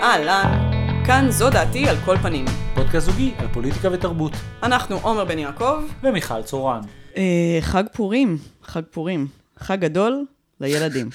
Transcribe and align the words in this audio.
אהלן, 0.00 0.70
כאן 1.06 1.30
זו 1.30 1.50
דעתי 1.50 1.88
על 1.88 1.96
כל 2.04 2.16
פנים. 2.16 2.44
פודקאסט 2.74 3.06
זוגי 3.06 3.32
על 3.38 3.46
פוליטיקה 3.52 3.88
ותרבות. 3.92 4.32
אנחנו 4.62 4.98
עומר 5.02 5.24
בן 5.24 5.38
יעקב. 5.38 5.82
ומיכל 6.02 6.42
צורן. 6.42 6.80
אה, 7.16 7.58
חג 7.60 7.84
פורים, 7.92 8.38
חג 8.62 8.82
פורים. 8.90 9.26
חג 9.58 9.80
גדול 9.80 10.24
לילדים. 10.60 11.08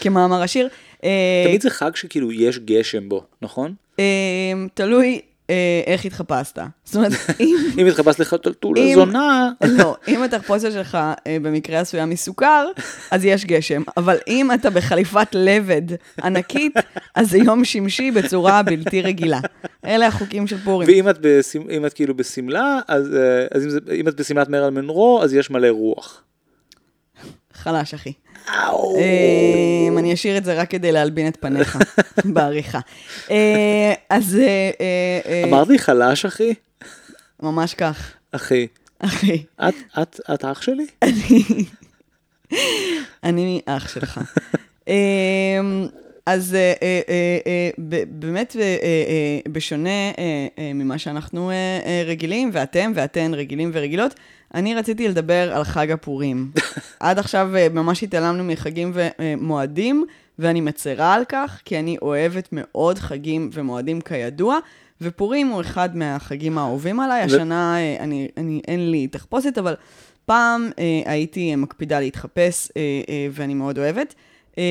כמאמר 0.00 0.42
השיר. 0.42 0.68
אה, 1.04 1.44
תמיד 1.46 1.62
זה 1.62 1.70
חג 1.70 1.96
שכאילו 1.96 2.32
יש 2.32 2.58
גשם 2.58 3.08
בו, 3.08 3.24
נכון? 3.42 3.74
אה, 4.00 4.04
תלוי 4.74 5.20
איך 5.86 6.04
התחפשת. 6.04 6.58
זאת 6.84 6.96
אומרת, 6.96 7.12
אם... 7.40 7.56
אם 7.78 7.86
התחפשת 7.86 8.18
לך 8.20 8.34
טלטול 8.34 8.78
אם- 8.78 8.94
זונה, 8.94 9.50
לא, 9.78 9.96
אם 10.08 10.22
התחפושת 10.22 10.72
שלך 10.72 10.94
אה, 10.94 11.36
במקרה 11.42 11.80
עשויה 11.80 12.06
מסוכר, 12.06 12.66
אז 13.10 13.24
יש 13.24 13.44
גשם. 13.44 13.82
אבל 13.96 14.16
אם 14.28 14.52
אתה 14.52 14.70
בחליפת 14.70 15.28
לבד 15.34 15.82
ענקית, 16.24 16.72
אז 17.14 17.30
זה 17.30 17.38
יום 17.38 17.64
שמשי 17.64 18.10
בצורה 18.10 18.62
בלתי 18.62 19.02
רגילה. 19.02 19.40
אלה 19.86 20.06
החוקים 20.06 20.46
של 20.46 20.58
פורים. 20.64 20.88
ואם 20.88 21.08
את, 21.08 21.18
בשמ... 21.20 21.70
אם 21.70 21.86
את 21.86 21.92
כאילו 21.92 22.16
בשמלה, 22.16 22.78
אז, 22.88 23.14
אה, 23.14 23.46
אז 23.50 23.64
אם, 23.64 23.70
זה... 23.70 23.78
אם 24.00 24.08
את 24.08 24.20
בשמלת 24.20 24.48
מרל 24.48 24.70
מנרו, 24.70 25.20
אז 25.22 25.34
יש 25.34 25.50
מלא 25.50 25.68
רוח. 25.68 26.22
חלש, 27.52 27.94
אחי. 27.94 28.12
אה, 28.48 29.98
אני 29.98 30.14
אשאיר 30.14 30.38
את 30.38 30.44
זה 30.44 30.54
רק 30.54 30.70
כדי 30.70 30.92
להלבין 30.92 31.28
את 31.28 31.36
פניך 31.40 31.78
בעריכה. 32.34 32.80
אה, 33.30 33.92
אז 34.10 34.36
אה, 34.36 34.70
אה, 34.80 35.20
אה, 35.26 35.42
אמרתי 35.44 35.78
חלש, 35.78 36.24
אחי? 36.24 36.54
ממש 37.42 37.74
כך, 37.74 38.12
אחי. 38.32 38.66
אחי. 38.98 39.44
את, 39.68 39.74
את, 40.02 40.20
את 40.34 40.44
אח 40.44 40.62
שלי? 40.62 40.86
אני 43.24 43.60
אח 43.66 43.88
שלך. 43.88 44.20
אז 46.26 46.54
אה, 46.54 46.72
אה, 46.82 47.00
אה, 47.08 47.38
אה, 47.46 47.70
ב- 47.78 48.04
באמת, 48.20 48.56
אה, 48.60 48.62
אה, 48.62 49.52
בשונה 49.52 49.88
אה, 49.90 50.12
אה, 50.58 50.72
ממה 50.74 50.98
שאנחנו 50.98 51.50
אה, 51.50 51.54
אה, 51.86 52.02
רגילים, 52.06 52.50
ואתם 52.52 52.92
ואתן 52.94 53.34
רגילים 53.34 53.70
ורגילות, 53.74 54.14
אני 54.54 54.74
רציתי 54.74 55.08
לדבר 55.08 55.52
על 55.54 55.64
חג 55.64 55.90
הפורים. 55.90 56.50
עד 57.00 57.18
עכשיו 57.18 57.56
אה, 57.56 57.68
ממש 57.68 58.02
התעלמנו 58.02 58.44
מחגים 58.44 58.92
ומועדים, 58.94 60.04
ואני 60.38 60.60
מצרה 60.60 61.14
על 61.14 61.24
כך, 61.28 61.60
כי 61.64 61.78
אני 61.78 61.96
אוהבת 62.02 62.48
מאוד 62.52 62.98
חגים 62.98 63.50
ומועדים 63.52 64.00
כידוע, 64.00 64.58
ופורים 65.00 65.48
הוא 65.48 65.60
אחד 65.60 65.96
מהחגים 65.96 66.58
האהובים 66.58 67.00
עליי. 67.00 67.22
השנה 67.22 67.76
אה, 67.76 67.96
אני, 68.00 68.28
אני, 68.36 68.60
אין 68.68 68.90
לי 68.90 69.06
תחפושת, 69.06 69.58
אבל 69.58 69.74
פעם 70.26 70.70
אה, 70.78 70.84
הייתי 71.12 71.50
אה, 71.50 71.56
מקפידה 71.56 72.00
להתחפש, 72.00 72.68
אה, 72.76 72.82
אה, 73.08 73.26
ואני 73.32 73.54
מאוד 73.54 73.78
אוהבת. 73.78 74.14
אה, 74.58 74.62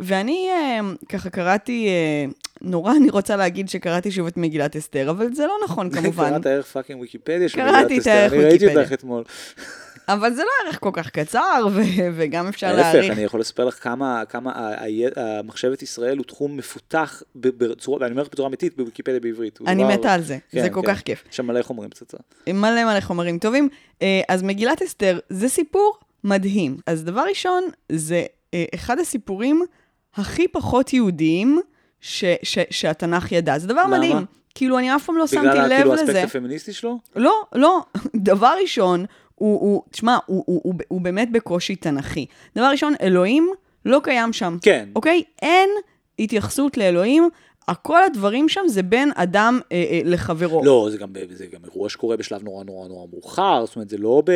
ואני 0.00 0.48
אה, 0.50 0.80
ככה 1.08 1.30
קראתי, 1.30 1.86
אה, 1.88 2.24
נורא 2.60 2.92
אני 2.96 3.10
רוצה 3.10 3.36
להגיד 3.36 3.68
שקראתי 3.68 4.10
שוב 4.10 4.26
את 4.26 4.36
מגילת 4.36 4.76
אסתר, 4.76 5.10
אבל 5.10 5.34
זה 5.34 5.46
לא 5.46 5.54
נכון 5.64 5.90
כמובן. 5.94 6.30
קראת 6.30 6.46
ערך 6.46 6.66
פאקינג 6.66 7.00
ויקיפדיה 7.00 7.48
של 7.48 7.62
מגילת 7.62 7.90
אסתר. 7.98 8.28
אני 8.32 8.44
ראיתי. 8.44 8.76
אותך 8.78 8.92
אתמול. 8.92 9.24
אבל 10.08 10.34
זה 10.34 10.42
לא 10.42 10.48
ערך 10.66 10.78
כל 10.80 10.90
כך 10.92 11.10
קצר, 11.10 11.66
ו- 11.72 11.80
וגם 12.14 12.48
אפשר 12.48 12.72
להפך, 12.72 12.94
להעריך. 12.94 13.12
אני 13.12 13.22
יכול 13.22 13.40
לספר 13.40 13.64
לך 13.64 13.82
כמה, 13.82 14.22
כמה 14.28 14.52
המחשבת 15.16 15.82
ישראל 15.82 16.16
הוא 16.18 16.24
תחום 16.26 16.56
מפותח 16.56 17.22
ב- 17.36 17.48
בצורה, 17.64 17.98
ואני 18.00 18.10
אומר 18.12 18.22
לך 18.22 18.28
בצורה 18.32 18.48
אמיתית, 18.48 18.76
בוויקיפדיה 18.76 19.20
בעברית. 19.20 19.58
אני 19.66 19.82
דבר- 19.84 19.92
מתה 19.92 20.12
על 20.14 20.22
זה, 20.22 20.38
כן, 20.50 20.62
זה 20.62 20.70
כל 20.70 20.80
כן. 20.86 20.94
כך 20.94 21.00
כיף. 21.02 21.24
יש 21.30 21.36
שם 21.36 21.46
מלא 21.46 21.62
חומרים 21.62 21.90
פצצה. 21.90 22.16
מלא 22.48 22.84
מלא 22.84 23.00
חומרים 23.00 23.38
טובים. 23.38 23.68
אז 24.28 24.42
מגילת 24.42 24.82
אסתר 24.82 25.18
זה 25.28 25.48
סיפור 25.48 25.94
מדהים. 26.24 26.76
אז 26.86 27.04
דבר 27.04 27.24
ראשון, 27.28 27.64
זה 27.92 28.24
אחד 28.74 28.98
הסיפורים 28.98 29.62
הכי 30.14 30.48
פחות 30.48 30.92
יהודיים 30.92 31.60
ש- 32.00 32.24
ש- 32.42 32.58
שהתנ"ך 32.70 33.32
ידע. 33.32 33.58
זה 33.58 33.68
דבר 33.68 33.82
למה? 33.82 33.98
מדהים. 33.98 34.16
כאילו, 34.54 34.78
אני 34.78 34.96
אף 34.96 35.04
פעם 35.04 35.16
לא 35.16 35.26
שמתי 35.26 35.48
בגלל 35.48 35.66
לב 35.66 35.76
כאילו 35.76 35.92
לזה. 35.92 36.02
האספקט 36.02 36.24
הפמיניסטי 36.24 36.72
שלו? 36.72 36.98
לא, 37.16 37.42
לא. 37.54 37.80
דבר 38.16 38.54
ראשון, 38.62 39.04
הוא, 39.34 39.60
הוא 39.60 39.82
תשמע, 39.90 40.18
הוא, 40.26 40.44
הוא, 40.46 40.60
הוא, 40.64 40.74
הוא 40.88 41.00
באמת 41.00 41.32
בקושי 41.32 41.76
תנ"כי. 41.76 42.26
דבר 42.56 42.64
ראשון, 42.70 42.94
אלוהים 43.02 43.50
לא 43.84 44.00
קיים 44.02 44.32
שם. 44.32 44.58
כן. 44.62 44.88
אוקיי? 44.96 45.22
אין 45.42 45.70
התייחסות 46.18 46.76
לאלוהים. 46.76 47.28
כל 47.82 48.04
הדברים 48.04 48.48
שם 48.48 48.60
זה 48.66 48.82
בין 48.82 49.10
אדם 49.14 49.60
אה, 49.72 49.84
אה, 49.90 50.00
לחברו. 50.04 50.64
לא, 50.64 50.88
זה 50.90 50.98
גם, 50.98 51.08
זה 51.32 51.46
גם 51.46 51.60
אירוע 51.64 51.88
שקורה 51.88 52.16
בשלב 52.16 52.42
נורא 52.42 52.64
נורא 52.64 52.88
נורא 52.88 53.06
מאוחר, 53.12 53.66
זאת 53.66 53.76
אומרת, 53.76 53.88
זה 53.88 53.98
לא 53.98 54.22
ב... 54.26 54.30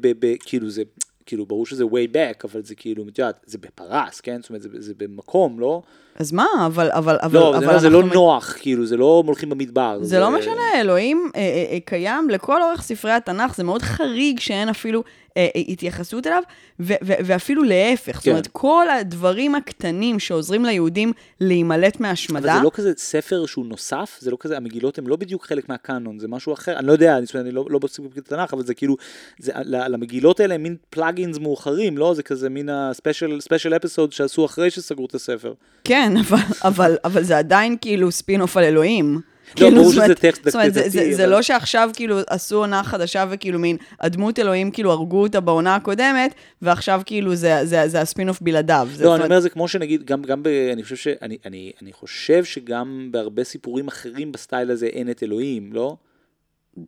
ב, 0.00 0.12
ב 0.26 0.34
כאילו, 0.44 0.70
זה... 0.70 0.82
כאילו, 1.26 1.46
ברור 1.46 1.66
שזה 1.66 1.84
way 1.84 2.14
back, 2.14 2.40
אבל 2.44 2.62
זה 2.64 2.74
כאילו, 2.74 3.04
את 3.08 3.18
יודעת, 3.18 3.40
זה 3.46 3.58
בפרס, 3.58 4.20
כן? 4.20 4.38
זאת 4.42 4.50
אומרת, 4.50 4.62
זה, 4.62 4.68
זה 4.72 4.92
במקום, 4.96 5.60
לא? 5.60 5.82
אז 6.16 6.32
מה? 6.32 6.46
אבל, 6.66 6.90
אבל, 6.92 7.18
אבל, 7.22 7.38
לא, 7.38 7.56
אבל 7.56 7.72
זה, 7.72 7.78
זה 7.78 7.90
לא 7.90 8.00
אנחנו- 8.00 8.14
נוח, 8.14 8.56
כאילו, 8.60 8.86
זה 8.86 8.96
לא 8.96 9.22
הולכים 9.26 9.50
במדבר. 9.50 9.98
זה 10.02 10.20
לא 10.20 10.30
משנה, 10.38 10.80
אלוהים 10.80 11.30
אה, 11.36 11.40
אה, 11.40 11.66
אה, 11.72 11.78
קיים 11.84 12.30
לכל 12.30 12.62
אורך 12.62 12.82
ספרי 12.82 13.12
התנ"ך, 13.12 13.56
זה 13.56 13.64
מאוד 13.64 13.82
חריג 13.82 14.40
שאין 14.40 14.68
אפילו 14.68 15.02
אה, 15.36 15.48
אה, 15.56 15.60
התייחסות 15.68 16.26
אליו, 16.26 16.42
ו- 16.80 16.92
ו- 17.04 17.12
ואפילו 17.24 17.62
להפך. 17.62 18.16
זאת 18.16 18.24
כן. 18.24 18.30
אומרת, 18.30 18.48
כל 18.52 18.86
הדברים 18.90 19.54
הקטנים 19.54 20.18
שעוזרים 20.18 20.64
ליהודים 20.64 21.12
להימלט 21.40 21.96
אבל 21.96 22.06
מהשמדה, 22.08 22.56
זה 22.56 22.64
לא 22.64 22.70
כזה 22.74 22.92
ספר 22.96 23.46
שהוא 23.46 23.66
נוסף, 23.66 24.16
זה 24.20 24.30
לא 24.30 24.36
כזה, 24.40 24.56
המגילות 24.56 24.98
הן 24.98 25.06
לא 25.06 25.16
בדיוק 25.16 25.46
חלק 25.46 25.68
מהקאנון, 25.68 26.18
זה 26.18 26.28
משהו 26.28 26.52
אחר, 26.52 26.78
אני 26.78 26.86
לא 26.86 26.92
יודע, 26.92 27.18
אני, 27.18 27.26
זאת 27.26 27.36
אני 27.36 27.50
לא, 27.50 27.66
לא 27.70 27.78
בסיפור 27.78 28.10
בתנ"ך, 28.16 28.52
אבל 28.52 28.64
זה 28.64 28.74
כאילו, 28.74 28.96
זה, 29.38 29.52
למגילות 29.64 30.40
האלה 30.40 30.54
הם 30.54 30.62
מין 30.62 30.76
plugins 30.90 31.38
מאוחרים, 31.38 31.98
לא? 31.98 32.14
זה 32.14 32.22
כזה 32.22 32.48
מין 32.48 32.68
ה 32.68 32.77
special 32.77 33.40
special 33.40 33.76
episode 33.76 34.12
שעשו 34.12 34.44
אחרי 34.44 34.70
שסגרו 34.70 35.06
את 35.06 35.14
הספר. 35.14 35.52
כן, 35.84 36.12
אבל, 36.16 36.38
אבל, 36.64 36.96
אבל 37.04 37.22
זה 37.22 37.38
עדיין 37.38 37.76
כאילו 37.80 38.12
ספין-אוף 38.12 38.56
על 38.56 38.64
אלוהים. 38.64 39.31
לא, 39.60 39.66
כאילו, 39.68 39.76
ברור 39.80 39.92
שזה 39.92 40.14
טקסט 40.14 40.54
אומרת, 40.54 40.72
זה, 41.12 41.26
לא 41.26 41.42
שעכשיו 41.42 41.90
כאילו 41.94 42.18
עשו 42.26 42.56
עונה 42.56 42.82
חדשה 42.82 43.24
וכאילו 43.30 43.58
מין, 43.58 43.76
הדמות 44.00 44.38
אלוהים 44.38 44.70
כאילו 44.70 44.92
הרגו 44.92 45.22
אותה 45.22 45.40
בעונה 45.40 45.74
הקודמת, 45.74 46.34
ועכשיו 46.62 47.02
כאילו 47.06 47.34
זה, 47.34 48.00
הספין-אוף 48.00 48.40
בלעדיו. 48.40 48.88
לא, 49.00 49.16
אני 49.16 49.24
אומר 49.24 49.40
זה 49.40 49.50
כמו 49.50 49.68
שנגיד, 49.68 50.04
גם, 50.04 50.42
ב... 50.42 50.46
אני 50.72 50.82
חושב 50.82 50.96
שאני, 50.96 51.38
אני, 51.46 51.72
אני 51.82 51.92
חושב 51.92 52.44
שגם 52.44 53.08
בהרבה 53.10 53.44
סיפורים 53.44 53.88
אחרים 53.88 54.32
בסטייל 54.32 54.70
הזה 54.70 54.86
אין 54.86 55.10
את 55.10 55.22
אלוהים, 55.22 55.72
לא? 55.72 55.96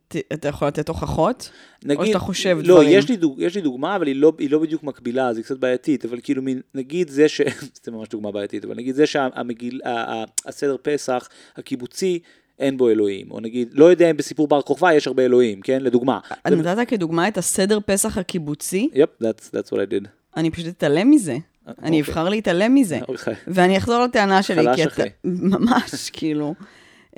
ת- 0.07 0.33
אתה 0.33 0.47
יכול 0.47 0.67
לתת 0.67 0.89
הוכחות? 0.89 1.49
נגיד, 1.85 2.05
שאתה 2.05 2.19
חושב 2.19 2.57
לא, 2.63 2.73
דברים? 2.75 2.89
יש 2.99 3.09
לי, 3.09 3.15
דוג, 3.15 3.39
יש 3.39 3.55
לי 3.55 3.61
דוגמה, 3.61 3.95
אבל 3.95 4.07
היא 4.07 4.15
לא, 4.15 4.33
היא 4.37 4.51
לא 4.51 4.59
בדיוק 4.59 4.83
מקבילה, 4.83 5.27
אז 5.27 5.37
היא 5.37 5.45
קצת 5.45 5.57
בעייתית, 5.57 6.05
אבל 6.05 6.19
כאילו, 6.23 6.41
מין, 6.41 6.61
נגיד 6.75 7.09
זה 7.09 7.29
ש... 7.29 7.41
זה 7.83 7.91
ממש 7.91 8.07
דוגמה 8.09 8.31
בעייתית, 8.31 8.65
אבל 8.65 8.75
נגיד 8.75 8.95
זה 8.95 9.05
שהמגיל, 9.05 9.81
ה- 9.85 9.89
ה- 9.89 10.23
הסדר 10.45 10.75
פסח 10.81 11.29
הקיבוצי, 11.57 12.19
אין 12.59 12.77
בו 12.77 12.89
אלוהים, 12.89 13.31
או 13.31 13.39
נגיד, 13.39 13.69
לא 13.73 13.85
יודע 13.85 14.09
אם 14.09 14.17
בסיפור 14.17 14.47
בר 14.47 14.61
כוכבא 14.61 14.93
יש 14.93 15.07
הרבה 15.07 15.25
אלוהים, 15.25 15.61
כן? 15.61 15.81
לדוגמה. 15.81 16.19
אני 16.45 16.55
נתת 16.55 16.87
כדוגמה 16.87 17.27
את 17.27 17.37
הסדר 17.37 17.79
פסח 17.85 18.17
הקיבוצי, 18.17 18.89
יפ, 18.93 19.09
that's, 19.21 19.55
that's 19.55 19.69
what 19.69 19.75
I 19.75 19.91
did. 19.91 20.07
אני 20.37 20.51
פשוט 20.51 20.67
אתעלם 20.67 21.11
מזה. 21.11 21.37
אני 21.67 21.75
אוקיי. 21.77 21.99
אבחר 21.99 22.29
להתעלם 22.29 22.75
מזה. 22.75 22.99
אוקיי. 23.07 23.33
ואני 23.47 23.77
אחזור 23.77 24.03
לטענה 24.03 24.43
שלי, 24.43 24.65
כי 24.75 24.83
אתה... 24.83 25.03
ממש, 25.23 26.09
כאילו. 26.13 26.53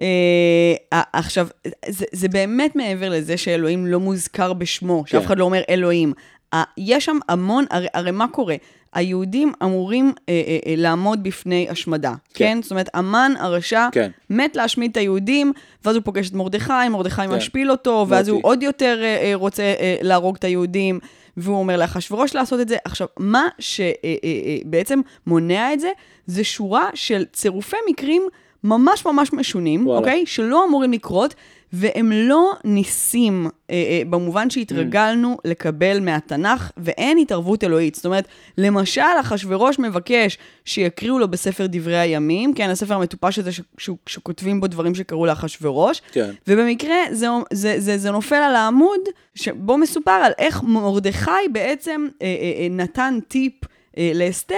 אה, 0.01 1.01
עכשיו, 1.13 1.47
זה, 2.11 2.27
באמת 2.27 2.75
מעבר 2.75 3.09
לזה 3.09 3.37
שאלוהים 3.37 3.87
לא 3.87 3.99
מוזכר 3.99 4.53
בשמו, 4.53 5.03
שאף 5.07 5.21
כן. 5.21 5.25
אחד 5.25 5.37
לא 5.37 5.45
אומר 5.45 5.61
אלוהים. 5.69 6.13
אה, 6.53 6.63
יש 6.77 7.05
שם 7.05 7.17
המון, 7.29 7.65
הרי 7.93 8.11
מה 8.11 8.27
קורה? 8.27 8.55
היהודים 8.97 9.51
אמורים 9.63 10.13
אה, 10.29 10.33
אה, 10.47 10.57
אה, 10.67 10.73
לעמוד 10.77 11.23
בפני 11.23 11.67
השמדה, 11.69 12.13
כן. 12.33 12.45
כן. 12.45 12.61
זאת 12.61 12.71
אומרת, 12.71 12.89
המן 12.93 13.31
הרשע 13.39 13.87
כן. 13.91 14.11
מת 14.29 14.55
להשמיד 14.55 14.91
את 14.91 14.97
היהודים, 14.97 15.53
ואז 15.85 15.95
הוא 15.95 16.03
פוגש 16.03 16.29
את 16.29 16.33
מרדכי, 16.33 16.73
מרדכי 16.89 17.15
כן. 17.15 17.29
משפיל 17.29 17.71
אותו, 17.71 18.05
ואז 18.09 18.29
הוא. 18.29 18.39
עוד 18.43 18.63
יותר 18.63 18.99
אה, 19.03 19.17
אה, 19.23 19.31
רוצה 19.35 19.63
אה, 19.63 19.95
להרוג 20.01 20.35
את 20.35 20.43
היהודים, 20.43 20.99
והוא 21.37 21.59
אומר 21.59 21.77
לאחשוורוש 21.77 22.35
לעשות 22.35 22.59
את 22.59 22.69
זה. 22.69 22.77
עכשיו, 22.85 23.07
מה 23.19 23.47
שבעצם 23.59 25.01
מונע 25.27 25.73
את 25.73 25.79
זה, 25.79 25.89
זה 26.25 26.43
שורה 26.43 26.89
של 26.93 27.25
צירופי 27.33 27.77
מקרים 27.89 28.27
ממש 28.63 29.05
ממש 29.05 29.33
משונים, 29.33 29.87
וואלה. 29.87 29.99
אוקיי? 29.99 30.23
שלא 30.25 30.65
אמורים 30.67 30.91
לקרות, 30.93 31.35
והם 31.73 32.11
לא 32.11 32.51
ניסים 32.63 33.47
אה, 33.69 33.75
אה, 33.75 34.01
במובן 34.09 34.49
שהתרגלנו 34.49 35.37
לקבל 35.45 35.99
מהתנ"ך, 35.99 36.71
ואין 36.77 37.17
התערבות 37.17 37.63
אלוהית. 37.63 37.95
זאת 37.95 38.05
אומרת, 38.05 38.27
למשל, 38.57 39.01
אחשוורוש 39.21 39.79
מבקש 39.79 40.37
שיקריאו 40.65 41.19
לו 41.19 41.27
בספר 41.27 41.65
דברי 41.69 41.97
הימים, 41.97 42.53
כן, 42.53 42.69
הספר 42.69 42.93
המטופש 42.93 43.39
הזה 43.39 43.51
ש- 43.51 43.61
שהוא- 43.77 43.97
שכותבים 44.05 44.59
בו 44.59 44.67
דברים 44.67 44.95
שקרו 44.95 45.25
לאחשוורוש, 45.25 46.01
כן. 46.11 46.29
ובמקרה 46.47 46.95
זה, 47.11 47.27
זה, 47.53 47.75
זה, 47.79 47.97
זה 47.97 48.11
נופל 48.11 48.35
על 48.35 48.55
העמוד 48.55 48.99
שבו 49.35 49.77
מסופר 49.77 50.11
על 50.11 50.31
איך 50.37 50.63
מרדכי 50.63 51.31
בעצם 51.51 52.07
אה, 52.21 52.27
אה, 52.27 52.61
אה, 52.63 52.67
נתן 52.69 53.19
טיפ 53.27 53.53
אה, 53.97 54.11
לאסתר, 54.15 54.55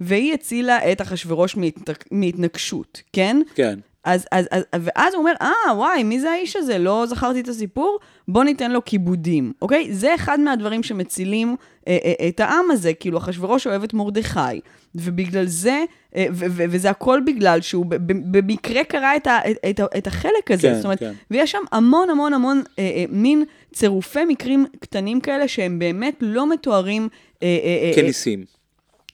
והיא 0.00 0.34
הצילה 0.34 0.92
את 0.92 1.02
אחשוורוש 1.02 1.56
מהתנק, 1.56 2.04
מהתנגשות, 2.10 3.02
כן? 3.12 3.40
כן. 3.54 3.78
אז, 4.06 4.26
אז, 4.32 4.46
אז, 4.50 4.62
ואז 4.80 5.14
הוא 5.14 5.20
אומר, 5.20 5.32
אה, 5.42 5.76
וואי, 5.76 6.02
מי 6.02 6.20
זה 6.20 6.30
האיש 6.30 6.56
הזה? 6.56 6.78
לא 6.78 7.06
זכרתי 7.08 7.40
את 7.40 7.48
הסיפור? 7.48 7.98
בוא 8.28 8.44
ניתן 8.44 8.70
לו 8.70 8.84
כיבודים, 8.84 9.52
אוקיי? 9.62 9.94
זה 9.94 10.14
אחד 10.14 10.40
מהדברים 10.40 10.82
שמצילים 10.82 11.56
אה, 11.88 11.98
אה, 12.04 12.28
את 12.28 12.40
העם 12.40 12.70
הזה, 12.70 12.94
כאילו, 12.94 13.18
אחשוורוש 13.18 13.66
אוהב 13.66 13.82
את 13.82 13.94
מרדכי, 13.94 14.60
ובגלל 14.94 15.46
זה, 15.46 15.84
אה, 16.16 16.26
ו- 16.32 16.44
ו- 16.50 16.64
וזה 16.70 16.90
הכל 16.90 17.20
בגלל 17.26 17.60
שהוא 17.60 17.86
ב- 17.86 17.94
ב- 18.12 18.38
במקרה 18.38 18.84
קרא 18.84 19.16
את, 19.16 19.26
ה- 19.26 19.50
את, 19.50 19.56
את, 19.70 19.80
את 19.98 20.06
החלק 20.06 20.50
הזה, 20.50 20.68
כן, 20.68 20.74
זאת 20.74 20.84
אומרת, 20.84 20.98
כן. 20.98 21.12
ויש 21.30 21.50
שם 21.50 21.62
המון 21.72 22.10
המון 22.10 22.34
המון 22.34 22.62
אה, 22.78 22.84
אה, 22.84 23.04
מין 23.08 23.44
צירופי 23.74 24.24
מקרים 24.24 24.66
קטנים 24.80 25.20
כאלה 25.20 25.48
שהם 25.48 25.78
באמת 25.78 26.16
לא 26.20 26.50
מתוארים. 26.50 27.08
אה, 27.42 27.58
אה, 27.64 27.88
אה, 27.90 28.02
כניסים. 28.02 28.44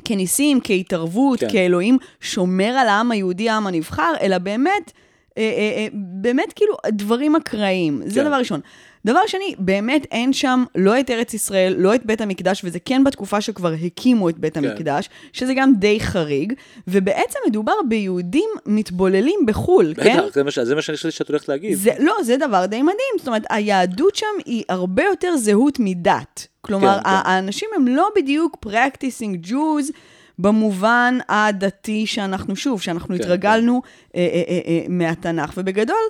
כניסים, 0.05 0.61
כהתערבות, 0.65 1.41
כן. 1.41 1.49
כאלוהים 1.53 1.99
שומר 2.21 2.65
על 2.79 2.89
העם 2.89 3.11
היהודי, 3.11 3.49
העם 3.51 3.67
הנבחר, 3.67 4.13
אלא 4.21 4.39
באמת, 4.39 4.93
אה, 5.39 5.43
אה, 5.43 5.49
אה, 5.77 5.87
באמת 5.93 6.53
כאילו 6.53 6.75
דברים 6.89 7.37
אקראיים. 7.37 8.03
זה 8.07 8.21
כן. 8.21 8.27
דבר 8.27 8.37
ראשון. 8.37 8.61
דבר 9.05 9.21
שני, 9.27 9.55
באמת 9.59 10.07
אין 10.11 10.33
שם 10.33 10.65
לא 10.75 11.01
את 11.01 11.11
ארץ 11.11 11.35
ישראל, 11.35 11.75
לא 11.79 11.95
את 11.95 12.07
בית 12.07 12.21
המקדש, 12.21 12.61
וזה 12.65 12.79
כן 12.85 13.05
בתקופה 13.05 13.41
שכבר 13.41 13.73
הקימו 13.87 14.29
את 14.29 14.39
בית 14.39 14.55
כן. 14.55 14.65
המקדש, 14.65 15.09
שזה 15.33 15.55
גם 15.55 15.75
די 15.79 16.01
חריג, 16.01 16.53
ובעצם 16.89 17.39
מדובר 17.49 17.73
ביהודים 17.89 18.51
מתבוללים 18.67 19.41
בחו"ל, 19.47 19.95
כן? 19.95 20.17
בטח, 20.17 20.35
זה 20.35 20.43
מה 20.43 20.51
זה 20.63 20.75
מה 20.75 20.83
שאני 20.83 20.97
חשבתי 20.97 21.17
שאת 21.17 21.29
הולכת 21.29 21.49
להגיד. 21.49 21.75
זה, 21.75 21.91
לא, 21.99 22.15
זה 22.23 22.37
דבר 22.37 22.67
די 22.67 22.83
מדהים. 22.83 23.15
זאת 23.19 23.29
אומרת, 23.29 23.43
היהדות 23.51 24.17
שם 24.17 24.27
היא 24.45 24.65
הרבה 24.69 25.03
יותר 25.03 25.37
זהות 25.37 25.77
מדת. 25.81 26.47
כלומר, 26.61 26.95
כן, 26.95 27.03
כן. 27.03 27.09
האנשים 27.25 27.69
הם 27.77 27.89
לא 27.89 28.09
בדיוק 28.17 28.67
practicing 28.67 29.49
Jews 29.49 29.93
במובן 30.39 31.19
הדתי 31.29 32.07
שאנחנו, 32.07 32.57
שוב, 32.57 32.83
שאנחנו 32.83 33.09
כן, 33.09 33.15
התרגלנו 33.15 33.83
אה, 34.17 34.21
אה, 34.21 34.43
אה, 34.49 34.61
אה, 34.67 34.85
מהתנ"ך. 34.89 35.53
ובגדול, 35.57 36.03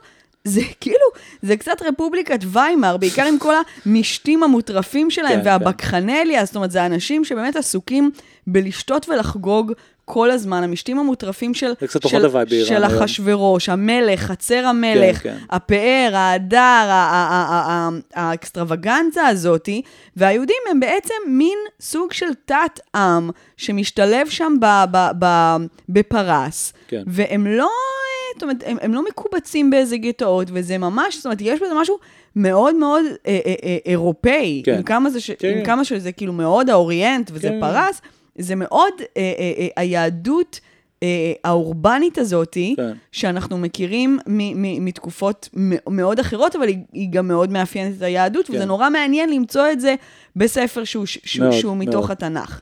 זה 0.44 0.60
כאילו, 0.80 0.96
זה 1.42 1.56
קצת 1.56 1.82
רפובליקת 1.82 2.38
ויימאר, 2.46 2.96
בעיקר 2.96 3.24
עם 3.26 3.38
כל 3.38 3.54
המשתים 3.86 4.42
המוטרפים 4.42 5.10
שלהם 5.10 5.40
כן, 5.40 5.46
והבקחנליה, 5.46 6.44
זאת 6.44 6.56
אומרת, 6.56 6.70
זה 6.70 6.86
אנשים 6.86 7.24
שבאמת 7.24 7.56
עסוקים 7.56 8.10
בלשתות 8.46 9.08
ולחגוג 9.08 9.72
כל 10.04 10.30
הזמן. 10.30 10.62
המשתים 10.62 10.98
המוטרפים 10.98 11.54
של, 11.54 11.72
של, 12.64 12.64
של. 12.64 12.84
אחשוורוש, 12.84 13.68
המלך, 13.68 14.20
חצר 14.20 14.66
המלך, 14.66 15.22
כן, 15.22 15.30
כן. 15.30 15.36
הפאר, 15.50 16.10
ההדר, 16.14 16.58
ה- 16.58 16.92
ה- 17.12 17.46
ה- 17.50 17.88
ה- 18.14 18.28
האקסטרווגנזה 18.30 19.26
הזאתי, 19.26 19.82
והיהודים 20.16 20.56
הם 20.70 20.80
בעצם 20.80 21.14
מין 21.28 21.58
סוג 21.80 22.12
של 22.12 22.34
תת-עם 22.44 23.30
שמשתלב 23.56 24.28
שם 24.28 24.52
ב- 24.60 24.84
ב- 24.90 25.10
ב- 25.24 25.56
בפרס, 25.88 26.72
כן. 26.88 27.02
והם 27.06 27.46
לא, 27.46 27.68
זאת 28.34 28.42
אומרת, 28.42 28.62
הם, 28.66 28.76
הם 28.80 28.94
לא 28.94 29.04
מקובצים 29.04 29.70
באיזה 29.70 29.96
גטאות, 29.96 30.48
וזה 30.52 30.78
ממש, 30.78 31.16
זאת 31.16 31.24
אומרת, 31.26 31.38
יש 31.40 31.60
בזה 31.60 31.72
משהו 31.80 31.98
מאוד 32.36 32.74
מאוד 32.74 33.04
אה, 33.26 33.40
אה, 33.46 33.54
אה, 33.64 33.76
אירופאי, 33.86 34.62
כן. 34.64 34.74
עם 34.76 34.82
כמה, 34.82 35.10
זה 35.10 35.20
ש, 35.20 35.30
כן, 35.30 35.58
עם. 35.58 35.64
כמה 35.64 35.84
שזה 35.84 36.12
כאילו 36.12 36.32
מאוד 36.32 36.70
האוריינט, 36.70 37.30
וזה 37.34 37.48
כן. 37.48 37.60
פרס, 37.60 38.00
זה 38.38 38.54
מאוד, 38.54 38.92
אה, 39.00 39.06
אה, 39.38 39.52
אה, 39.58 39.68
היהדות 39.76 40.60
אה, 41.02 41.32
האורבנית 41.44 42.18
הזאתי, 42.18 42.74
כן. 42.76 42.92
שאנחנו 43.12 43.58
מכירים 43.58 44.18
מ- 44.26 44.62
מ- 44.62 44.84
מתקופות 44.84 45.48
מ- 45.58 45.96
מאוד 45.96 46.18
אחרות, 46.20 46.56
אבל 46.56 46.68
היא, 46.68 46.78
היא 46.92 47.08
גם 47.10 47.28
מאוד 47.28 47.52
מאפיינת 47.52 47.96
את 47.96 48.02
היהדות, 48.02 48.46
כן. 48.46 48.54
וזה 48.54 48.64
נורא 48.64 48.90
מעניין 48.90 49.30
למצוא 49.30 49.70
את 49.72 49.80
זה 49.80 49.94
בספר 50.36 50.84
שהוא, 50.84 51.06
שהוא, 51.06 51.44
מאוד, 51.46 51.60
שהוא 51.60 51.76
מתוך 51.76 51.94
מאוד. 52.06 52.10
התנ"ך. 52.10 52.60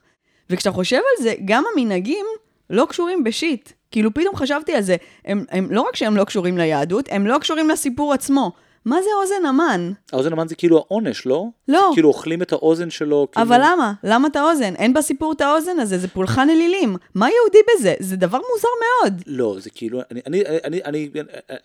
וכשאתה 0.49 0.71
חושב 0.71 0.95
על 0.97 1.23
זה, 1.23 1.33
גם 1.45 1.63
המנהגים 1.75 2.25
לא 2.69 2.85
קשורים 2.89 3.23
בשיט. 3.23 3.69
כאילו, 3.91 4.13
פתאום 4.13 4.35
חשבתי 4.35 4.73
על 4.73 4.81
זה, 4.81 4.95
הם, 5.25 5.45
הם 5.49 5.67
לא 5.71 5.81
רק 5.81 5.95
שהם 5.95 6.17
לא 6.17 6.23
קשורים 6.23 6.57
ליהדות, 6.57 7.05
הם 7.11 7.27
לא 7.27 7.37
קשורים 7.37 7.69
לסיפור 7.69 8.13
עצמו. 8.13 8.51
מה 8.85 9.01
זה 9.01 9.09
אוזן 9.21 9.45
המן? 9.45 9.91
האוזן 10.13 10.33
המן 10.33 10.47
זה 10.47 10.55
כאילו 10.55 10.77
העונש, 10.77 11.25
לא? 11.25 11.45
לא. 11.67 11.89
כאילו 11.93 12.07
אוכלים 12.09 12.41
את 12.41 12.51
האוזן 12.51 12.89
שלו. 12.89 13.27
כאילו... 13.31 13.47
אבל 13.47 13.61
למה? 13.63 13.93
למה 14.03 14.27
את 14.27 14.35
האוזן? 14.35 14.75
אין 14.75 14.93
בסיפור 14.93 15.31
את 15.31 15.41
האוזן 15.41 15.79
הזה, 15.79 15.97
זה 15.97 16.07
פולחן 16.07 16.49
אלילים. 16.49 16.95
מה 17.15 17.27
יהודי 17.29 17.57
בזה? 17.75 17.93
זה 17.99 18.15
דבר 18.15 18.37
מוזר 18.37 18.67
מאוד. 18.81 19.21
לא, 19.27 19.55
זה 19.59 19.69
כאילו, 19.69 19.99
אני, 20.11 20.21
אני, 20.27 20.43
אני, 20.63 20.81
אני, 20.85 21.09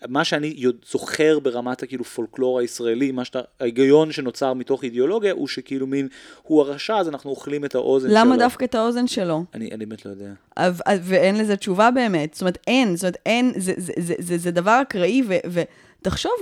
מה 0.07 0.23
שאני 0.23 0.63
זוכר 0.91 1.39
ברמת 1.39 1.83
הכאילו 1.83 2.03
פולקלור 2.03 2.59
הישראלי, 2.59 3.11
מה 3.11 3.25
שאתה, 3.25 3.39
ההיגיון 3.59 4.11
שנוצר 4.11 4.53
מתוך 4.53 4.83
אידיאולוגיה, 4.83 5.33
הוא 5.33 5.47
שכאילו 5.47 5.87
מין, 5.87 6.07
הוא 6.43 6.61
הרשע, 6.61 6.97
אז 6.97 7.07
אנחנו 7.07 7.29
אוכלים 7.29 7.65
את 7.65 7.75
האוזן 7.75 8.09
שלו. 8.09 8.17
למה 8.17 8.37
דווקא 8.37 8.65
את 8.65 8.75
האוזן 8.75 9.07
שלו? 9.07 9.43
אני, 9.53 9.71
אני 9.71 9.85
באמת 9.85 10.05
לא 10.05 10.11
יודע. 10.11 10.31
ו- 10.59 10.81
ואין 11.01 11.37
לזה 11.37 11.55
תשובה 11.55 11.91
באמת. 11.91 12.33
זאת 12.33 12.41
אומרת, 12.41 12.57
אין, 12.67 12.95
זאת 12.95 13.03
אומרת, 13.03 13.17
אין, 13.25 13.53
זה, 13.55 13.73
זה, 13.77 13.93
זה, 13.97 14.13
זה, 14.19 14.37
זה 14.37 14.51
דבר 14.51 14.79
אקראי, 14.81 15.23
ו- 15.27 15.63
ותחשוב, 16.01 16.33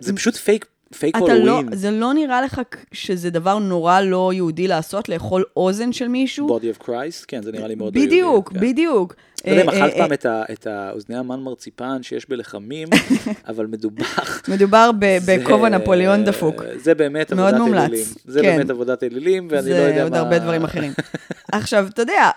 זה 0.00 0.12
פשוט 0.12 0.36
פייק, 0.36 0.66
פייק 0.98 1.16
אתה 1.16 1.24
לא, 1.24 1.32
הולווין. 1.52 1.76
זה 1.76 1.90
לא 1.90 2.14
נראה 2.14 2.42
לך 2.42 2.60
שזה 2.92 3.30
דבר 3.30 3.58
נורא 3.58 4.00
לא 4.00 4.32
יהודי 4.32 4.68
לעשות, 4.68 5.08
לאכול 5.08 5.44
אוזן 5.56 5.92
של 5.92 6.08
מישהו? 6.08 6.58
body 6.58 6.78
of 6.78 6.82
Christ, 6.86 7.24
כן, 7.28 7.42
זה 7.42 7.52
נראה 7.52 7.68
לי 7.68 7.74
מאוד 7.74 7.94
לא 7.96 8.00
יהודי. 8.00 8.16
בדיוק, 8.16 8.52
כן. 8.52 8.60
בדיוק. 8.60 9.14
לא 9.46 9.50
יודע 9.50 9.62
אם 9.62 9.68
אה, 9.68 9.74
אכלת 9.74 9.92
אה, 9.92 9.98
פעם 9.98 10.12
את 10.52 10.66
האוזני 10.66 11.16
המן 11.16 11.40
מרציפן 11.40 12.02
שיש 12.02 12.28
בלחמים, 12.28 12.88
אבל 13.48 13.66
מדובר... 13.66 14.04
מדובר 14.48 14.90
זה- 15.20 15.36
בכובע 15.38 15.68
נפוליאון 15.68 16.24
דפוק. 16.24 16.62
זה 16.76 16.94
באמת 16.94 17.32
מאוד 17.32 17.54
עבודת 17.54 17.66
מומלץ, 17.66 17.82
אלילים. 17.88 18.04
זה 18.24 18.40
כן. 18.42 18.56
באמת 18.56 18.70
עבודת 18.70 19.02
אלילים, 19.02 19.48
ואני 19.50 19.70
לא 19.70 19.74
יודע 19.74 19.88
מה... 19.88 19.94
זה 19.96 20.02
עוד 20.02 20.14
הרבה 20.14 20.38
דברים 20.38 20.64
אחרים. 20.64 20.92
עכשיו, 21.52 21.86
אתה 21.88 22.02
יודע, 22.02 22.30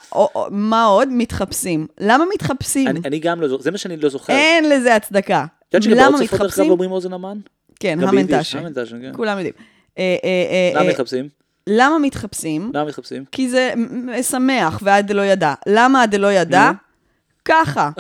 מה 0.50 0.86
עוד? 0.86 1.08
מתחפשים. 1.12 1.88
למה 2.00 2.24
מתחפשים? 2.34 2.88
אני 2.88 3.00
אני 3.06 3.20
גם 3.20 3.42
לא 3.42 3.48
זוכר, 3.48 3.64
זה 3.64 3.72
מה 3.72 3.78
שאני 3.78 3.98
לא 3.98 4.10
זוכר. 4.10 4.34
אין 4.34 4.70
לזה 4.70 4.96
הצדקה. 4.96 5.46
את 5.78 5.86
יודעת 5.86 6.08
למה 6.08 6.18
שבעוד 6.18 6.26
שפות 6.26 6.40
דרך 6.40 6.42
אגב 6.42 6.50
מתחפשים? 6.50 6.72
אומרים 6.72 6.92
אוזן 6.92 7.14
המן? 7.14 7.38
כן, 7.80 8.00
המנטשה. 8.04 8.60
כן. 9.02 9.12
כולם 9.16 9.38
יודעים. 9.38 9.54
אה, 9.98 10.16
אה, 10.24 10.74
אה, 10.76 10.82
למה 10.82 10.90
מתחפשים? 10.90 11.30
למה 11.68 12.00
מתחפשים? 12.00 12.72
למה 12.74 12.86
מתחפשים? 12.86 13.26
כי 13.32 13.50
זה 13.50 13.74
שמח, 14.22 14.80
ועד 14.82 15.08
דלא 15.08 15.22
ידע. 15.22 15.54
למה 15.68 16.04
עד 16.04 16.12
דלא 16.12 16.32
ידע? 16.34 16.72
ככה. 17.46 17.90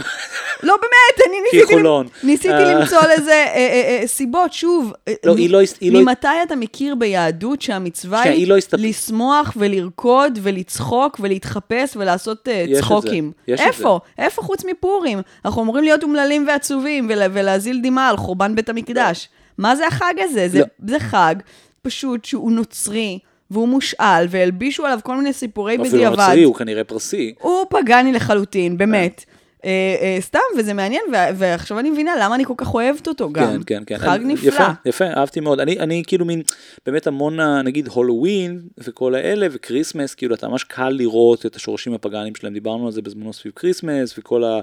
לא 0.64 0.76
באמת, 0.82 1.28
אני 1.30 1.38
ניסיתי, 1.54 1.74
חולון. 1.74 2.08
ניסיתי 2.24 2.54
אה. 2.54 2.74
למצוא 2.80 3.00
לזה 3.18 3.32
אה, 3.32 3.56
אה, 4.02 4.08
סיבות, 4.08 4.54
שוב. 4.54 4.94
לא, 5.26 5.34
מ- 5.34 5.38
היא 5.38 5.50
לא 5.50 5.60
היא 5.82 5.92
לא- 5.92 6.02
ממתי 6.02 6.28
אתה 6.44 6.56
מכיר 6.56 6.96
ביהדות 6.96 7.62
שהמצווה 7.62 8.22
היא 8.22 8.48
לא 8.48 8.58
הסתפ- 8.58 8.78
לשמוח 8.78 9.54
ולרקוד 9.58 10.40
ולצחוק 10.42 11.18
ולהתחפש 11.24 11.96
ולעשות 11.96 12.48
צחוקים? 12.80 13.32
איפה? 13.48 14.00
איפה 14.18 14.42
חוץ 14.42 14.66
מפורים? 14.66 15.22
אנחנו 15.46 15.62
אמורים 15.64 15.84
להיות 15.84 16.04
אומללים 16.04 16.48
ועצובים 16.48 17.08
ול- 17.10 17.22
ולהזיל 17.34 17.80
דמעה 17.84 18.10
על 18.10 18.18
חורבן 18.18 18.56
בית 18.56 18.70
המקדש. 18.70 19.30
מה 19.58 19.76
זה 19.76 19.88
החג 19.88 20.14
הזה? 20.20 20.48
זה, 20.50 20.60
לא. 20.60 20.66
זה 20.88 21.00
חג 21.00 21.36
פשוט 21.82 22.26
שהוא 22.26 22.52
נוצרי. 22.52 23.20
והוא 23.52 23.68
מושאל, 23.68 24.26
והלבישו 24.30 24.86
עליו 24.86 25.00
כל 25.04 25.16
מיני 25.18 25.34
סיפורי 25.34 25.74
אפילו 25.76 25.90
בדיעבד. 25.90 26.20
נוצרי, 26.20 26.44
הוא 26.44 26.56
כנראה 26.56 26.84
פרסי. 26.84 27.34
הוא 27.40 27.66
פגני 27.70 28.12
לחלוטין, 28.14 28.78
באמת. 28.78 29.26
אה, 29.66 29.70
אה, 30.02 30.18
סתם, 30.22 30.40
וזה 30.58 30.74
מעניין, 30.74 31.02
ועכשיו 31.36 31.80
אני 31.80 31.90
מבינה 31.90 32.12
למה 32.22 32.36
אני 32.36 32.46
כל 32.46 32.54
כך 32.58 32.74
אוהבת 32.74 33.08
אותו 33.08 33.30
גם. 33.32 33.46
כן, 33.46 33.62
כן, 33.66 33.84
כן. 33.86 33.98
חג 33.98 34.08
אני- 34.24 34.34
נפלא. 34.34 34.48
יפה, 34.50 34.64
יפה, 34.86 35.06
אהבתי 35.06 35.40
מאוד. 35.40 35.60
אני, 35.60 35.80
אני 35.80 36.04
כאילו 36.08 36.26
מין, 36.26 36.42
באמת 36.86 37.08
המון, 37.08 37.40
נגיד 37.64 37.88
הולווין 37.88 38.62
וכל 38.78 39.16
האלה, 39.16 39.48
וכריסמס, 39.52 40.16
כאילו 40.16 40.36
אתה 40.36 40.48
ממש 40.48 40.64
קל 40.64 40.90
לראות 40.90 41.46
את 41.46 41.56
השורשים 41.56 41.94
הפגאנים 41.94 42.36
שלהם, 42.36 42.54
דיברנו 42.54 42.86
על 42.86 42.92
זה 42.92 43.02
בזמנו 43.02 43.34
סביב 43.34 43.54
כריסמס, 43.56 44.18
וכל 44.18 44.44
ה... 44.44 44.60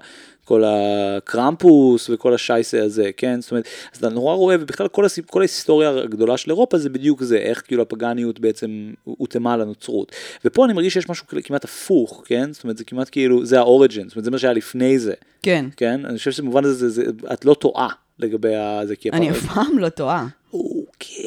כל 0.50 0.64
הקרמפוס 0.66 2.10
וכל 2.10 2.34
השייסה 2.34 2.84
הזה, 2.84 3.10
כן? 3.16 3.40
זאת 3.40 3.50
אומרת, 3.50 3.64
אז 3.92 3.98
אתה 3.98 4.08
נורא 4.08 4.34
רואה, 4.34 4.56
ובכלל 4.60 4.88
כל, 4.88 5.04
הסיפ, 5.04 5.30
כל 5.30 5.40
ההיסטוריה 5.40 5.90
הגדולה 5.90 6.36
של 6.36 6.50
אירופה 6.50 6.78
זה 6.78 6.88
בדיוק 6.88 7.22
זה, 7.22 7.36
איך 7.36 7.62
כאילו 7.66 7.82
הפגניות 7.82 8.40
בעצם 8.40 8.92
הותאמה 9.04 9.56
לנוצרות. 9.56 10.12
ופה 10.44 10.64
אני 10.64 10.72
מרגיש 10.72 10.94
שיש 10.94 11.08
משהו 11.08 11.26
כמעט 11.44 11.64
הפוך, 11.64 12.22
כן? 12.26 12.52
זאת 12.52 12.64
אומרת, 12.64 12.78
זה 12.78 12.84
כמעט 12.84 13.08
כאילו, 13.12 13.46
זה 13.46 13.58
האוריג'ן, 13.58 14.08
זאת 14.08 14.16
אומרת, 14.16 14.24
זה 14.24 14.30
מה 14.30 14.38
שהיה 14.38 14.52
לפני 14.52 14.98
זה, 14.98 15.12
כן. 15.42 15.64
כן? 15.76 16.06
אני 16.06 16.18
חושב 16.18 16.30
שבמובן 16.30 16.64
הזה, 16.64 16.88
זה, 16.88 16.88
זה, 16.88 17.10
את 17.32 17.44
לא 17.44 17.54
טועה 17.54 17.88
לגבי 18.18 18.54
זה, 18.84 18.96
כי 18.96 19.10
אני 19.10 19.30
אף 19.30 19.46
פעם 19.54 19.78
לא 19.78 19.88
טועה. 19.88 20.26
אוקיי. 20.52 21.24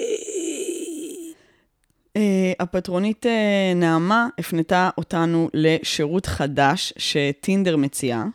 אה, 2.15 2.53
הפטרונית 2.59 3.25
אה, 3.25 3.73
נעמה 3.75 4.27
הפנתה 4.39 4.89
אותנו 4.97 5.49
לשירות 5.53 6.25
חדש 6.25 6.93
שטינדר 6.97 7.77
מציעה, 7.77 8.25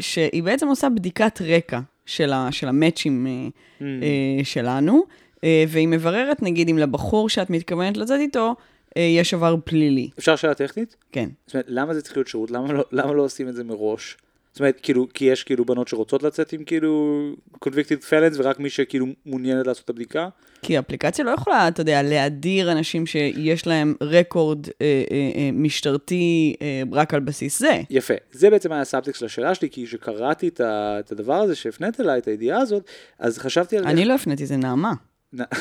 שהיא 0.00 0.42
בעצם 0.42 0.68
עושה 0.68 0.88
בדיקת 0.88 1.42
רקע 1.42 1.80
של, 2.06 2.32
ה, 2.32 2.48
של 2.52 2.68
המאצ'ים 2.68 3.26
אה, 3.26 3.48
Mm. 3.80 3.82
אה, 3.82 4.44
שלנו, 4.44 5.02
אה, 5.44 5.64
והיא 5.68 5.88
מבררת, 5.88 6.42
נגיד, 6.42 6.68
אם 6.68 6.78
לבחור 6.78 7.28
שאת 7.28 7.50
מתכוונת 7.50 7.96
לצאת 7.96 8.20
איתו, 8.20 8.54
אה, 8.96 9.02
יש 9.02 9.34
עבר 9.34 9.56
פלילי. 9.64 10.10
אפשר 10.18 10.36
שאלה 10.36 10.54
טכנית? 10.54 10.96
כן. 11.12 11.28
זאת 11.46 11.54
אומרת, 11.54 11.66
למה 11.68 11.94
זה 11.94 12.02
צריך 12.02 12.16
להיות 12.16 12.28
שירות? 12.28 12.50
למה 12.50 12.72
לא, 12.72 12.84
למה 12.92 13.12
לא 13.12 13.22
עושים 13.22 13.48
את 13.48 13.54
זה 13.54 13.64
מראש? 13.64 14.16
זאת 14.52 14.60
אומרת, 14.60 14.80
כאילו, 14.82 15.06
כי 15.14 15.24
יש 15.24 15.44
כאילו 15.44 15.64
בנות 15.64 15.88
שרוצות 15.88 16.22
לצאת 16.22 16.52
עם 16.52 16.64
כאילו 16.64 17.20
convicted 17.64 18.02
felons, 18.10 18.34
ורק 18.36 18.60
מי 18.60 18.70
שכאילו 18.70 19.06
מעוניינת 19.26 19.66
לעשות 19.66 19.84
את 19.84 19.90
הבדיקה? 19.90 20.28
כי 20.62 20.78
אפליקציה 20.78 21.24
לא 21.24 21.30
יכולה, 21.30 21.68
אתה 21.68 21.80
יודע, 21.80 22.02
להדיר 22.02 22.72
אנשים 22.72 23.06
שיש 23.06 23.66
להם 23.66 23.94
רקורד 24.00 24.66
אה, 24.66 24.72
אה, 24.80 25.30
אה, 25.36 25.50
משטרתי 25.52 26.54
אה, 26.62 26.82
רק 26.92 27.14
על 27.14 27.20
בסיס 27.20 27.58
זה. 27.58 27.80
יפה. 27.90 28.14
זה 28.32 28.50
בעצם 28.50 28.72
היה 28.72 28.80
הסאבטקסט 28.80 29.20
של 29.20 29.26
השאלה 29.26 29.54
שלי, 29.54 29.70
כי 29.70 29.86
כשקראתי 29.86 30.48
את, 30.48 30.60
את 31.00 31.12
הדבר 31.12 31.34
הזה, 31.34 31.54
שהפנית 31.54 32.00
אליי, 32.00 32.18
את 32.18 32.26
הידיעה 32.26 32.58
הזאת, 32.60 32.84
אז 33.18 33.38
חשבתי 33.38 33.78
על... 33.78 33.86
אני 33.86 34.04
לא 34.04 34.14
הפניתי, 34.14 34.46
זה 34.46 34.56
נעמה. 34.56 34.92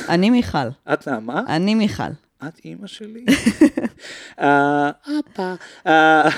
אני 0.09 0.29
מיכל. 0.29 0.57
את 0.93 1.07
נעמה? 1.07 1.43
אני 1.47 1.75
מיכל. 1.75 2.03
את 2.47 2.59
אימא 2.65 2.87
שלי? 2.87 3.25
אה, 4.41 4.89
אבא. 5.07 5.55
אה, 5.87 6.29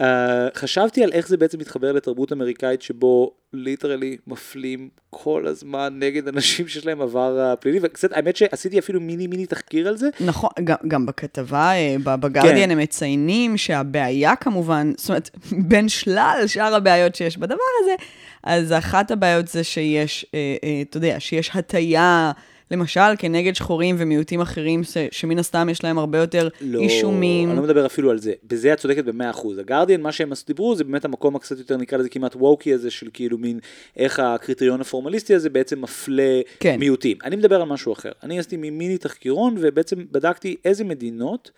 אה, 0.00 0.48
חשבתי 0.54 1.04
על 1.04 1.12
איך 1.12 1.28
זה 1.28 1.36
בעצם 1.36 1.58
מתחבר 1.58 1.92
לתרבות 1.92 2.32
אמריקאית 2.32 2.82
שבו 2.82 3.32
literally 3.52 4.16
מפלים 4.26 4.88
כל 5.10 5.46
הזמן 5.46 5.96
נגד 5.98 6.28
אנשים 6.28 6.68
שיש 6.68 6.86
להם 6.86 7.00
עבר 7.00 7.40
אה, 7.40 7.56
פלילי, 7.56 7.78
וקצת, 7.82 8.12
האמת 8.12 8.36
שעשיתי 8.36 8.78
אפילו 8.78 9.00
מיני 9.00 9.26
מיני 9.26 9.46
תחקיר 9.46 9.88
על 9.88 9.96
זה. 9.96 10.08
נכון, 10.20 10.50
גם, 10.64 10.76
גם 10.88 11.06
בכתבה, 11.06 11.72
אה, 11.72 11.96
בגרדיאן 12.04 12.64
כן. 12.64 12.70
הם 12.70 12.78
מציינים 12.78 13.56
שהבעיה 13.56 14.36
כמובן, 14.36 14.92
זאת 14.96 15.08
אומרת, 15.08 15.30
בין 15.68 15.88
שלל 15.88 16.42
שאר 16.46 16.74
הבעיות 16.74 17.14
שיש 17.14 17.38
בדבר 17.38 17.54
הזה, 17.82 17.94
אז 18.42 18.72
אחת 18.72 19.10
הבעיות 19.10 19.48
זה 19.48 19.64
שיש, 19.64 20.26
אה, 20.34 20.56
אה, 20.64 20.82
אתה 20.82 20.96
יודע, 20.96 21.16
שיש 21.18 21.50
הטיה, 21.54 22.32
למשל, 22.70 23.00
כנגד 23.18 23.54
שחורים 23.54 23.96
ומיעוטים 23.98 24.40
אחרים, 24.40 24.84
ש, 24.84 24.96
שמן 25.10 25.38
הסתם 25.38 25.68
יש 25.68 25.84
להם 25.84 25.98
הרבה 25.98 26.18
יותר 26.18 26.48
לא, 26.60 26.78
אישומים. 26.78 27.48
אני 27.48 27.56
לא 27.56 27.62
מדבר 27.62 27.86
אפילו 27.86 28.10
על 28.10 28.18
זה. 28.18 28.32
בזה 28.44 28.72
את 28.72 28.78
צודקת 28.78 29.04
במאה 29.04 29.30
אחוז. 29.30 29.58
הגרדיאן, 29.58 30.00
מה 30.00 30.12
שהם 30.12 30.32
דיברו, 30.46 30.74
זה 30.76 30.84
באמת 30.84 31.04
המקום 31.04 31.36
הקצת 31.36 31.58
יותר, 31.58 31.76
נקרא 31.76 31.98
לזה 31.98 32.08
כמעט 32.08 32.36
ווקי 32.36 32.74
הזה, 32.74 32.90
של 32.90 33.08
כאילו 33.12 33.38
מין, 33.38 33.58
איך 33.96 34.18
הקריטריון 34.18 34.80
הפורמליסטי 34.80 35.34
הזה 35.34 35.50
בעצם 35.50 35.80
מפלה 35.80 36.40
כן. 36.60 36.76
מיעוטים. 36.78 37.16
אני 37.24 37.36
מדבר 37.36 37.60
על 37.60 37.68
משהו 37.68 37.92
אחר. 37.92 38.12
אני 38.22 38.38
עשיתי 38.38 38.56
מיני 38.56 38.98
תחקירון, 38.98 39.54
ובעצם 39.58 39.96
בדקתי 40.10 40.56
איזה 40.64 40.84
מדינות 40.84 41.50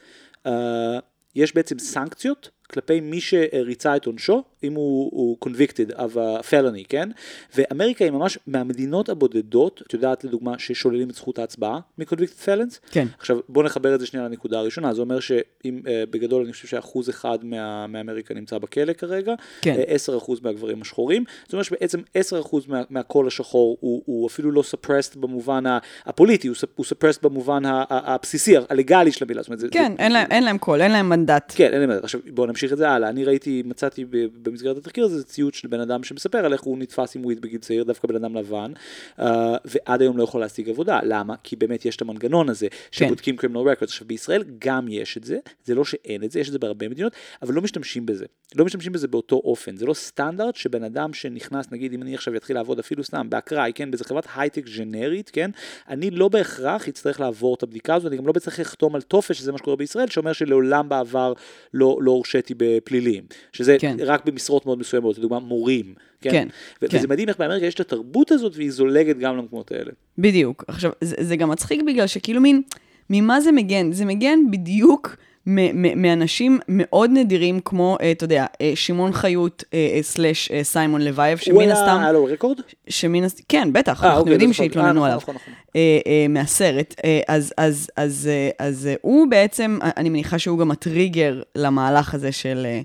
אה, 0.47 0.99
יש 1.35 1.55
בעצם 1.55 1.79
סנקציות 1.79 2.51
כלפי 2.71 3.01
מי 3.01 3.21
שריצה 3.21 3.97
את 3.97 4.07
עונשו, 4.07 4.43
אם 4.65 4.75
הוא, 4.75 5.11
הוא 5.13 5.37
convicted 5.45 5.95
of 5.95 6.15
a 6.15 6.43
felony, 6.51 6.87
כן? 6.89 7.09
ואמריקה 7.57 8.05
היא 8.05 8.13
ממש 8.13 8.39
מהמדינות 8.47 9.09
הבודדות, 9.09 9.83
את 9.87 9.95
יודעת 9.95 10.25
לדוגמה, 10.25 10.59
ששוללים 10.59 11.11
את 11.11 11.15
זכות 11.15 11.39
ההצבעה 11.39 11.81
מ-convicted 11.99 12.47
felons? 12.47 12.91
כן. 12.91 13.07
עכשיו 13.19 13.39
בוא 13.49 13.63
נחבר 13.63 13.95
את 13.95 14.01
זה 14.01 14.07
שנייה 14.07 14.29
לנקודה 14.29 14.59
הראשונה, 14.59 14.95
זה 14.95 15.01
אומר 15.01 15.21
שאם 15.21 15.81
אה, 15.87 16.05
בגדול 16.11 16.43
אני 16.43 16.53
חושב 16.53 16.69
שאחוז 16.69 17.11
אחד 17.11 17.39
מה, 17.43 17.87
מאמריקה 17.87 18.35
נמצא 18.35 18.59
בכלא 18.59 18.93
כרגע, 18.93 19.35
כן. 19.63 19.75
אה, 19.89 20.17
10% 20.25 20.33
מהגברים 20.43 20.83
השחורים, 20.83 21.25
זאת 21.45 21.53
אומרת 21.53 21.65
שבעצם 21.65 22.01
10% 22.43 22.57
מה, 22.69 22.83
מהקול 22.91 23.27
השחור 23.27 23.77
הוא, 23.81 24.03
הוא 24.07 24.29
אפילו 24.29 24.51
לא 24.51 24.63
suppressed 24.63 25.19
במובן 25.19 25.65
הפוליטי, 26.05 26.49
הוא, 26.49 26.57
הוא 26.75 26.87
suppressed 26.87 27.19
במובן 27.23 27.63
הבסיסי, 27.91 28.55
הלגאלי 28.69 29.13
של 29.13 29.25
המילה, 29.25 29.43
זאת 29.43 29.49
אומרת, 29.49 29.61
זה, 29.61 29.69
כן, 29.71 29.93
זה, 29.97 30.03
אין 30.03 30.13
להם, 30.13 30.27
אין 30.31 30.45
להם 30.45 30.59
קול, 30.59 30.83
אין 30.83 30.93
להם 30.93 31.09
מנדט. 31.09 31.53
כן, 31.57 31.73
אין 31.73 31.81
לי 31.81 31.87
מה, 31.87 31.95
עכשיו 32.03 32.21
בואו 32.27 32.47
נמשיך 32.47 32.73
את 32.73 32.79
זה 32.79 32.91
הלאה. 32.91 33.09
אני 33.09 33.25
ראיתי, 33.25 33.63
מצאתי 33.67 34.05
ב- 34.05 34.27
במסגרת 34.53 34.77
התחקיר 34.77 35.05
הזה 35.05 35.25
ציוץ 35.25 35.55
של 35.55 35.69
בן 35.69 35.81
אדם 35.81 36.05
שמספר 36.05 36.39
על 36.39 36.53
איך 36.53 36.63
הוא 36.63 36.79
נתפס 36.79 37.17
עם 37.17 37.25
weed 37.25 37.41
בגיל 37.41 37.61
צעיר, 37.61 37.85
דווקא 37.85 38.09
בן 38.09 38.17
אדם 38.17 38.35
לבן, 38.35 38.73
אה, 39.19 39.57
ועד 39.65 40.03
היום 40.03 40.17
לא 40.17 40.23
יכול 40.23 40.41
להשיג 40.41 40.69
עבודה. 40.69 41.01
למה? 41.03 41.35
כי 41.43 41.57
באמת 41.57 41.85
יש 41.85 41.97
את 41.97 42.03
המנגנון 42.03 42.49
הזה, 42.49 42.67
שבודקים 42.91 43.37
criminal 43.39 43.79
records. 43.79 43.85
עכשיו 43.85 44.07
בישראל 44.07 44.45
גם 44.59 44.89
יש 44.89 45.17
את 45.17 45.25
זה, 45.25 45.39
זה 45.65 45.75
לא 45.75 45.85
שאין 45.85 46.25
את 46.25 46.31
זה, 46.31 46.41
יש 46.41 46.49
את 46.49 46.53
זה 46.53 46.59
בהרבה 46.59 46.89
מדינות, 46.89 47.13
אבל 47.43 47.55
לא 47.55 47.63
משתמשים 47.63 48.07
בזה. 48.07 48.27
לא 48.55 48.65
משתמשים 48.65 48.93
בזה 48.93 49.09
באותו 49.09 49.37
אופן. 49.37 49.77
זה 49.77 49.87
לא 49.87 49.95
סטנדרט 49.95 50.57
שבן 50.57 50.85
אדם 50.85 51.13
שנכנס, 51.13 51.67
נגיד 51.73 51.93
אם 51.93 52.03
אני 52.03 52.15
עכשיו 52.15 52.37
אתחיל 52.37 52.57
לעבוד 52.57 52.79
אפילו 52.79 53.05
סתם 53.05 53.31
באקראי, 53.31 53.73
כן, 53.75 53.91
באיזה 53.91 54.05
חברת 54.05 54.27
הייטק 54.37 54.65
ג'נרית, 54.77 55.31
כן, 55.31 55.51
אני 55.89 56.11
לא 56.11 56.29
בהכרח 56.29 56.89
אצטרך 56.89 57.21
לעבור 57.21 57.55
את 57.55 57.63
הבדיקה 57.63 57.95
הזאת, 57.95 58.13
אני 58.13 58.17
גם 58.17 58.27
לא 58.27 58.33
צריך 58.33 58.61
לחתום 58.61 58.95
על 58.95 59.03
טופס, 59.03 59.37
שזה 59.37 59.53
מה 59.53 59.59
שקורה 59.59 59.77
בישראל, 59.77 60.09
שאומר 60.09 60.33
שלעולם 60.33 60.89
בעבר 60.89 61.33
לא, 61.75 61.99
לא 62.01 62.11
הורשעתי 62.11 62.55
בפלילים. 62.57 63.25
שזה 63.53 63.77
כן. 63.81 63.97
רק 64.01 64.25
במשרות 64.43 64.67
מאוד 64.67 64.79
מסוימות, 64.79 65.19
לדוגמה 65.19 65.39
מורים. 65.39 65.95
כן, 66.21 66.31
כן, 66.31 66.49
ו- 66.83 66.89
כן. 66.89 66.97
וזה 66.99 67.09
מדהים 67.09 67.29
איך 67.29 67.39
באמריקה 67.39 67.67
יש 67.67 67.75
את 67.75 67.81
התרבות 67.81 68.33
הזאת 68.33 68.57
והיא 68.57 68.71
זולגת 68.71 69.19
גם 69.19 69.37
למקומות 69.37 69.73
האלה. 69.73 69.91
בדיוק. 70.19 70.65
עכשיו, 70.69 70.91
זה, 71.01 71.17
זה 71.21 71.37
גם 71.37 71.49
מצחיק 71.51 71.83
בגלל 71.87 72.07
שכאילו 72.07 72.41
מין, 72.41 72.63
ממה 73.11 73.41
זה 73.41 73.53
מגן? 73.53 73.93
זה 73.93 74.05
מגן 74.05 74.39
בדיוק 74.51 75.17
מ- 75.47 75.83
מ- 75.83 76.03
מאנשים 76.03 76.59
מאוד 76.69 77.11
נדירים, 77.13 77.61
כמו, 77.65 77.97
אה, 78.03 78.11
אתה 78.11 78.25
יודע, 78.25 78.47
אה, 78.61 78.73
שמעון 78.75 79.13
חיות 79.13 79.65
אה, 79.75 79.99
slash 80.03 80.53
סיימון 80.63 81.03
לוייב, 81.03 81.39
הוא 81.39 81.45
שמן 81.63 81.71
הסתם, 81.71 81.99
היה 82.01 82.13
לו 82.13 82.25
record? 82.25 82.61
שמן 82.89 83.25
הסתם, 83.25 83.43
כן, 83.49 83.69
בטח, 83.73 84.03
אה, 84.05 84.09
אנחנו 84.09 84.21
אוקיי, 84.21 84.33
יודעים 84.33 84.53
זוכר. 84.53 84.65
שהתלוננו 84.65 84.93
נכון, 84.93 85.05
עליו. 85.07 85.19
נכון, 85.19 85.35
נכון. 85.35 85.55
אה, 85.77 85.99
אה, 86.07 86.27
מהסרט. 86.29 86.95
אה, 87.05 87.21
אז, 87.29 87.53
אז, 87.57 87.91
אז, 87.97 88.29
אה, 88.33 88.67
אז 88.67 88.87
אה, 88.87 88.95
הוא 89.03 89.27
בעצם, 89.31 89.79
אני 89.97 90.09
מניחה 90.09 90.39
שהוא 90.39 90.59
גם 90.59 90.71
הטריגר 90.71 91.43
למהלך 91.57 92.15
הזה 92.15 92.33
של, 92.33 92.63
אה, 92.65 92.81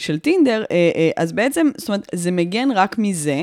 של 0.00 0.18
טינדר, 0.18 0.64
אה, 0.70 0.90
אה, 0.96 1.10
אז 1.16 1.32
בעצם, 1.32 1.70
זאת 1.76 1.88
אומרת, 1.88 2.06
זה 2.14 2.30
מגן 2.30 2.68
רק 2.74 2.98
מזה. 2.98 3.42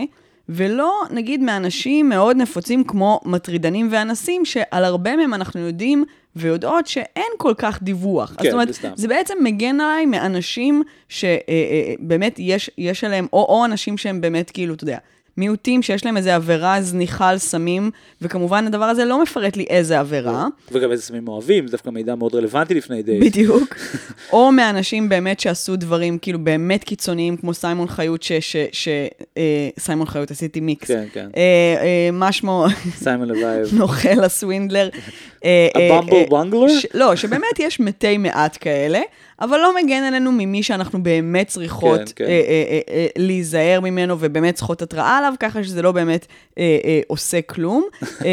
ולא, 0.49 1.01
נגיד, 1.11 1.41
מאנשים 1.41 2.09
מאוד 2.09 2.37
נפוצים 2.37 2.83
כמו 2.83 3.19
מטרידנים 3.25 3.87
ואנסים, 3.91 4.45
שעל 4.45 4.85
הרבה 4.85 5.15
מהם 5.15 5.33
אנחנו 5.33 5.59
יודעים 5.59 6.03
ויודעות 6.35 6.87
שאין 6.87 7.31
כל 7.37 7.53
כך 7.57 7.83
דיווח. 7.83 8.35
כן, 8.37 8.43
זאת 8.43 8.53
אומרת, 8.53 8.71
סתם. 8.71 8.91
זה 8.95 9.07
בעצם 9.07 9.33
מגן 9.43 9.81
עליי 9.81 10.05
מאנשים 10.05 10.83
שבאמת 11.09 12.35
יש, 12.39 12.69
יש 12.77 13.03
עליהם, 13.03 13.27
או, 13.33 13.45
או 13.49 13.65
אנשים 13.65 13.97
שהם 13.97 14.21
באמת, 14.21 14.51
כאילו, 14.51 14.73
אתה 14.73 14.83
יודע, 14.83 14.97
מיעוטים 15.38 15.82
שיש 15.82 16.06
להם 16.06 16.17
איזו 16.17 16.29
עבירה 16.29 16.82
זניחה 16.82 17.29
על 17.29 17.38
סמים, 17.38 17.91
וכמובן 18.22 18.67
הדבר 18.67 18.86
הזה 18.86 19.06
לא 19.06 19.22
מפרט 19.22 19.58
לי 19.58 19.65
איזה 19.70 20.00
עבירה, 20.00 20.48
וגם 20.72 20.91
איזה 20.91 21.03
סמים 21.03 21.27
אוהבים, 21.27 21.67
זה 21.67 21.72
דווקא 21.72 21.89
מידע 21.89 22.15
מאוד 22.15 22.36
רלוונטי 22.36 22.74
לפני 22.74 23.03
די. 23.03 23.20
בדיוק, 23.20 23.75
או 24.34 24.51
מאנשים 24.51 25.10
באמת 25.10 25.39
שעשו 25.39 25.75
דברים 25.75 26.17
כאילו 26.17 26.39
באמת 26.39 26.84
קיצוניים, 26.84 27.38
כמו 27.38 27.53
סיימון 27.53 27.88
חיות, 27.88 28.24
ש... 28.24 28.32
ש, 28.32 28.56
ש 28.72 28.88
אה, 29.38 29.70
סיימון 29.79 30.08
חיות, 30.08 30.32
עשיתי 30.32 30.60
מיקס. 30.60 30.88
כן, 30.88 31.06
כן. 31.13 31.29
אה, 31.38 31.75
אה, 31.82 32.10
מה 32.12 32.32
שמו? 32.32 32.65
סיימון 32.96 33.27
לוייב. 33.27 33.67
נוכל 33.79 34.24
ה 34.24 34.30
swindler. 34.30 34.89
אה, 35.46 35.67
אה, 35.75 35.98
ה 35.98 36.00
bumble 36.00 36.13
אה, 36.17 36.24
בנגלר? 36.29 36.67
ש- 36.67 36.86
לא, 36.94 37.15
שבאמת 37.15 37.60
יש 37.60 37.79
מתי 37.79 38.17
מעט 38.17 38.58
כאלה, 38.62 39.00
אבל 39.41 39.58
לא 39.58 39.74
מגן 39.84 40.03
עלינו 40.03 40.32
ממי 40.32 40.63
שאנחנו 40.63 41.03
באמת 41.03 41.48
צריכות 41.48 42.00
כן, 42.00 42.06
כן. 42.15 42.24
אה, 42.24 42.29
אה, 42.29 42.63
אה, 42.70 42.79
אה, 42.94 43.08
להיזהר 43.17 43.79
ממנו 43.82 44.15
ובאמת 44.20 44.56
צריכות 44.56 44.82
התראה 44.82 45.17
עליו, 45.17 45.34
ככה 45.39 45.63
שזה 45.63 45.82
לא 45.82 45.91
באמת 45.91 46.25
אה, 46.58 46.77
אה, 46.84 47.00
עושה 47.08 47.41
כלום. 47.41 47.84
אה, 48.03 48.27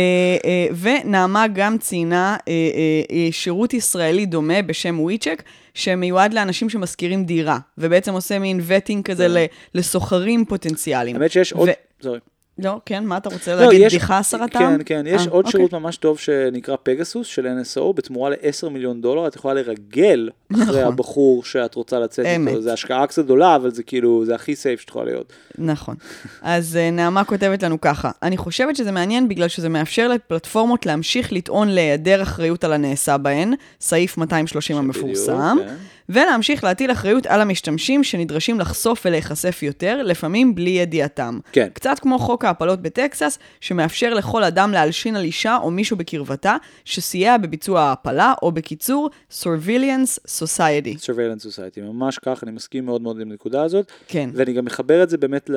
אה, 0.44 0.66
ונעמה 0.80 1.46
גם 1.54 1.78
ציינה 1.78 2.36
אה, 2.48 2.52
אה, 2.52 3.16
אה, 3.16 3.28
שירות 3.32 3.74
ישראלי 3.74 4.26
דומה 4.26 4.62
בשם 4.62 5.00
וויצ'ק. 5.00 5.42
שמיועד 5.76 6.34
לאנשים 6.34 6.70
שמשכירים 6.70 7.24
דירה, 7.24 7.58
ובעצם 7.78 8.12
עושה 8.12 8.38
מין 8.38 8.60
וטינג 8.66 9.04
כזה 9.04 9.28
ל- 9.28 9.44
לסוחרים 9.74 10.44
פוטנציאליים. 10.44 11.16
כן. 11.16 11.22
האמת 11.22 11.32
שיש 11.32 11.52
עוד... 11.52 11.68
סורי. 12.02 12.18
לא, 12.58 12.80
כן, 12.86 13.04
מה 13.04 13.16
אתה 13.16 13.28
רוצה 13.28 13.54
לא, 13.54 13.60
להגיד? 13.60 13.80
יש- 13.80 13.92
בדיחה 13.94 14.18
הסרתם? 14.18 14.58
כן, 14.58 14.80
כן, 14.86 15.04
יש 15.06 15.26
אה, 15.26 15.32
עוד 15.32 15.44
אוקיי. 15.46 15.58
שירות 15.58 15.72
ממש 15.74 15.96
טוב 15.96 16.18
שנקרא 16.18 16.76
פגסוס 16.82 17.26
של 17.26 17.46
NSO, 17.46 17.92
בתמורה 17.94 18.30
ל-10 18.30 18.68
מיליון 18.68 19.00
דולר, 19.00 19.26
את 19.26 19.36
יכולה 19.36 19.54
לרגל 19.54 20.30
אחרי 20.52 20.62
נכון. 20.64 20.78
הבחור 20.92 21.44
שאת 21.44 21.74
רוצה 21.74 21.98
לצאת 21.98 22.26
אמת. 22.26 22.48
איתו, 22.48 22.62
זה 22.62 22.72
השקעה 22.72 23.06
קצת 23.06 23.24
גדולה, 23.24 23.56
אבל 23.56 23.70
זה 23.70 23.82
כאילו, 23.82 24.24
זה 24.26 24.34
הכי 24.34 24.56
סייף 24.56 24.80
שתוכל 24.80 25.04
להיות. 25.04 25.32
נכון. 25.58 25.94
אז 26.42 26.76
אה, 26.76 26.90
נעמה 26.90 27.24
כותבת 27.24 27.62
לנו 27.62 27.80
ככה, 27.80 28.10
אני 28.22 28.36
חושבת 28.36 28.76
שזה 28.76 28.92
מעניין 28.92 29.28
בגלל 29.28 29.48
שזה 29.48 29.68
מאפשר 29.68 30.08
לפלטפורמות 30.08 30.86
להמשיך 30.86 31.32
לטעון 31.32 31.68
להיעדר 31.68 32.22
אחריות 32.22 32.64
על 32.64 32.72
הנעשה 32.72 33.16
בהן, 33.18 33.54
סעיף 33.80 34.18
230 34.18 34.76
המפורסם, 34.76 35.56
בדיוק, 35.56 35.68
כן. 35.68 35.74
ולהמשיך 36.08 36.64
להטיל 36.64 36.92
אחריות 36.92 37.26
על 37.26 37.40
המשתמשים 37.40 38.04
שנדרשים 38.04 38.60
לחשוף 38.60 39.06
ולהיחשף 39.06 39.62
יותר, 39.62 40.02
לפעמים 40.02 40.54
בלי 40.54 40.70
ידיעתם. 40.70 41.38
כן. 41.52 41.68
קצת 41.72 41.98
כמו 41.98 42.18
חוק 42.18 42.44
ההפלות 42.44 42.82
בטקסס, 42.82 43.38
שמאפשר 43.60 44.14
לכל 44.14 44.44
אדם 44.44 44.72
להלשין 44.72 45.16
על 45.16 45.24
אישה 45.24 45.56
או 45.62 45.70
מישהו 45.70 45.96
בקרבתה, 45.96 46.56
שסייע 46.84 47.36
בביצוע 47.36 47.80
ההפלה, 47.80 48.34
או 48.42 48.52
בקיצור, 48.52 49.10
Surveillance 49.42 50.18
Society. 50.42 50.96
Surveillance 50.98 51.42
Society, 51.42 51.80
ממש 51.80 52.18
כך, 52.18 52.42
אני 52.42 52.50
מסכים 52.50 52.84
מאוד 52.84 53.02
מאוד 53.02 53.20
עם 53.20 53.30
הנקודה 53.30 53.62
הזאת. 53.62 53.92
כן. 54.08 54.30
ואני 54.32 54.52
גם 54.52 54.64
מחבר 54.64 55.02
את 55.02 55.10
זה 55.10 55.18
באמת 55.18 55.50
ל, 55.50 55.56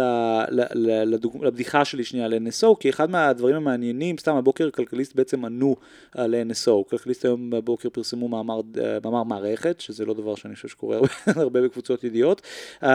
ל, 0.49 0.61
ל, 0.73 1.03
לדוג, 1.13 1.45
לבדיחה 1.45 1.85
שלי 1.85 2.03
שנייה 2.03 2.25
על 2.25 2.33
NSO, 2.33 2.67
כי 2.79 2.89
אחד 2.89 3.09
מהדברים 3.09 3.55
המעניינים, 3.55 4.17
סתם 4.17 4.35
הבוקר 4.35 4.69
כלכליסט 4.71 5.15
בעצם 5.15 5.45
ענו 5.45 5.75
על 6.15 6.35
NSO. 6.49 6.89
כלכליסט 6.89 7.25
היום 7.25 7.49
בבוקר 7.49 7.89
פרסמו 7.89 8.27
מאמר, 8.27 8.61
אה, 8.81 8.97
מאמר 9.03 9.23
מערכת, 9.23 9.81
שזה 9.81 10.05
לא 10.05 10.13
דבר 10.13 10.35
שאני 10.37 10.55
חושב 10.55 10.67
שקורה 10.67 10.97
הרבה, 11.35 11.61
בקבוצות 11.65 12.03
ידיעות, 12.03 12.41
uh, 12.83 12.87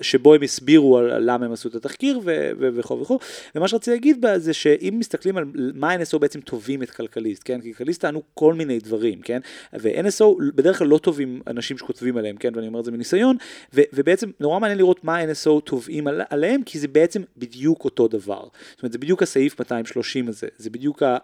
שבו 0.00 0.34
הם 0.34 0.42
הסבירו 0.42 0.98
על 0.98 1.30
למה 1.30 1.46
הם 1.46 1.52
עשו 1.52 1.68
את 1.68 1.74
התחקיר 1.74 2.20
וכו' 2.58 3.00
וכו', 3.00 3.18
ומה 3.54 3.68
שרציתי 3.68 3.90
להגיד 3.90 4.20
בה 4.20 4.38
זה 4.38 4.52
שאם 4.52 4.96
מסתכלים 4.98 5.36
על 5.36 5.44
מה 5.74 5.94
NSO 5.94 6.18
בעצם 6.18 6.40
תובעים 6.40 6.82
את 6.82 6.90
כלכליסט, 6.90 7.42
כן, 7.44 7.60
כי 7.60 7.74
כלכליסט 7.74 8.00
טענו 8.00 8.22
כל 8.34 8.54
מיני 8.54 8.78
דברים, 8.78 9.20
כן, 9.20 9.40
ו-NSO 9.74 10.24
בדרך 10.54 10.78
כלל 10.78 10.86
לא 10.86 10.98
תובעים 10.98 11.40
אנשים 11.46 11.78
שכותבים 11.78 12.16
עליהם, 12.16 12.36
כן, 12.36 12.52
ואני 12.54 12.66
אומר 12.66 12.80
את 12.80 12.84
זה 12.84 12.90
מניסיון, 12.90 13.36
ו- 13.74 13.80
ובעצם 13.92 14.30
נורא 14.40 14.58
מעניין 14.58 14.78
לראות 14.78 15.04
מה 15.04 15.24
NSO 15.24 15.60
תובעים 15.64 16.06
על- 16.06 16.22
עליהם, 16.30 16.62
כי 16.62 16.78
זה 16.78 16.88
בעצם 16.88 17.22
בדיוק 17.38 17.84
אותו 17.84 18.08
דבר. 18.08 18.42
זאת 18.70 18.82
אומרת, 18.82 18.92
זה 18.92 18.98
בדיוק 18.98 19.22
הסעיף 19.22 19.60
230 19.60 20.28
הזה, 20.28 20.46
זה 20.58 20.70
בדיוק 20.70 21.02
ה... 21.02 21.16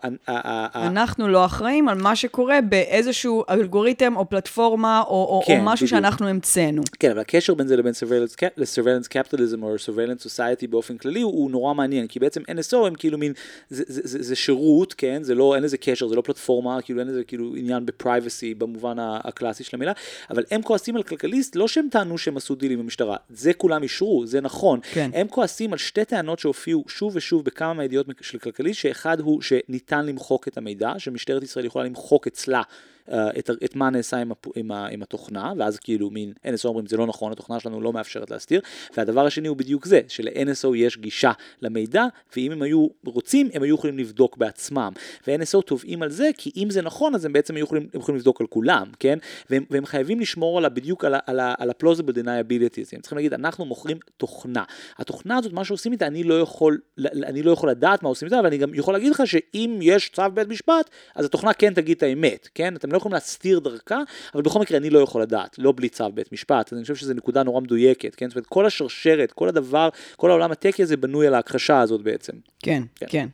אנחנו 0.75 1.28
לא 1.28 1.44
אחראים 1.44 1.88
על 1.88 1.99
מה 2.02 2.16
שקורה 2.16 2.61
באיזשהו 2.61 3.44
אלגוריתם 3.50 4.16
או 4.16 4.28
פלטפורמה 4.28 5.00
או, 5.00 5.11
או, 5.11 5.42
כן, 5.46 5.55
או 5.60 5.64
משהו 5.64 5.86
בדיוק. 5.86 6.00
שאנחנו 6.00 6.28
המצאנו. 6.28 6.82
כן, 7.00 7.10
אבל 7.10 7.20
הקשר 7.20 7.54
בין 7.54 7.66
זה 7.66 7.76
לבין 7.76 7.92
surveillance, 7.92 9.08
capitalism 9.08 9.62
או 9.62 9.75
surveillance 9.75 10.26
society 10.26 10.66
באופן 10.70 10.96
כללי 10.96 11.20
הוא, 11.20 11.32
הוא 11.32 11.50
נורא 11.50 11.75
מעניין, 11.75 12.06
כי 12.06 12.18
בעצם 12.18 12.40
NSO 12.40 12.86
הם 12.86 12.94
כאילו 12.94 13.18
מין, 13.18 13.32
זה, 13.70 13.84
זה, 13.86 14.00
זה, 14.04 14.22
זה 14.22 14.36
שירות, 14.36 14.94
כן, 14.94 15.22
זה 15.22 15.34
לא, 15.34 15.54
אין 15.54 15.62
לזה 15.62 15.78
קשר, 15.78 16.08
זה 16.08 16.16
לא 16.16 16.20
פלטפורמה, 16.20 16.82
כאילו 16.82 17.00
אין 17.00 17.08
לזה 17.08 17.25
כאילו 17.25 17.54
עניין 17.56 17.86
בפרייבסי 17.86 18.54
במובן 18.54 18.96
הקלאסי 18.98 19.64
של 19.64 19.76
המילה, 19.76 19.92
אבל 20.30 20.44
הם 20.50 20.62
כועסים 20.62 20.96
על 20.96 21.02
כלכליסט, 21.02 21.56
לא 21.56 21.68
שהם 21.68 21.88
טענו 21.90 22.18
שהם 22.18 22.36
עשו 22.36 22.54
דילים 22.54 22.78
עם 22.78 22.84
המשטרה, 22.84 23.16
זה 23.30 23.52
כולם 23.52 23.82
אישרו, 23.82 24.26
זה 24.26 24.40
נכון, 24.40 24.80
כן. 24.92 25.10
הם 25.14 25.28
כועסים 25.28 25.72
על 25.72 25.78
שתי 25.78 26.04
טענות 26.04 26.38
שהופיעו 26.38 26.84
שוב 26.88 27.16
ושוב 27.16 27.44
בכמה 27.44 27.75
מהידיעות 27.75 28.06
של 28.20 28.38
כלכליסט, 28.38 28.80
שאחד 28.80 29.20
הוא 29.20 29.42
שניתן 29.42 30.06
למחוק 30.06 30.48
את 30.48 30.58
המידע, 30.58 30.92
שמשטרת 30.98 31.42
ישראל 31.42 31.64
יכולה 31.64 31.84
למחוק 31.84 32.26
אצלה. 32.26 32.62
Uh, 33.08 33.12
את, 33.38 33.50
את 33.64 33.76
מה 33.76 33.90
נעשה 33.90 34.16
עם, 34.16 34.32
הפ, 34.32 34.46
עם, 34.56 34.72
ה, 34.72 34.86
עם 34.86 35.02
התוכנה, 35.02 35.52
ואז 35.58 35.78
כאילו 35.78 36.10
מין 36.10 36.32
NSO 36.44 36.64
אומרים 36.64 36.86
זה 36.86 36.96
לא 36.96 37.06
נכון, 37.06 37.32
התוכנה 37.32 37.60
שלנו 37.60 37.80
לא 37.80 37.92
מאפשרת 37.92 38.30
להסתיר, 38.30 38.60
והדבר 38.96 39.26
השני 39.26 39.48
הוא 39.48 39.56
בדיוק 39.56 39.86
זה, 39.86 40.00
של-NSO 40.08 40.76
יש 40.76 40.98
גישה 40.98 41.32
למידע, 41.62 42.04
ואם 42.36 42.52
הם 42.52 42.62
היו 42.62 42.86
רוצים, 43.04 43.48
הם 43.54 43.62
היו 43.62 43.75
יכולים 43.75 43.98
לבדוק 43.98 44.36
בעצמם, 44.36 44.92
ו-NSO 45.26 45.62
תובעים 45.62 46.02
על 46.02 46.10
זה, 46.10 46.30
כי 46.36 46.50
אם 46.56 46.70
זה 46.70 46.82
נכון, 46.82 47.14
אז 47.14 47.25
הם 47.25 47.32
בעצם 47.32 47.56
היו 47.56 47.64
יכולים, 47.64 47.88
הם 47.94 48.00
יכולים 48.00 48.16
לבדוק 48.16 48.40
על 48.40 48.46
כולם, 48.46 48.86
כן? 49.00 49.18
והם, 49.50 49.64
והם 49.70 49.86
חייבים 49.86 50.20
לשמור 50.20 50.58
על 50.58 50.64
ה, 50.64 50.68
בדיוק 50.68 51.04
על, 51.04 51.14
ה, 51.14 51.18
על, 51.26 51.40
על 51.40 51.70
ה-plausible 51.70 52.12
deniability 52.12 52.86
הם 52.92 53.00
צריכים 53.00 53.16
להגיד, 53.16 53.34
אנחנו 53.34 53.64
מוכרים 53.64 53.98
תוכנה. 54.16 54.64
התוכנה 54.98 55.36
הזאת, 55.36 55.52
מה 55.52 55.64
שעושים 55.64 55.92
איתה, 55.92 56.06
אני 56.06 56.25
לא 56.25 56.40
יכול, 56.40 56.78
אני 56.98 57.42
לא 57.42 57.50
יכול 57.50 57.70
לדעת 57.70 58.02
מה 58.02 58.08
עושים 58.08 58.26
איתה, 58.26 58.38
אבל 58.38 58.46
אני 58.46 58.58
גם 58.58 58.75
יכול 58.75 58.94
להגיד 58.94 59.10
לך 59.10 59.22
שאם 59.26 59.78
יש 59.82 60.10
צו 60.10 60.22
בית 60.34 60.48
משפט, 60.48 60.90
אז 61.14 61.25
התוכנה 61.25 61.52
כן 61.52 61.75
תגיד 61.75 61.96
את 61.96 62.02
האמת, 62.02 62.48
כן? 62.54 62.76
אתם 62.76 62.92
לא 62.92 62.95
יכולים 62.96 63.14
להסתיר 63.14 63.58
דרכה, 63.58 64.02
אבל 64.34 64.42
בכל 64.42 64.60
מקרה 64.60 64.78
אני 64.78 64.90
לא 64.90 64.98
יכול 64.98 65.22
לדעת, 65.22 65.58
לא 65.58 65.72
בלי 65.76 65.88
צו 65.88 66.12
בית 66.14 66.32
משפט, 66.32 66.72
אני 66.72 66.82
חושב 66.82 66.96
שזו 66.96 67.14
נקודה 67.14 67.42
נורא 67.42 67.60
מדויקת, 67.60 68.14
כן? 68.14 68.28
זאת 68.28 68.36
אומרת, 68.36 68.46
כל 68.46 68.66
השרשרת, 68.66 69.32
כל 69.32 69.48
הדבר, 69.48 69.88
כל 70.16 70.30
העולם 70.30 70.52
ה 70.52 70.57
techי 70.57 70.82
הזה 70.82 70.96
בנוי 70.96 71.26
על 71.26 71.34
ההכחשה 71.34 71.80
הזאת 71.80 72.02
בעצם. 72.02 72.32
כן, 72.62 72.82
כן. 72.94 73.06
כן. 73.08 73.28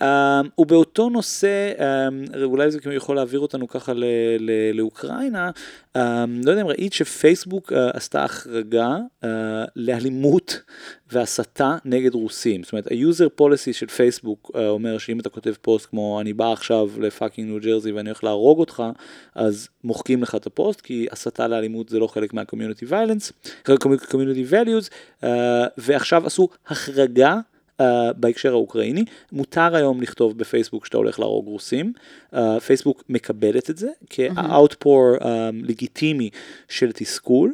Um, 0.00 0.04
ובאותו 0.58 1.08
נושא, 1.08 1.72
um, 1.76 2.36
אולי 2.44 2.70
זה 2.70 2.80
כאילו 2.80 2.94
יכול 2.94 3.16
להעביר 3.16 3.40
אותנו 3.40 3.68
ככה 3.68 3.92
ל- 3.92 4.04
ל- 4.38 4.70
לאוקראינה, 4.74 5.50
um, 5.98 6.00
לא 6.44 6.50
יודע 6.50 6.62
אם 6.62 6.66
ראית 6.66 6.92
שפייסבוק 6.92 7.72
uh, 7.72 7.76
עשתה 7.92 8.24
החרגה 8.24 8.96
uh, 9.22 9.26
לאלימות 9.76 10.60
והסתה 11.12 11.76
נגד 11.84 12.14
רוסים. 12.14 12.62
זאת 12.62 12.72
אומרת, 12.72 12.86
ה-user 12.86 13.40
policy 13.40 13.72
של 13.72 13.86
פייסבוק 13.86 14.50
uh, 14.54 14.58
אומר 14.58 14.98
שאם 14.98 15.20
אתה 15.20 15.28
כותב 15.28 15.52
פוסט 15.62 15.86
כמו 15.90 16.20
אני 16.20 16.32
בא 16.32 16.52
עכשיו 16.52 16.90
לפאקינג 17.00 17.48
ניו 17.48 17.60
ג'רזי 17.60 17.92
ואני 17.92 18.08
הולך 18.08 18.24
להרוג 18.24 18.58
אותך, 18.58 18.82
אז 19.34 19.68
מוחקים 19.84 20.22
לך 20.22 20.34
את 20.34 20.46
הפוסט, 20.46 20.80
כי 20.80 21.06
הסתה 21.10 21.48
לאלימות 21.48 21.88
זה 21.88 21.98
לא 21.98 22.06
חלק 22.06 22.34
מה-community 22.34 22.90
violence, 22.90 23.52
community 24.10 24.52
values, 24.52 24.88
uh, 25.22 25.26
ועכשיו 25.78 26.26
עשו 26.26 26.48
החרגה 26.66 27.38
Uh, 27.80 27.84
בהקשר 28.16 28.52
האוקראיני, 28.52 29.04
מותר 29.32 29.76
היום 29.76 30.02
לכתוב 30.02 30.38
בפייסבוק 30.38 30.86
שאתה 30.86 30.96
הולך 30.96 31.20
להרוג 31.20 31.46
רוסים, 31.46 31.92
uh, 32.34 32.38
פייסבוק 32.66 33.04
מקבלת 33.08 33.70
את 33.70 33.76
זה 33.76 33.88
כ-outpour 34.10 35.20
um, 35.20 35.24
לגיטימי 35.52 36.30
של 36.68 36.92
תסכול. 36.92 37.52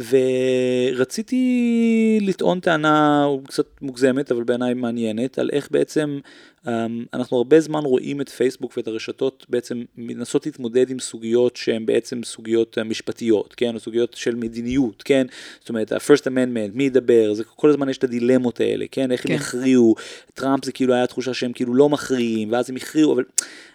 ורציתי 0.00 2.18
לטעון 2.22 2.60
טענה 2.60 3.26
קצת 3.46 3.66
מוגזמת 3.82 4.32
אבל 4.32 4.44
בעיניי 4.44 4.74
מעניינת 4.74 5.38
על 5.38 5.50
איך 5.52 5.68
בעצם 5.70 6.18
um, 6.64 6.68
אנחנו 7.14 7.36
הרבה 7.36 7.60
זמן 7.60 7.84
רואים 7.84 8.20
את 8.20 8.28
פייסבוק 8.28 8.76
ואת 8.76 8.88
הרשתות 8.88 9.46
בעצם 9.48 9.82
מנסות 9.96 10.46
להתמודד 10.46 10.90
עם 10.90 10.98
סוגיות 10.98 11.56
שהן 11.56 11.86
בעצם 11.86 12.22
סוגיות 12.22 12.78
uh, 12.78 12.84
משפטיות, 12.84 13.54
כן, 13.56 13.74
או 13.74 13.80
סוגיות 13.80 14.14
של 14.14 14.34
מדיניות, 14.34 15.02
כן, 15.02 15.26
זאת 15.60 15.68
אומרת 15.68 15.92
ה-first 15.92 16.22
amendment, 16.22 16.70
מי 16.74 16.84
ידבר, 16.84 17.34
זה 17.34 17.44
כל 17.44 17.70
הזמן 17.70 17.88
יש 17.88 17.98
את 17.98 18.04
הדילמות 18.04 18.60
האלה, 18.60 18.84
כן, 18.90 19.12
איך 19.12 19.22
כן. 19.22 19.28
הם 19.28 19.36
יכריעו, 19.36 19.94
טראמפ 20.34 20.64
זה 20.64 20.72
כאילו 20.72 20.94
היה 20.94 21.06
תחושה 21.06 21.34
שהם 21.34 21.52
כאילו 21.52 21.74
לא 21.74 21.88
מכריעים 21.88 22.52
ואז 22.52 22.70
הם 22.70 22.76
הכריעו, 22.76 23.12
אבל 23.12 23.24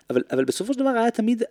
אבל, 0.09 0.21
אבל 0.31 0.45
בסופו 0.45 0.73
של 0.73 0.79
דבר 0.79 0.89
היה 0.89 1.11
תמיד 1.11 1.43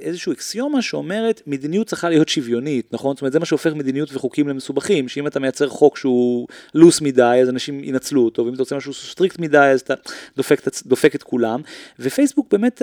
איזשהו 0.00 0.32
אקסיומה 0.32 0.82
שאומרת 0.82 1.42
מדיניות 1.46 1.86
צריכה 1.86 2.08
להיות 2.08 2.28
שוויונית, 2.28 2.92
נכון? 2.92 3.16
זאת 3.16 3.22
אומרת 3.22 3.32
זה 3.32 3.38
מה 3.38 3.46
שהופך 3.46 3.72
מדיניות 3.72 4.08
וחוקים 4.12 4.48
למסובכים, 4.48 5.08
שאם 5.08 5.26
אתה 5.26 5.40
מייצר 5.40 5.68
חוק 5.68 5.96
שהוא 5.96 6.48
loose 6.74 7.00
מדי 7.00 7.38
אז 7.42 7.48
אנשים 7.48 7.84
ינצלו 7.84 8.24
אותו, 8.24 8.44
ואם 8.44 8.54
אתה 8.54 8.62
רוצה 8.62 8.76
משהו 8.76 8.94
strict 8.94 9.38
מדי 9.38 9.58
אז 9.58 9.80
אתה 9.80 9.94
דופק, 10.36 10.60
דופק 10.86 11.14
את 11.14 11.22
כולם, 11.22 11.60
ופייסבוק 11.98 12.46
באמת, 12.50 12.82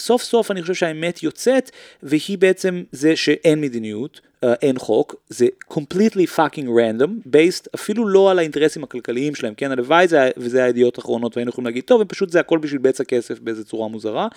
סוף 0.00 0.22
סוף 0.22 0.50
אני 0.50 0.62
חושב 0.62 0.74
שהאמת 0.74 1.22
יוצאת, 1.22 1.70
והיא 2.02 2.38
בעצם 2.38 2.82
זה 2.92 3.16
שאין 3.16 3.60
מדיניות. 3.60 4.29
Uh, 4.44 4.48
אין 4.62 4.78
חוק, 4.78 5.14
זה 5.28 5.46
completely 5.70 6.36
fucking 6.36 6.66
random, 6.66 7.28
based 7.28 7.66
אפילו 7.74 8.08
לא 8.08 8.30
על 8.30 8.38
האינטרסים 8.38 8.84
הכלכליים 8.84 9.34
שלהם, 9.34 9.54
כן, 9.54 9.70
הלוואי 9.70 10.08
זה, 10.08 10.30
וזה 10.36 10.64
הידיעות 10.64 10.98
האחרונות 10.98 11.36
והיינו 11.36 11.48
יכולים 11.48 11.66
להגיד, 11.66 11.84
טוב, 11.84 12.04
פשוט 12.04 12.30
זה 12.30 12.40
הכל 12.40 12.58
בשביל 12.58 12.80
בצע 12.80 13.04
כסף 13.04 13.40
באיזה 13.40 13.64
צורה 13.64 13.88
מוזרה, 13.88 14.28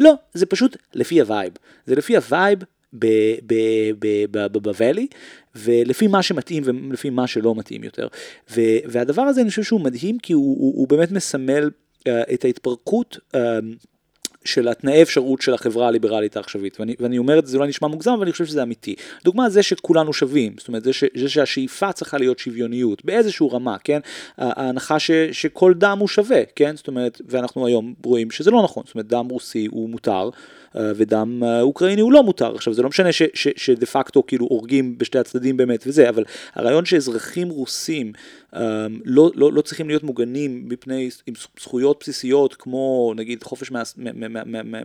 לא, 0.00 0.14
זה 0.34 0.46
פשוט 0.46 0.76
לפי 0.94 1.20
ה 1.20 1.25
vibe, 1.25 1.52
זה 1.86 1.94
לפי 1.94 2.16
ה 2.16 2.24
vibe 2.24 2.58
בוואלי, 4.52 5.06
ולפי 5.56 6.06
מה 6.06 6.22
שמתאים 6.22 6.62
ולפי 6.66 7.10
מה 7.10 7.26
שלא 7.26 7.54
מתאים 7.54 7.84
יותר. 7.84 8.08
והדבר 8.84 9.22
הזה 9.22 9.40
אני 9.40 9.50
חושב 9.50 9.62
שהוא 9.62 9.80
מדהים, 9.80 10.18
כי 10.18 10.32
הוא, 10.32 10.58
הוא, 10.58 10.74
הוא 10.76 10.88
באמת 10.88 11.10
מסמל 11.10 11.70
uh, 12.00 12.10
את 12.34 12.44
ההתפרקות. 12.44 13.18
Uh, 13.34 13.38
של 14.44 14.68
התנאי 14.68 15.02
אפשרות 15.02 15.42
של 15.42 15.54
החברה 15.54 15.88
הליברלית 15.88 16.36
העכשווית, 16.36 16.80
ואני, 16.80 16.94
ואני 17.00 17.18
אומר 17.18 17.38
את 17.38 17.46
זה, 17.46 17.52
זה 17.52 17.56
אולי 17.58 17.68
נשמע 17.68 17.88
מוגזם, 17.88 18.10
אבל 18.10 18.22
אני 18.22 18.32
חושב 18.32 18.46
שזה 18.46 18.62
אמיתי. 18.62 18.94
דוגמה 19.24 19.50
זה 19.50 19.62
שכולנו 19.62 20.12
שווים, 20.12 20.54
זאת 20.58 20.68
אומרת, 20.68 20.84
זה, 20.84 20.92
ש, 20.92 21.04
זה 21.14 21.28
שהשאיפה 21.28 21.92
צריכה 21.92 22.18
להיות 22.18 22.38
שוויוניות, 22.38 23.04
באיזשהו 23.04 23.52
רמה, 23.52 23.76
כן? 23.84 24.00
ההנחה 24.38 24.98
ש, 24.98 25.10
שכל 25.32 25.74
דם 25.74 25.96
הוא 26.00 26.08
שווה, 26.08 26.42
כן? 26.56 26.76
זאת 26.76 26.88
אומרת, 26.88 27.20
ואנחנו 27.28 27.66
היום 27.66 27.94
רואים 28.04 28.30
שזה 28.30 28.50
לא 28.50 28.62
נכון, 28.62 28.82
זאת 28.86 28.94
אומרת, 28.94 29.06
דם 29.06 29.26
רוסי 29.30 29.68
הוא 29.70 29.88
מותר. 29.88 30.30
ודם 30.74 31.42
אוקראיני 31.60 32.00
הוא 32.00 32.12
לא 32.12 32.22
מותר. 32.22 32.54
עכשיו 32.54 32.74
זה 32.74 32.82
לא 32.82 32.88
משנה 32.88 33.08
שדה 33.56 33.86
פקטו 33.86 34.26
כאילו 34.26 34.46
הורגים 34.46 34.98
בשתי 34.98 35.18
הצדדים 35.18 35.56
באמת 35.56 35.84
וזה, 35.86 36.08
אבל 36.08 36.24
הרעיון 36.54 36.84
שאזרחים 36.84 37.48
רוסים 37.48 38.12
לא, 39.04 39.30
לא, 39.34 39.52
לא 39.52 39.62
צריכים 39.62 39.88
להיות 39.88 40.02
מוגנים 40.02 40.64
מפני 40.68 41.10
עם 41.26 41.34
זכויות 41.60 41.96
בסיסיות 42.00 42.54
כמו 42.54 43.12
נגיד 43.16 43.42
חופש 43.42 43.72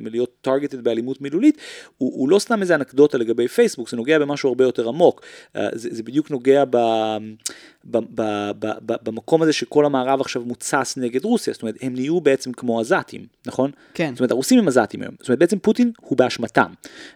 מלהיות 0.01 0.32
טרגטד 0.41 0.84
באלימות 0.84 1.21
מילולית, 1.21 1.58
הוא, 1.97 2.12
הוא 2.13 2.30
לא 2.30 2.39
סתם 2.39 2.62
איזה 2.62 2.75
אנקדוטה 2.75 3.17
לגבי 3.17 3.47
פייסבוק, 3.47 3.89
זה 3.89 3.97
נוגע 3.97 4.19
במשהו 4.19 4.49
הרבה 4.49 4.63
יותר 4.63 4.88
עמוק. 4.88 5.21
Uh, 5.21 5.60
זה, 5.73 5.89
זה 5.91 6.03
בדיוק 6.03 6.32
נוגע 6.32 6.63
ב... 6.69 6.77
ב, 7.91 7.97
ב, 7.97 8.51
ב, 8.60 8.67
ב, 8.86 8.93
במקום 9.03 9.41
הזה 9.41 9.53
שכל 9.53 9.86
המערב 9.86 10.21
עכשיו 10.21 10.41
מוצס 10.45 10.97
נגד 10.97 11.25
רוסיה, 11.25 11.53
זאת 11.53 11.62
אומרת, 11.62 11.75
הם 11.82 11.93
נהיו 11.93 12.21
בעצם 12.21 12.51
כמו 12.51 12.80
עזתים, 12.80 13.25
נכון? 13.45 13.71
כן. 13.93 14.12
זאת 14.13 14.19
אומרת, 14.19 14.32
הרוסים 14.32 14.60
הם 14.60 14.67
עזתים 14.67 15.01
היום, 15.01 15.13
זאת 15.19 15.30
אומרת, 15.30 15.39
בעצם 15.39 15.60
פוטין 15.60 15.91
הוא 16.01 16.17
באשמתם. 16.17 16.71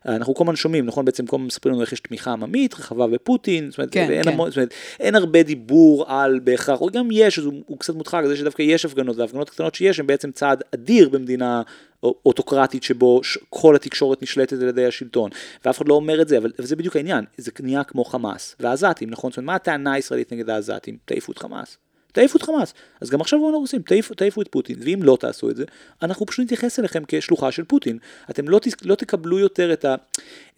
אנחנו 0.05 0.35
כל 0.35 0.43
הזמן 0.43 0.55
שומעים, 0.55 0.85
נכון? 0.85 1.05
בעצם 1.05 1.25
כל 1.25 1.35
הזמן 1.35 1.47
מספרים 1.47 1.73
לנו 1.73 1.81
איך 1.81 1.93
יש 1.93 1.99
תמיכה 1.99 2.31
עממית, 2.31 2.73
רחבה 2.73 3.07
בפוטין, 3.07 3.69
זאת 3.69 3.77
אומרת, 3.77 3.91
כן, 3.91 4.11
אין, 4.11 4.23
כן. 4.23 4.29
המון, 4.29 4.49
זאת 4.49 4.57
אומרת, 4.57 4.73
אין 4.99 5.15
הרבה 5.15 5.43
דיבור 5.43 6.05
על 6.07 6.39
בהכרח, 6.43 6.81
או 6.81 6.87
גם 6.93 7.07
יש, 7.11 7.37
הוא, 7.37 7.53
הוא 7.65 7.77
קצת 7.77 7.95
מודחק, 7.95 8.23
זה 8.27 8.35
שדווקא 8.35 8.61
יש 8.61 8.85
הפגנות, 8.85 9.17
וההפגנות 9.17 9.49
הקטנות 9.49 9.75
שיש 9.75 9.99
הן 9.99 10.07
בעצם 10.07 10.31
צעד 10.31 10.63
אדיר 10.73 11.09
במדינה 11.09 11.61
אוטוקרטית 12.03 12.83
שבו 12.83 13.21
כל 13.49 13.75
התקשורת 13.75 14.23
נשלטת 14.23 14.61
על 14.61 14.67
ידי 14.67 14.85
השלטון, 14.85 15.29
ואף 15.65 15.77
אחד 15.77 15.87
לא 15.87 15.93
אומר 15.93 16.21
את 16.21 16.27
זה, 16.27 16.37
אבל 16.37 16.51
זה 16.57 16.75
בדיוק 16.75 16.95
העניין, 16.95 17.25
זה 17.37 17.51
נהיה 17.59 17.83
כמו 17.83 18.05
חמאס, 18.05 18.55
והעזתים, 18.59 19.09
נכון? 19.09 19.31
זאת 19.31 19.37
אומרת, 19.37 19.47
מה 19.47 19.55
הטענה 19.55 19.93
הישראלית 19.93 20.33
נגד 20.33 20.49
העזתים? 20.49 20.97
תעיפו 21.05 21.31
את 21.31 21.37
חמאס. 21.37 21.77
תעיפו 22.11 22.37
את 22.37 22.43
חמאס. 22.43 22.73
אז 23.01 23.09
גם 23.09 23.21
עכשיו 23.21 23.39
אומרים 23.39 23.53
לרוסים, 23.53 23.81
תעיפו, 23.81 24.13
תעיפו 24.13 24.41
את 24.41 24.47
פוטין, 24.47 24.75
ואם 24.85 24.99
לא 25.03 25.17
תעשו 25.19 25.49
את 25.49 25.55
זה, 25.55 25.63
אנחנו 26.01 26.25
פשוט 26.25 26.45
נתייחס 26.45 26.79
אליכם 26.79 27.03
כשלוחה 27.07 27.51
של 27.51 27.63
פוטין. 27.63 27.97
אתם 28.29 28.49
לא, 28.49 28.59
תס, 28.59 28.73
לא 28.81 28.95
תקבלו 28.95 29.39
יותר 29.39 29.73
את 29.73 29.85
ה... 29.85 29.95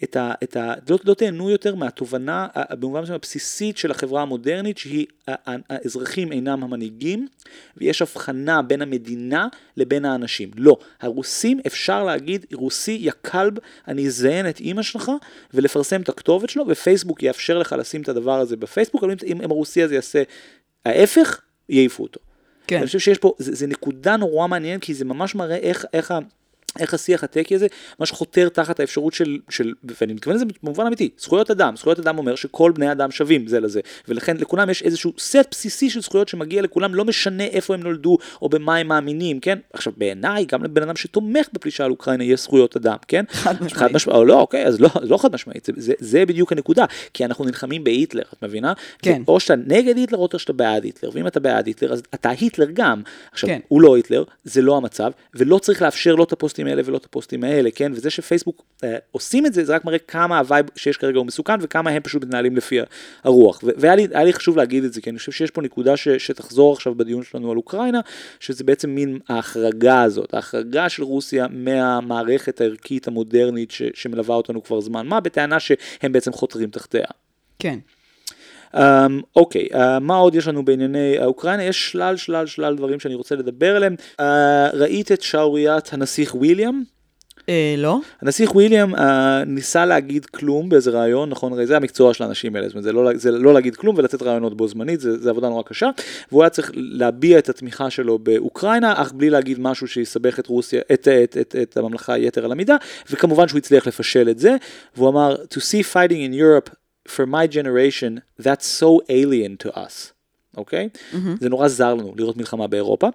את 0.04 0.16
ה, 0.16 0.34
את 0.44 0.56
ה 0.56 0.74
לא, 0.90 1.00
לא 1.04 1.14
תהנו 1.14 1.50
יותר 1.50 1.76
מהתובנה 1.76 2.48
במובן 2.80 3.02
מסוים 3.02 3.16
הבסיסית 3.16 3.78
של 3.78 3.92
החברה 3.92 4.22
המודרנית, 4.22 4.78
שהיא 4.78 5.06
האזרחים 5.28 6.32
אינם 6.32 6.64
המנהיגים, 6.64 7.28
ויש 7.78 8.02
הבחנה 8.02 8.62
בין 8.62 8.82
המדינה 8.82 9.48
לבין 9.78 10.06
האנשים. 10.06 10.52
לא, 10.56 10.78
הרוסים 11.02 11.60
אפשר 11.68 12.04
להגיד, 12.04 12.46
רוסי 12.54 12.98
יא 13.02 13.12
כלב, 13.26 13.54
אני 13.88 14.08
אזיין 14.08 14.50
את 14.50 14.60
אימא 14.60 14.82
שלך, 14.82 15.12
ולפרסם 15.54 16.02
את 16.02 16.10
הכתובת 16.10 16.50
שלו, 16.50 16.66
ופייסבוק 16.68 17.24
יאפשר 17.24 17.58
לך 17.58 17.76
לשים 17.80 18.02
את 18.02 18.10
הדבר 18.10 18.40
הזה 18.40 18.58
בפייסבוק, 18.58 19.04
אבל 19.04 19.16
אם, 19.26 19.42
אם 19.42 19.52
הרוסי 19.52 19.84
הזה 19.84 19.96
יעשה 19.96 20.24
ההפך, 20.86 21.42
יעיפו 21.70 22.04
אותו. 22.04 22.20
כן. 22.68 22.78
אני 22.78 22.86
חושב 22.86 23.00
שיש 23.00 23.18
פה, 23.18 23.34
זה, 23.38 23.56
זה 23.56 23.68
נקודה 23.68 24.18
נורא 24.18 24.48
מעניינת, 24.48 24.82
כי 24.82 24.94
זה 24.94 25.06
ממש 25.06 25.36
מראה 25.36 25.56
איך, 25.58 25.86
איך. 25.94 26.14
איך 26.80 26.94
השיח 26.94 27.24
הטקי 27.24 27.56
הזה 27.56 27.68
ממש 28.00 28.12
חותר 28.12 28.50
תחת 28.50 28.80
האפשרות 28.80 29.14
של, 29.14 29.38
של, 29.50 29.74
ואני 30.02 30.14
מתכוון 30.14 30.36
לזה 30.36 30.46
במובן 30.64 30.86
אמיתי, 30.86 31.10
זכויות 31.18 31.52
אדם, 31.52 31.76
זכויות 31.76 32.00
אדם 32.00 32.18
אומר 32.18 32.36
שכל 32.36 32.72
בני 32.72 32.92
אדם 32.92 33.12
שווים 33.12 33.48
זה 33.48 33.60
לזה, 33.60 33.82
ולכן 34.08 34.38
לכולם 34.38 34.70
יש 34.70 34.84
איזשהו 34.84 35.14
סט 35.20 35.48
בסיסי 35.52 35.90
של 35.90 36.02
זכויות 36.02 36.28
שמגיע 36.28 36.62
לכולם, 36.62 36.96
לא 36.96 37.06
משנה 37.06 37.44
איפה 37.44 37.74
הם 37.74 37.84
נולדו 37.84 38.18
או 38.42 38.50
במה 38.50 38.78
הם 38.78 38.88
מאמינים, 38.88 39.40
כן? 39.40 39.60
עכשיו 39.74 39.94
בעיניי, 39.98 40.46
גם 40.46 40.64
לבן 40.64 40.84
אדם 40.84 40.96
שתומך 40.96 41.48
בפלישה 41.54 41.86
על 41.86 41.92
אוקראינה 41.92 42.24
יש 42.24 42.42
זכויות 42.42 42.76
אדם, 42.76 42.98
כן? 43.08 43.26
חד 43.32 43.54
משמעית. 43.54 43.74
חד 43.74 43.94
משמעית, 43.94 44.18
או 44.18 44.26
לא, 44.26 44.40
אוקיי, 44.40 44.66
אז 44.66 44.82
לא, 44.82 44.90
לא 45.02 45.18
חד 45.18 45.34
משמעית, 45.34 45.66
זה, 45.66 45.74
זה, 45.76 45.94
זה 46.00 46.26
בדיוק 46.26 46.52
הנקודה, 46.52 46.86
כי 47.14 47.26
אנחנו 47.26 47.46
נלחמים 47.46 47.84
בהיטלר, 47.84 48.24
את 48.34 48.44
מבינה? 48.44 48.74
כן. 49.02 49.22
או 49.28 49.40
שאתה 49.40 49.56
נגד 49.56 49.98
היטלר 49.98 50.18
או 50.18 50.40
שאתה 50.40 50.54
בעד 50.54 50.84
היטלר, 50.84 51.10
ואם 51.14 51.28
אתה 51.28 51.40
בעד 51.40 51.68
היטלר 51.68 51.94
אז 51.94 52.04
אתה 52.14 52.30
היטלר 52.30 52.68
גם. 52.74 53.02
עכשיו, 53.32 53.50
כן. 53.50 53.60
הוא 53.68 53.82
לא 53.82 53.96
היטלר, 53.96 54.24
זה 54.44 54.62
לא 54.62 54.78
המצב, 54.78 55.12
ולא 55.36 55.58
צריך 55.58 55.82
לאפשר 55.82 56.16
לא 56.16 56.24
את 56.24 56.32
הפוסטים 56.32 56.63
האלה 56.68 56.82
ולא 56.86 56.98
את 56.98 57.06
הפוסטים 57.06 57.44
האלה, 57.44 57.72
כן? 57.72 57.92
וזה 57.96 58.10
שפייסבוק 58.10 58.64
אה, 58.84 58.96
עושים 59.12 59.46
את 59.46 59.54
זה, 59.54 59.66
זה 59.66 59.76
רק 59.76 59.86
מראה 59.86 60.00
כמה 60.00 60.40
ה 60.40 60.45
vibe 60.45 60.66
שיש 60.76 60.98
כרגע 60.98 61.18
הוא 61.18 61.26
מסוכן, 61.26 61.54
וכמה 61.62 61.90
הם 61.90 62.02
פשוט 62.02 62.24
מתנהלים 62.24 62.56
לפי 62.56 62.80
הרוח. 63.24 63.60
והיה 63.78 63.96
לי, 63.96 64.08
לי 64.08 64.34
חשוב 64.34 64.58
להגיד 64.58 64.84
את 64.84 64.94
זה, 64.94 65.02
כי 65.02 65.10
אני 65.10 65.18
חושב 65.20 65.32
שיש 65.32 65.52
פה 65.52 65.62
נקודה 65.62 65.98
ש- 65.98 66.08
שתחזור 66.10 66.74
עכשיו 66.74 66.96
בדיון 66.96 67.24
שלנו 67.24 67.52
על 67.52 67.58
אוקראינה, 67.58 68.00
שזה 68.40 68.64
בעצם 68.64 68.90
מין 68.90 69.20
ההחרגה 69.30 70.02
הזאת, 70.02 70.34
ההחרגה 70.34 70.90
של 70.90 71.04
רוסיה 71.04 71.48
מהמערכת 71.50 72.62
הערכית 72.62 73.08
המודרנית 73.08 73.72
ש- 73.72 73.82
שמלווה 73.94 74.36
אותנו 74.36 74.64
כבר 74.64 74.82
זמן 74.82 75.08
מה, 75.08 75.20
בטענה 75.20 75.60
שהם 75.60 76.12
בעצם 76.12 76.32
חותרים 76.32 76.70
תחתיה. 76.70 77.06
כן. 77.60 77.80
Um, 78.76 78.80
אוקיי, 79.36 79.68
uh, 79.72 79.78
מה 80.02 80.16
עוד 80.16 80.36
יש 80.36 80.48
לנו 80.48 80.66
בענייני 80.66 81.26
אוקראינה? 81.26 81.64
יש 81.64 81.92
שלל 81.92 82.18
שלל 82.18 82.46
שלל 82.46 82.76
דברים 82.76 83.00
שאני 83.00 83.16
רוצה 83.16 83.36
לדבר 83.36 83.76
עליהם. 83.76 83.96
Uh, 84.22 84.24
ראית 84.74 85.12
את 85.12 85.22
שערוריית 85.22 85.94
הנסיך 85.94 86.36
וויליאם? 86.36 86.84
אה, 87.50 87.76
לא? 87.78 88.00
הנסיך 88.22 88.56
וויליאם 88.56 88.96
uh, 88.96 89.00
ניסה 89.46 89.86
להגיד 89.86 90.26
כלום 90.26 90.70
באיזה 90.70 90.92
רעיון, 90.92 91.30
נכון? 91.30 91.54
הרי 91.54 91.68
זה 91.68 91.78
המקצוע 91.78 92.14
של 92.14 92.24
האנשים 92.24 92.56
האלה, 92.56 92.68
זאת 92.68 92.74
אומרת, 92.74 92.84
זה 92.84 92.92
לא, 92.92 93.12
זה 93.14 93.32
לא 93.32 93.54
להגיד 93.54 93.76
כלום 93.76 93.96
ולתת 93.98 94.22
רעיונות 94.22 94.58
בו 94.58 94.68
זמנית, 94.68 95.00
זה, 95.00 95.18
זה 95.18 95.30
עבודה 95.30 95.50
נורא 95.50 95.64
קשה, 95.64 95.90
והוא 96.32 96.44
היה 96.44 96.50
צריך 96.50 96.72
להביע 96.76 97.40
את 97.40 97.50
התמיכה 97.50 97.90
שלו 97.90 98.20
באוקראינה, 98.20 98.94
אך 99.02 99.12
בלי 99.12 99.30
להגיד 99.30 99.60
משהו 99.60 99.88
שיסבך 99.88 100.40
את 100.40 100.48
רוסיה, 100.48 100.82
את, 100.94 101.08
את, 101.08 101.38
את, 101.42 101.56
את 101.62 101.78
הממלכה 101.78 102.18
יתר 102.18 102.46
על 102.46 102.52
המידה, 102.52 102.76
וכמובן 103.12 103.48
שהוא 103.48 103.58
הצליח 103.58 103.88
לפשל 103.88 104.30
את 104.30 104.40
זה, 104.40 104.56
והוא 104.96 105.10
אמר, 105.10 105.36
to 105.36 105.58
see 105.58 105.94
fighting 105.94 106.32
in 106.32 106.34
Europe 106.34 106.83
for 107.08 107.26
my 107.26 107.48
generation, 107.48 108.22
that's 108.40 108.66
so 108.66 109.02
alien 109.10 109.58
to 109.58 109.70
us. 109.70 110.14
אוקיי? 110.58 110.90
Okay? 110.94 111.16
Mm-hmm. 111.16 111.40
זה 111.40 111.50
נורא 111.50 111.68
זר 111.68 111.94
לנו 111.94 112.14
לראות 112.18 112.38
מלחמה 112.38 112.68
באירופה, 112.68 113.08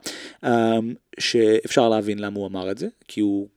um, 0.44 0.48
שאפשר 1.18 1.88
להבין 1.88 2.18
למה 2.18 2.38
הוא 2.38 2.46
אמר 2.46 2.70
את 2.70 2.78
זה, 2.78 2.88
כי 3.08 3.20
הוא 3.20 3.48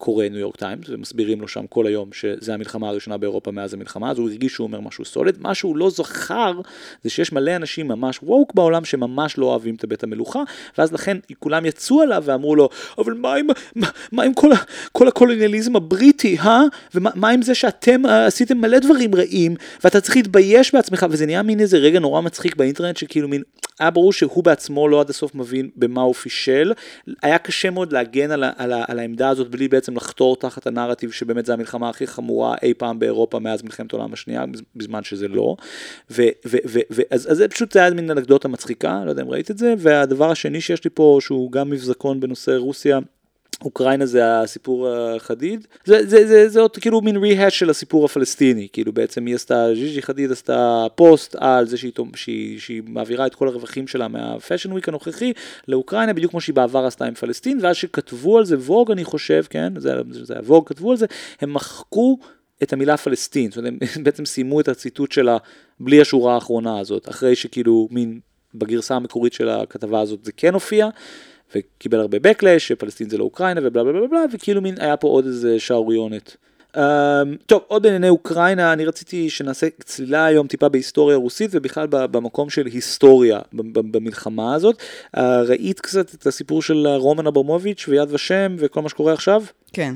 קורא 0.00 0.24
ניו 0.24 0.38
יורק 0.38 0.56
טיימס 0.56 0.88
ומסבירים 0.88 1.40
לו 1.40 1.48
שם 1.48 1.66
כל 1.66 1.86
היום 1.86 2.08
שזה 2.12 2.54
המלחמה 2.54 2.88
הראשונה 2.88 3.16
באירופה 3.16 3.50
מאז 3.50 3.74
המלחמה, 3.74 4.10
אז 4.10 4.18
הוא 4.18 4.28
הרגיש 4.30 4.52
שהוא 4.52 4.66
אומר 4.66 4.80
משהו 4.80 5.04
סולד. 5.04 5.36
מה 5.40 5.54
שהוא 5.54 5.76
לא 5.76 5.90
זכר 5.90 6.60
זה 7.04 7.10
שיש 7.10 7.32
מלא 7.32 7.56
אנשים 7.56 7.88
ממש 7.88 8.20
ווק 8.22 8.54
בעולם 8.54 8.84
שממש 8.84 9.38
לא 9.38 9.46
אוהבים 9.46 9.74
את 9.74 9.84
בית 9.84 10.02
המלוכה, 10.02 10.42
ואז 10.78 10.92
לכן 10.92 11.16
כולם 11.38 11.66
יצאו 11.66 12.02
עליו 12.02 12.22
ואמרו 12.26 12.56
לו, 12.56 12.68
אבל 12.98 13.14
מה 13.14 13.34
עם, 13.34 13.46
מה, 13.76 13.88
מה 14.12 14.22
עם 14.22 14.34
כל, 14.34 14.50
כל 14.92 15.08
הקולוניאליזם 15.08 15.76
הבריטי, 15.76 16.38
אה? 16.38 16.62
ומה 16.94 17.10
מה 17.14 17.28
עם 17.28 17.42
זה 17.42 17.54
שאתם 17.54 18.06
uh, 18.06 18.08
עשיתם 18.08 18.58
מלא 18.58 18.78
דברים 18.78 19.14
רעים, 19.14 19.54
ואתה 19.84 20.00
צריך 20.00 20.16
להתבייש 20.16 20.74
בעצמך, 20.74 21.06
וזה 21.10 21.26
נהיה 21.26 21.42
מין 21.42 21.60
איזה 21.60 21.78
רגע 21.78 21.98
נורא 21.98 22.20
מצחיק 22.20 22.56
באינטרנט, 22.56 22.96
שכאילו 22.96 23.28
מין, 23.28 23.42
היה 23.80 23.90
ברור 23.90 24.12
שהוא 24.12 24.44
בעצמו 24.44 24.88
לא 24.88 25.00
עד 25.00 25.10
הסוף 25.10 25.34
מבין 25.34 25.70
במה 25.76 26.02
הוא 26.02 26.14
פישל, 26.14 26.72
היה 27.22 27.38
קשה 27.38 27.70
מאוד 27.70 27.92
להגן 27.92 28.30
על, 28.30 28.44
על, 28.56 28.72
ה, 28.72 28.84
על 28.88 28.98
העמדה 28.98 29.28
הזאת 29.28 29.48
בלי 29.48 29.68
בעצם 29.68 29.89
לחתור 29.96 30.36
תחת 30.36 30.66
הנרטיב 30.66 31.10
שבאמת 31.10 31.46
זו 31.46 31.52
המלחמה 31.52 31.88
הכי 31.88 32.06
חמורה 32.06 32.54
אי 32.62 32.74
פעם 32.74 32.98
באירופה 32.98 33.38
מאז 33.38 33.62
מלחמת 33.62 33.92
העולם 33.92 34.12
השנייה, 34.12 34.44
בזמן 34.76 35.02
שזה 35.02 35.28
לא. 35.28 35.56
ו, 36.10 36.22
ו, 36.46 36.56
ו, 36.68 36.78
ו, 36.92 37.00
אז, 37.10 37.32
אז 37.32 37.36
זה 37.36 37.48
פשוט 37.48 37.76
היה 37.76 37.90
מין 37.90 38.10
אנקדוטה 38.10 38.48
מצחיקה, 38.48 39.02
לא 39.04 39.10
יודע 39.10 39.22
אם 39.22 39.28
ראית 39.28 39.50
את 39.50 39.58
זה, 39.58 39.74
והדבר 39.78 40.30
השני 40.30 40.60
שיש 40.60 40.84
לי 40.84 40.90
פה, 40.94 41.18
שהוא 41.20 41.52
גם 41.52 41.70
מבזקון 41.70 42.20
בנושא 42.20 42.50
רוסיה, 42.50 42.98
אוקראינה 43.64 44.06
זה 44.06 44.40
הסיפור 44.40 44.88
החדיד, 44.88 45.66
זה, 45.84 46.06
זה, 46.06 46.26
זה, 46.26 46.48
זה 46.48 46.60
עוד 46.60 46.76
כאילו 46.76 47.00
מין 47.00 47.16
rehash 47.16 47.58
של 47.58 47.70
הסיפור 47.70 48.04
הפלסטיני, 48.04 48.68
כאילו 48.72 48.92
בעצם 48.92 49.26
היא 49.26 49.34
עשתה, 49.34 49.66
ג'יג'י 49.74 50.02
חדיד 50.02 50.32
עשתה 50.32 50.86
פוסט 50.94 51.36
על 51.38 51.66
זה 51.66 51.76
שהיא, 51.76 51.92
שהיא, 52.14 52.60
שהיא 52.60 52.82
מעבירה 52.86 53.26
את 53.26 53.34
כל 53.34 53.48
הרווחים 53.48 53.86
שלה 53.86 54.08
מה 54.08 54.22
fashion 54.22 54.72
week 54.72 54.88
הנוכחי 54.88 55.32
לאוקראינה, 55.68 56.12
בדיוק 56.12 56.30
כמו 56.30 56.40
שהיא 56.40 56.54
בעבר 56.54 56.86
עשתה 56.86 57.04
עם 57.04 57.14
פלסטין, 57.14 57.58
ואז 57.62 57.76
שכתבו 57.76 58.38
על 58.38 58.44
זה 58.44 58.56
ווג 58.58 58.90
אני 58.90 59.04
חושב, 59.04 59.44
כן, 59.50 59.80
זה, 59.80 59.94
זה 60.10 60.34
היה 60.34 60.42
ווג, 60.42 60.68
כתבו 60.68 60.90
על 60.90 60.96
זה, 60.96 61.06
הם 61.40 61.54
מחקו 61.54 62.18
את 62.62 62.72
המילה 62.72 62.96
פלסטין, 62.96 63.50
זאת 63.50 63.58
אומרת 63.58 63.72
הם 63.96 64.04
בעצם 64.04 64.24
סיימו 64.24 64.60
את 64.60 64.68
הציטוט 64.68 65.12
שלה 65.12 65.36
בלי 65.80 66.00
השורה 66.00 66.34
האחרונה 66.34 66.78
הזאת, 66.78 67.08
אחרי 67.08 67.36
שכאילו 67.36 67.88
מין 67.90 68.20
בגרסה 68.54 68.96
המקורית 68.96 69.32
של 69.32 69.48
הכתבה 69.48 70.00
הזאת 70.00 70.24
זה 70.24 70.32
כן 70.32 70.54
הופיע. 70.54 70.88
וקיבל 71.54 72.00
הרבה 72.00 72.18
backlash, 72.18 72.58
שפלסטין 72.58 73.10
זה 73.10 73.18
לא 73.18 73.24
אוקראינה 73.24 73.60
ובלה 73.64 73.84
בלה 73.84 73.92
בלה 73.92 74.06
בלה, 74.06 74.24
וכאילו 74.32 74.60
מין 74.60 74.74
היה 74.78 74.96
פה 74.96 75.08
עוד 75.08 75.26
איזה 75.26 75.60
שערוריונת. 75.60 76.36
Um, 76.74 76.78
טוב, 77.46 77.62
עוד 77.66 77.82
בענייני 77.82 78.08
אוקראינה, 78.08 78.72
אני 78.72 78.84
רציתי 78.84 79.30
שנעשה 79.30 79.66
צלילה 79.84 80.24
היום 80.24 80.46
טיפה 80.46 80.68
בהיסטוריה 80.68 81.16
רוסית 81.16 81.50
ובכלל 81.52 81.86
במקום 81.90 82.50
של 82.50 82.66
היסטוריה 82.66 83.40
במלחמה 83.72 84.54
הזאת. 84.54 84.82
Uh, 85.16 85.20
ראית 85.20 85.80
קצת 85.80 86.14
את 86.14 86.26
הסיפור 86.26 86.62
של 86.62 86.86
רומן 86.86 87.26
אברמוביץ' 87.26 87.88
ויד 87.88 88.12
ושם 88.12 88.56
וכל 88.58 88.82
מה 88.82 88.88
שקורה 88.88 89.12
עכשיו? 89.12 89.42
כן. 89.72 89.94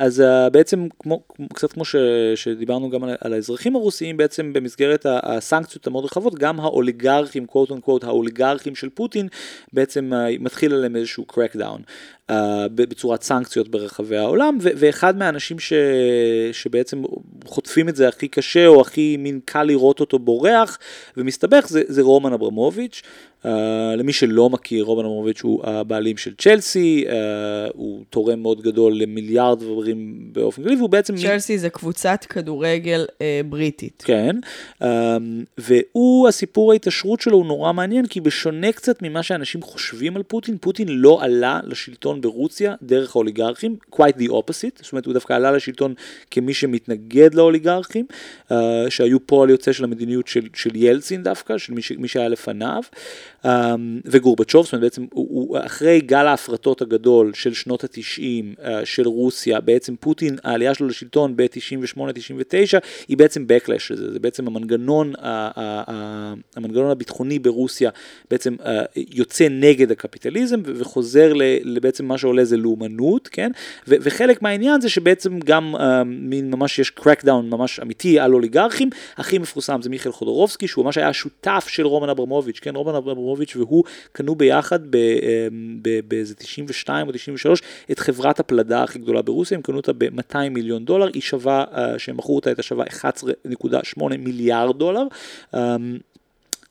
אז 0.00 0.20
uh, 0.20 0.50
בעצם 0.50 0.86
כמו, 0.98 1.22
קצת 1.54 1.72
כמו 1.72 1.84
ש, 1.84 1.96
שדיברנו 2.34 2.90
גם 2.90 3.04
על, 3.04 3.16
על 3.20 3.32
האזרחים 3.32 3.76
הרוסיים, 3.76 4.16
בעצם 4.16 4.52
במסגרת 4.52 5.06
הסנקציות 5.08 5.86
המאוד 5.86 6.04
רחבות, 6.04 6.34
גם 6.34 6.60
האוליגרכים, 6.60 7.46
קוט 7.46 7.70
און 7.70 7.80
קוט, 7.80 8.04
האוליגרכים 8.04 8.74
של 8.74 8.88
פוטין, 8.88 9.28
בעצם 9.72 10.12
uh, 10.12 10.42
מתחיל 10.42 10.74
עליהם 10.74 10.96
איזשהו 10.96 11.24
קרקדאון. 11.24 11.82
Uh, 12.30 12.32
בצורת 12.74 13.22
סנקציות 13.22 13.68
ברחבי 13.68 14.16
העולם, 14.16 14.58
ו- 14.60 14.70
ואחד 14.76 15.18
מהאנשים 15.18 15.58
ש- 15.58 15.72
שבעצם 16.52 17.02
חוטפים 17.44 17.88
את 17.88 17.96
זה 17.96 18.08
הכי 18.08 18.28
קשה, 18.28 18.66
או 18.66 18.80
הכי 18.80 19.16
מין 19.16 19.40
קל 19.44 19.62
לראות 19.62 20.00
אותו 20.00 20.18
בורח 20.18 20.78
ומסתבך, 21.16 21.66
זה, 21.68 21.82
זה 21.86 22.02
רומן 22.02 22.32
אברמוביץ'. 22.32 23.02
Uh, 23.44 23.48
למי 23.96 24.12
שלא 24.12 24.50
מכיר, 24.50 24.84
רומן 24.84 25.04
אברמוביץ' 25.04 25.40
הוא 25.40 25.64
הבעלים 25.64 26.16
של 26.16 26.34
צ'לסי, 26.38 27.04
uh, 27.06 27.12
הוא 27.74 28.04
תורם 28.10 28.40
מאוד 28.40 28.62
גדול 28.62 28.96
למיליארד 28.96 29.60
דברים 29.60 30.28
באופן 30.32 30.62
כללי, 30.62 30.76
והוא 30.76 30.90
בעצם... 30.90 31.16
צ'לסי 31.16 31.54
מ... 31.54 31.58
זה 31.58 31.70
קבוצת 31.70 32.26
כדורגל 32.28 33.06
uh, 33.08 33.20
בריטית. 33.48 34.02
כן, 34.06 34.36
uh, 34.82 34.86
והוא, 35.58 36.28
הסיפור 36.28 36.72
ההתעשרות 36.72 37.20
שלו 37.20 37.36
הוא 37.36 37.46
נורא 37.46 37.72
מעניין, 37.72 38.06
כי 38.06 38.20
בשונה 38.20 38.72
קצת 38.72 39.02
ממה 39.02 39.22
שאנשים 39.22 39.62
חושבים 39.62 40.16
על 40.16 40.22
פוטין, 40.22 40.58
פוטין 40.60 40.88
לא 40.88 41.18
עלה 41.22 41.60
ברוסיה 42.20 42.74
דרך 42.82 43.16
האוליגרכים, 43.16 43.76
quite 43.94 44.18
the 44.18 44.28
opposite, 44.28 44.82
זאת 44.82 44.92
אומרת 44.92 45.06
הוא 45.06 45.14
דווקא 45.14 45.32
עלה 45.32 45.52
לשלטון 45.52 45.94
כמי 46.30 46.54
שמתנגד 46.54 47.34
לאוליגרכים, 47.34 48.06
uh, 48.48 48.54
שהיו 48.88 49.26
פועל 49.26 49.50
יוצא 49.50 49.72
של 49.72 49.84
המדיניות 49.84 50.26
של, 50.26 50.48
של 50.54 50.76
ילצין 50.76 51.22
דווקא, 51.22 51.58
של 51.58 51.72
מי, 51.72 51.82
ש, 51.82 51.92
מי 51.92 52.08
שהיה 52.08 52.28
לפניו, 52.28 52.82
um, 53.42 53.48
וגורבצ'וב, 54.04 54.64
זאת 54.64 54.72
אומרת 54.72 54.82
בעצם 54.82 55.04
הוא, 55.12 55.26
הוא, 55.30 55.58
אחרי 55.66 56.00
גל 56.00 56.26
ההפרטות 56.26 56.82
הגדול 56.82 57.32
של 57.34 57.54
שנות 57.54 57.84
התשעים 57.84 58.54
uh, 58.58 58.64
של 58.84 59.08
רוסיה, 59.08 59.60
בעצם 59.60 59.94
פוטין, 60.00 60.36
העלייה 60.44 60.74
שלו 60.74 60.86
לשלטון 60.88 61.36
ב-98-99 61.36 62.78
היא 63.08 63.16
בעצם 63.16 63.44
backlash 63.48 63.86
לזה, 63.90 64.12
זה 64.12 64.18
בעצם 64.18 64.46
המנגנון, 64.46 65.14
uh, 65.14 65.18
uh, 65.18 65.22
uh, 65.22 65.90
המנגנון 66.56 66.90
הביטחוני 66.90 67.38
ברוסיה 67.38 67.90
בעצם 68.30 68.54
uh, 68.60 68.64
יוצא 68.96 69.48
נגד 69.50 69.90
הקפיטליזם 69.90 70.60
וחוזר 70.64 71.32
ל, 71.32 71.42
לבעצם 71.64 72.08
מה 72.10 72.18
שעולה 72.18 72.44
זה 72.44 72.56
לאומנות, 72.56 73.28
כן? 73.28 73.50
ו- 73.88 73.94
וחלק 74.00 74.42
מהעניין 74.42 74.80
זה 74.80 74.88
שבעצם 74.88 75.38
גם 75.44 75.76
אה, 75.76 76.04
מין 76.04 76.50
ממש 76.50 76.78
יש 76.78 76.90
קרקדאון 76.90 77.50
ממש 77.50 77.80
אמיתי 77.80 78.20
על 78.20 78.34
אוליגרכים, 78.34 78.90
הכי 79.16 79.38
מפורסם 79.38 79.82
זה 79.82 79.90
מיכאל 79.90 80.12
חודורובסקי, 80.12 80.68
שהוא 80.68 80.84
ממש 80.84 80.98
היה 80.98 81.08
השותף 81.08 81.64
של 81.68 81.86
רומן 81.86 82.08
אברמוביץ', 82.08 82.58
כן? 82.58 82.76
רומן 82.76 82.94
אברמוביץ' 82.94 83.56
והוא 83.56 83.84
קנו 84.12 84.34
ביחד 84.34 84.94
אה, 84.94 85.00
באיזה 86.08 86.34
92 86.34 87.06
או 87.06 87.12
93 87.12 87.62
את 87.90 87.98
חברת 87.98 88.40
הפלדה 88.40 88.82
הכי 88.82 88.98
גדולה 88.98 89.22
ברוסיה, 89.22 89.56
הם 89.56 89.62
קנו 89.62 89.76
אותה 89.76 89.92
ב-200 89.92 90.48
מיליון 90.50 90.84
דולר, 90.84 91.08
היא 91.14 91.22
שווה, 91.22 91.64
אה, 91.74 91.98
שהם 91.98 92.16
מכרו 92.16 92.36
אותה 92.36 92.50
הייתה 92.50 92.62
שווה 92.62 92.84
11.8 92.84 94.04
מיליארד 94.18 94.78
דולר. 94.78 95.04
אה, 95.54 95.76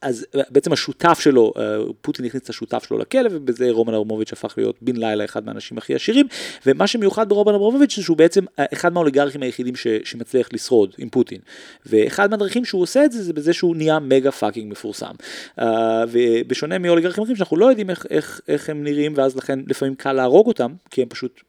אז 0.01 0.25
בעצם 0.49 0.73
השותף 0.73 1.19
שלו, 1.19 1.53
אה, 1.57 1.77
פוטין 2.01 2.25
הכניס 2.25 2.43
את 2.43 2.49
השותף 2.49 2.83
שלו 2.87 2.97
לכלא, 2.97 3.29
ובזה 3.31 3.71
רומן 3.71 3.93
אברמוביץ' 3.93 4.33
הפך 4.33 4.53
להיות 4.57 4.75
בן 4.81 4.95
לילה 4.95 5.25
אחד 5.25 5.45
מהאנשים 5.45 5.77
הכי 5.77 5.95
עשירים, 5.95 6.27
ומה 6.65 6.87
שמיוחד 6.87 7.29
ברומן 7.29 7.53
אברמוביץ' 7.53 7.95
זה 7.95 8.03
שהוא 8.03 8.17
בעצם 8.17 8.45
אה, 8.59 8.65
אחד 8.73 8.93
מהאוליגרכים 8.93 9.43
היחידים 9.43 9.75
ש, 9.75 9.87
שמצליח 10.03 10.49
לשרוד 10.53 10.95
עם 10.97 11.09
פוטין. 11.09 11.39
ואחד 11.85 12.31
מהדרכים 12.31 12.65
שהוא 12.65 12.81
עושה 12.81 13.05
את 13.05 13.11
זה, 13.11 13.23
זה 13.23 13.33
בזה 13.33 13.53
שהוא 13.53 13.75
נהיה 13.75 13.99
מגה 13.99 14.31
fucking 14.31 14.71
מפורסם. 14.71 15.13
אה, 15.59 16.03
ובשונה 16.11 16.77
מאוליגרכים 16.77 17.23
אחרים 17.23 17.35
שאנחנו 17.35 17.57
לא 17.57 17.65
יודעים 17.65 17.89
איך, 17.89 18.05
איך, 18.09 18.41
איך 18.47 18.69
הם 18.69 18.83
נראים, 18.83 19.13
ואז 19.15 19.35
לכן 19.35 19.59
לפעמים 19.67 19.95
קל 19.95 20.13
להרוג 20.13 20.47
אותם, 20.47 20.73
כי 20.89 21.01
הם 21.01 21.09
פשוט 21.09 21.41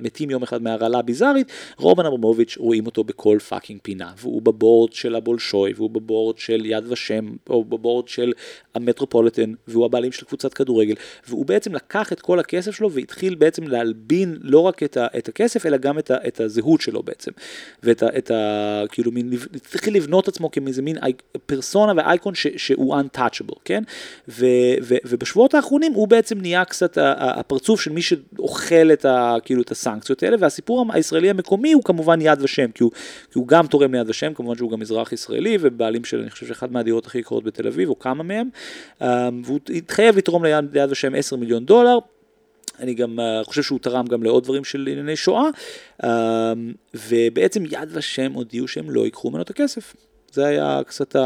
מתים 0.00 0.30
יום 0.30 0.42
אחד 0.42 0.62
מהרעלה 0.62 1.02
ביזארית, 1.02 1.52
רומן 1.76 2.06
אברמוביץ' 2.06 2.56
רואים 2.58 2.86
אותו 2.86 3.04
בכל 3.04 3.38
fucking 3.48 3.80
פינה, 3.82 4.12
והוא 4.18 4.42
ב 4.42 4.50
board 4.50 4.92
של 4.92 5.14
הבולשוי, 5.14 5.72
והוא 5.76 5.90
ב 5.90 5.98
board 5.98 6.38
של 6.38 6.66
יד 6.66 6.92
ושם, 6.92 7.26
או 7.50 7.64
ב 7.64 7.71
board 7.71 8.08
של 8.08 8.32
המטרופוליטן, 8.74 9.52
והוא 9.68 9.84
הבעלים 9.84 10.12
של 10.12 10.26
קבוצת 10.26 10.54
כדורגל, 10.54 10.94
והוא 11.28 11.46
בעצם 11.46 11.74
לקח 11.74 12.12
את 12.12 12.20
כל 12.20 12.38
הכסף 12.38 12.74
שלו 12.74 12.92
והתחיל 12.92 13.34
בעצם 13.34 13.68
להלבין 13.68 14.36
לא 14.40 14.60
רק 14.60 14.82
את, 14.82 14.96
ה, 14.96 15.06
את 15.18 15.28
הכסף, 15.28 15.66
אלא 15.66 15.76
גם 15.76 15.98
את, 15.98 16.10
ה, 16.10 16.16
את 16.26 16.40
הזהות 16.40 16.80
שלו 16.80 17.02
בעצם, 17.02 17.30
ואת 17.82 18.02
ה, 18.02 18.06
את 18.18 18.30
ה... 18.30 18.82
כאילו 18.92 19.12
מין, 19.12 19.32
התחיל 19.54 19.96
לבנות 19.96 20.28
עצמו 20.28 20.50
כמאיזה 20.50 20.82
מין 20.82 20.96
פרסונה 21.46 21.92
ואייקון 21.96 22.34
ש, 22.34 22.46
שהוא 22.56 22.96
untouchable, 22.96 23.58
כן? 23.64 23.82
ו, 24.28 24.46
ו, 24.82 24.94
ובשבועות 25.04 25.54
האחרונים 25.54 25.92
הוא 25.92 26.08
בעצם 26.08 26.40
נהיה 26.40 26.64
קצת 26.64 26.98
הפרצוף 27.00 27.80
של 27.80 27.92
מי 27.92 28.02
שאוכל 28.02 28.92
את 28.92 29.04
ה... 29.04 29.36
כאילו 29.44 29.62
את 29.68 29.72
הסנקציות 29.72 30.22
האלה, 30.22 30.36
והסיפור 30.40 30.86
הישראלי 30.92 31.30
המקומי 31.30 31.72
הוא 31.72 31.82
כמובן 31.82 32.20
יד 32.20 32.42
ושם, 32.42 32.70
כי 32.70 32.82
הוא, 32.82 32.92
כי 33.32 33.38
הוא 33.38 33.48
גם 33.48 33.66
תורם 33.66 33.94
ליד 33.94 34.08
ושם, 34.08 34.34
כמובן 34.34 34.56
שהוא 34.56 34.70
גם 34.70 34.82
אזרח 34.82 35.12
ישראלי, 35.12 35.58
ובעלים 35.60 36.04
של, 36.04 36.20
אני 36.20 36.30
חושב, 36.30 36.46
שאחד 36.46 36.72
מהדירות 36.72 37.06
הכי 37.06 37.18
יקרות 37.18 37.44
בתל 37.44 37.66
אביב, 37.66 37.88
או 37.88 37.98
כמה 37.98 38.22
מהם, 38.22 38.48
um, 39.00 39.04
והוא 39.44 39.60
התחייב 39.74 40.16
לתרום 40.16 40.44
ליד, 40.44 40.64
ליד 40.72 40.90
ושם 40.90 41.14
10 41.14 41.36
מיליון 41.36 41.64
דולר. 41.64 41.98
אני 42.78 42.94
גם 42.94 43.18
uh, 43.18 43.44
חושב 43.44 43.62
שהוא 43.62 43.78
תרם 43.78 44.06
גם 44.06 44.22
לעוד 44.22 44.44
דברים 44.44 44.64
של 44.64 44.88
ענייני 44.90 45.16
שואה, 45.16 45.48
um, 46.02 46.06
ובעצם 46.94 47.64
יד 47.64 47.88
ושם 47.92 48.32
הודיעו 48.32 48.68
שהם 48.68 48.90
לא 48.90 49.04
ייקחו 49.04 49.30
ממנו 49.30 49.42
את 49.42 49.50
הכסף. 49.50 49.94
זה 50.32 50.46
היה 50.46 50.80
קצת 50.86 51.16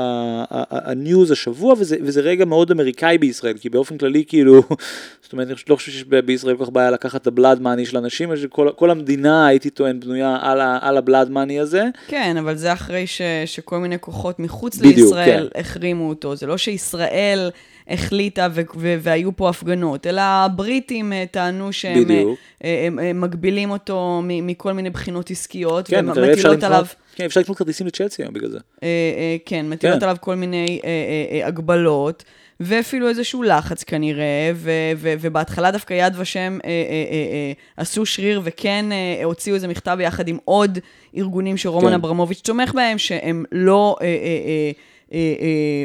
הניוז 0.70 1.30
השבוע, 1.30 1.74
וזה, 1.78 1.96
וזה 2.02 2.20
רגע 2.20 2.44
מאוד 2.44 2.70
אמריקאי 2.70 3.18
בישראל, 3.18 3.58
כי 3.58 3.68
באופן 3.68 3.98
כללי 3.98 4.24
כאילו, 4.26 4.62
זאת 5.22 5.32
אומרת, 5.32 5.46
אני 5.46 5.56
לא 5.68 5.76
חושב 5.76 5.92
שיש 5.92 6.04
בישראל 6.04 6.56
כל 6.56 6.64
כך 6.64 6.70
בעיה 6.70 6.90
לקחת 6.90 7.22
את 7.22 7.26
הבלאד 7.26 7.60
מאני 7.60 7.86
של 7.86 7.96
אנשים, 7.96 8.30
כל, 8.48 8.70
כל 8.76 8.90
המדינה, 8.90 9.46
הייתי 9.46 9.70
טוען, 9.70 10.00
בנויה 10.00 10.38
על, 10.40 10.60
ה, 10.60 10.78
על 10.82 10.96
הבלאד 10.96 11.30
מאני 11.30 11.60
הזה. 11.60 11.84
כן, 12.08 12.36
אבל 12.36 12.56
זה 12.56 12.72
אחרי 12.72 13.06
ש, 13.06 13.22
שכל 13.46 13.78
מיני 13.78 13.98
כוחות 14.00 14.38
מחוץ 14.38 14.76
בדיוק, 14.76 14.96
לישראל 14.96 15.48
כן. 15.52 15.60
החרימו 15.60 16.08
אותו, 16.08 16.36
זה 16.36 16.46
לא 16.46 16.58
שישראל... 16.58 17.50
החליטה 17.88 18.48
ו- 18.54 18.60
ו- 18.76 18.96
והיו 19.00 19.36
פה 19.36 19.48
הפגנות, 19.48 20.06
אלא 20.06 20.20
הבריטים 20.20 21.12
אה, 21.12 21.24
טענו 21.30 21.72
שהם 21.72 22.10
הם, 22.10 22.34
אה, 22.64 22.84
הם, 22.86 22.98
הם 22.98 23.20
מגבילים 23.20 23.70
אותו 23.70 24.20
מכל 24.24 24.72
מיני 24.72 24.90
בחינות 24.90 25.30
עסקיות, 25.30 25.88
כן, 25.88 26.08
ומטילות 26.08 26.62
עליו... 26.62 26.86
כן, 27.14 27.24
אפשר 27.24 27.40
לקנות 27.40 27.58
כרטיסים 27.58 27.86
לצ'לסי 27.86 28.22
היום 28.22 28.34
בגלל 28.34 28.50
זה. 28.50 28.58
אה, 28.82 29.36
כן, 29.46 29.68
מטילות 29.68 29.98
כן. 29.98 30.02
עליו 30.04 30.16
כל 30.20 30.34
מיני 30.34 30.80
הגבלות. 31.44 32.24
ואפילו 32.64 33.08
איזשהו 33.08 33.42
לחץ 33.42 33.84
כנראה, 33.84 34.50
ו- 34.54 34.70
ו- 34.96 35.14
ובהתחלה 35.20 35.70
דווקא 35.70 35.94
יד 35.94 36.14
ושם 36.18 36.58
אה, 36.64 36.68
אה, 36.68 36.72
אה, 37.10 37.32
אה, 37.32 37.52
עשו 37.76 38.06
שריר 38.06 38.40
וכן 38.44 38.92
אה, 38.92 39.24
הוציאו 39.24 39.54
איזה 39.54 39.68
מכתב 39.68 39.98
יחד 40.00 40.28
עם 40.28 40.38
עוד 40.44 40.78
ארגונים 41.16 41.56
שרומן 41.56 41.88
כן. 41.88 41.94
אברמוביץ' 41.94 42.40
תומך 42.40 42.74
בהם, 42.74 42.98
שהם 42.98 43.44
לא... 43.52 43.96
אה, 44.00 44.06
אה, 44.06 44.12
אה, 44.46 44.70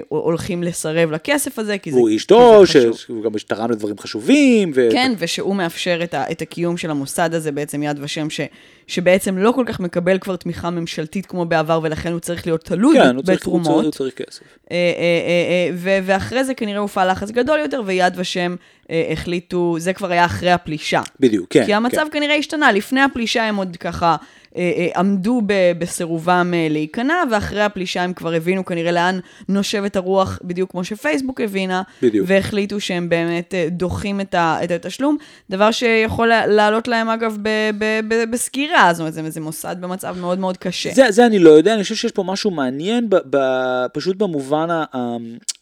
הולכים 0.10 0.64
לסרב 0.64 1.12
לכסף 1.12 1.60
הזה, 1.60 1.78
כי 1.78 1.92
זה, 1.92 2.00
הוא 2.00 2.10
איש 2.10 2.26
טוב, 2.26 2.66
שהוא 2.66 3.24
גם 3.24 3.32
תרם 3.48 3.72
לדברים 3.72 3.98
חשובים. 4.00 4.72
ו... 4.76 4.88
כן, 4.92 5.14
ושהוא 5.18 5.56
מאפשר 5.56 6.00
את, 6.04 6.14
ה, 6.14 6.32
את 6.32 6.42
הקיום 6.42 6.78
של 6.78 6.92
המוסד 6.92 7.34
הזה, 7.34 7.52
בעצם 7.52 7.84
יד 7.84 8.00
ושם, 8.02 8.30
ש, 8.30 8.42
שבעצם 8.88 9.38
לא 9.38 9.52
כל 9.52 9.64
כך 9.68 9.80
מקבל 9.80 10.18
כבר 10.18 10.36
תמיכה 10.36 10.70
ממשלתית 10.70 11.26
כמו 11.26 11.46
בעבר, 11.46 11.80
ולכן 11.84 12.12
הוא 12.12 12.20
צריך 12.20 12.48
להיות 12.48 12.64
תלוי 12.64 12.98
כן, 12.98 13.18
בתרומות. 13.18 13.80
כן, 13.80 13.84
הוא 13.84 13.92
צריך 13.92 14.14
כסף. 14.14 14.42
אה, 14.72 14.76
אה, 14.76 14.78
אה, 14.78 15.70
ו- 15.76 16.00
ואחרי 16.04 16.44
זה 16.44 16.54
כנראה 16.54 16.80
הופעל 16.80 17.12
לחץ 17.12 17.32
גדול 17.32 17.60
יותר, 17.60 17.82
ויד 17.86 18.14
ושם 18.18 18.56
אה, 18.92 19.10
החליטו, 19.12 19.76
זה 19.80 19.94
כבר 19.94 20.12
היה 20.12 20.26
אחרי 20.26 20.52
הפלישה. 20.52 21.02
בדיוק, 21.20 21.48
כן. 21.50 21.66
כי 21.66 21.74
המצב 21.74 21.96
כן. 22.12 22.20
כנראה 22.20 22.36
השתנה, 22.36 22.72
לפני 22.72 23.02
הפלישה 23.02 23.44
הם 23.44 23.56
עוד 23.56 23.78
ככה... 23.80 24.16
אה, 24.58 24.72
אה, 24.78 25.00
עמדו 25.00 25.42
בסירובם 25.78 26.54
אה, 26.54 26.68
להיכנע, 26.70 27.24
ואחרי 27.32 27.62
הפלישה 27.62 28.04
הם 28.04 28.14
כבר 28.14 28.34
הבינו 28.34 28.66
כנראה 28.66 28.92
לאן 28.92 29.20
נושבת 29.50 29.96
הרוח, 29.96 30.40
בדיוק 30.44 30.72
כמו 30.72 30.84
שפייסבוק 30.84 31.42
הבינה, 31.42 31.82
בדיוק. 32.02 32.26
והחליטו 32.30 32.80
שהם 32.80 33.10
באמת 33.10 33.54
דוחים 33.72 34.22
את, 34.22 34.36
התשלום, 34.76 35.18
דבר 35.50 35.72
שיכול 35.72 36.28
לעלות 36.28 36.88
להם 36.88 37.10
אגב 37.10 37.38
בסגירה, 38.32 38.94
זאת 38.94 39.00
אומרת, 39.00 39.34
זה, 39.34 39.42
מוסד 39.42 39.76
במצב 39.80 40.16
מאוד 40.20 40.40
מאוד 40.40 40.58
קשה. 40.58 40.90
זה, 40.94 41.04
זה 41.10 41.26
אני 41.26 41.40
לא 41.40 41.50
יודע, 41.50 41.74
אני 41.74 41.84
חושב 41.84 41.96
שיש 41.96 42.12
פה 42.12 42.24
משהו 42.24 42.52
מעניין, 42.52 43.10
ב, 43.10 43.16
ב, 43.30 43.38
פשוט 43.94 44.18
במובן 44.18 44.70
ה... 44.70 44.86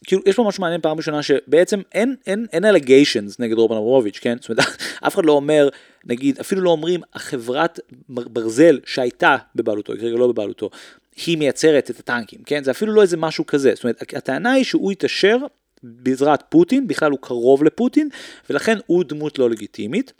כאילו, 0.07 0.21
יש 0.25 0.35
פה 0.35 0.43
משהו 0.43 0.61
מעניין 0.61 0.81
פעם 0.81 0.97
ראשונה, 0.97 1.23
שבעצם 1.23 1.81
אין, 1.93 2.15
אין, 2.27 2.45
אין 2.53 2.65
אלגיישנס 2.65 3.39
נגד 3.39 3.57
רובן 3.57 3.75
אברוביץ', 3.75 4.19
כן? 4.21 4.37
זאת 4.41 4.49
אומרת, 4.49 4.65
אף 5.07 5.15
אחד 5.15 5.25
לא 5.25 5.31
אומר... 5.31 5.69
נגיד, 6.05 6.39
אפילו 6.39 6.61
לא 6.61 6.69
אומרים, 6.69 7.01
החברת 7.13 7.79
ברזל 8.09 8.79
שהייתה 8.85 9.35
בבעלותו, 9.55 9.93
כרגע 9.99 10.17
לא 10.17 10.27
בבעלותו, 10.27 10.69
היא 11.25 11.37
מייצרת 11.37 11.91
את 11.91 11.99
הטנקים, 11.99 12.39
כן? 12.45 12.63
זה 12.63 12.71
אפילו 12.71 12.93
לא 12.93 13.01
איזה 13.01 13.17
משהו 13.17 13.45
כזה. 13.45 13.71
זאת 13.75 13.83
אומרת, 13.83 14.01
הטענה 14.15 14.51
היא 14.51 14.63
שהוא 14.63 14.91
התעשר 14.91 15.37
בעזרת 15.83 16.43
פוטין, 16.49 16.87
בכלל 16.87 17.11
הוא 17.11 17.19
קרוב 17.21 17.63
לפוטין, 17.63 18.09
ולכן 18.49 18.77
הוא 18.85 19.03
דמות 19.03 19.39
לא 19.39 19.49
לגיטימית. 19.49 20.13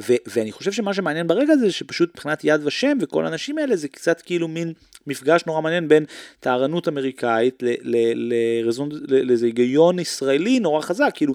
ו- 0.00 0.16
ואני 0.26 0.52
חושב 0.52 0.72
שמה 0.72 0.94
שמעניין 0.94 1.26
ברגע 1.26 1.52
הזה, 1.52 1.72
שפשוט 1.72 2.10
מבחינת 2.14 2.40
יד 2.44 2.66
ושם 2.66 2.98
וכל 3.00 3.26
האנשים 3.26 3.58
האלה, 3.58 3.76
זה 3.76 3.88
קצת 3.88 4.20
כאילו 4.20 4.48
מין 4.48 4.72
מפגש 5.06 5.42
נורא 5.46 5.60
מעניין 5.60 5.88
בין 5.88 6.04
טהרנות 6.40 6.88
אמריקאית 6.88 7.62
לאיזה 9.08 9.46
היגיון 9.46 9.98
ישראלי 9.98 10.60
נורא 10.60 10.80
חזק, 10.80 11.10
כאילו 11.14 11.34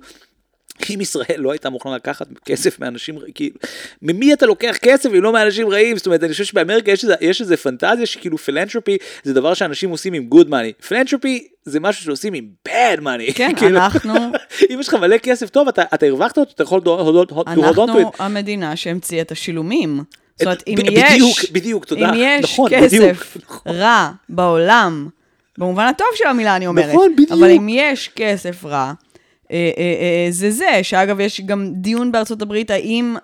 אם 0.89 1.01
ישראל 1.01 1.35
לא 1.37 1.51
הייתה 1.51 1.69
מוכנה 1.69 1.95
לקחת 1.95 2.27
כסף 2.45 2.79
מאנשים, 2.79 3.19
כאילו, 3.35 3.55
ממי 4.01 4.33
אתה 4.33 4.45
לוקח 4.45 4.77
כסף 4.81 5.09
אם 5.09 5.23
לא 5.23 5.33
מאנשים 5.33 5.69
רעים? 5.69 5.97
זאת 5.97 6.05
אומרת, 6.05 6.23
אני 6.23 6.31
חושב 6.31 6.43
שבאמריקה 6.43 6.91
יש, 6.91 7.05
יש 7.21 7.41
איזה 7.41 7.57
פנטזיה 7.57 8.05
שכאילו 8.05 8.37
פילנטרופי 8.37 8.97
זה 9.23 9.33
דבר 9.33 9.53
שאנשים 9.53 9.89
עושים 9.89 10.13
עם 10.13 10.29
good 10.33 10.47
money. 10.47 10.87
פילנטרופי 10.87 11.47
זה 11.65 11.79
משהו 11.79 12.03
שעושים 12.03 12.33
עם 12.33 12.47
bad 12.67 12.99
money. 13.01 13.33
כן, 13.35 13.51
כאילו, 13.57 13.77
אנחנו... 13.77 14.13
אם 14.73 14.79
יש 14.79 14.87
לך 14.87 14.93
מלא 14.93 15.17
כסף 15.17 15.49
טוב, 15.49 15.67
אתה, 15.67 15.83
אתה 15.93 16.05
הרווחת 16.05 16.37
אותו, 16.37 16.51
אתה 16.55 16.63
יכול 16.63 16.81
להודות 16.85 17.31
אותו. 17.31 17.51
אנחנו 17.51 18.11
המדינה 18.19 18.75
שהמציאה 18.75 19.21
את 19.21 19.31
השילומים. 19.31 20.03
זאת 20.35 20.45
אומרת, 20.45 20.63
אם 20.67 20.75
יש, 20.91 21.13
בדיוק, 21.13 21.37
בדיוק, 21.51 21.85
תודה. 21.85 22.09
אם 22.09 22.13
יש 22.17 22.43
נכון, 22.43 22.71
כסף 22.71 22.97
בדיוק, 22.97 23.37
נכון. 23.45 23.71
רע 23.75 24.11
בעולם, 24.29 25.09
במובן 25.57 25.85
הטוב 25.85 26.07
של 26.15 26.27
המילה 26.27 26.55
אני 26.55 26.67
אומרת, 26.67 26.89
נכון, 26.89 27.13
בדיוק. 27.13 27.31
אבל 27.31 27.49
אם 27.51 27.67
יש 27.69 28.09
כסף 28.15 28.65
רע, 28.65 28.93
זה 30.29 30.51
זה, 30.51 30.79
שאגב, 30.81 31.19
יש 31.19 31.41
גם 31.41 31.71
דיון 31.73 32.11
בארצות 32.11 32.41
הברית, 32.41 32.71
האם 32.71 33.15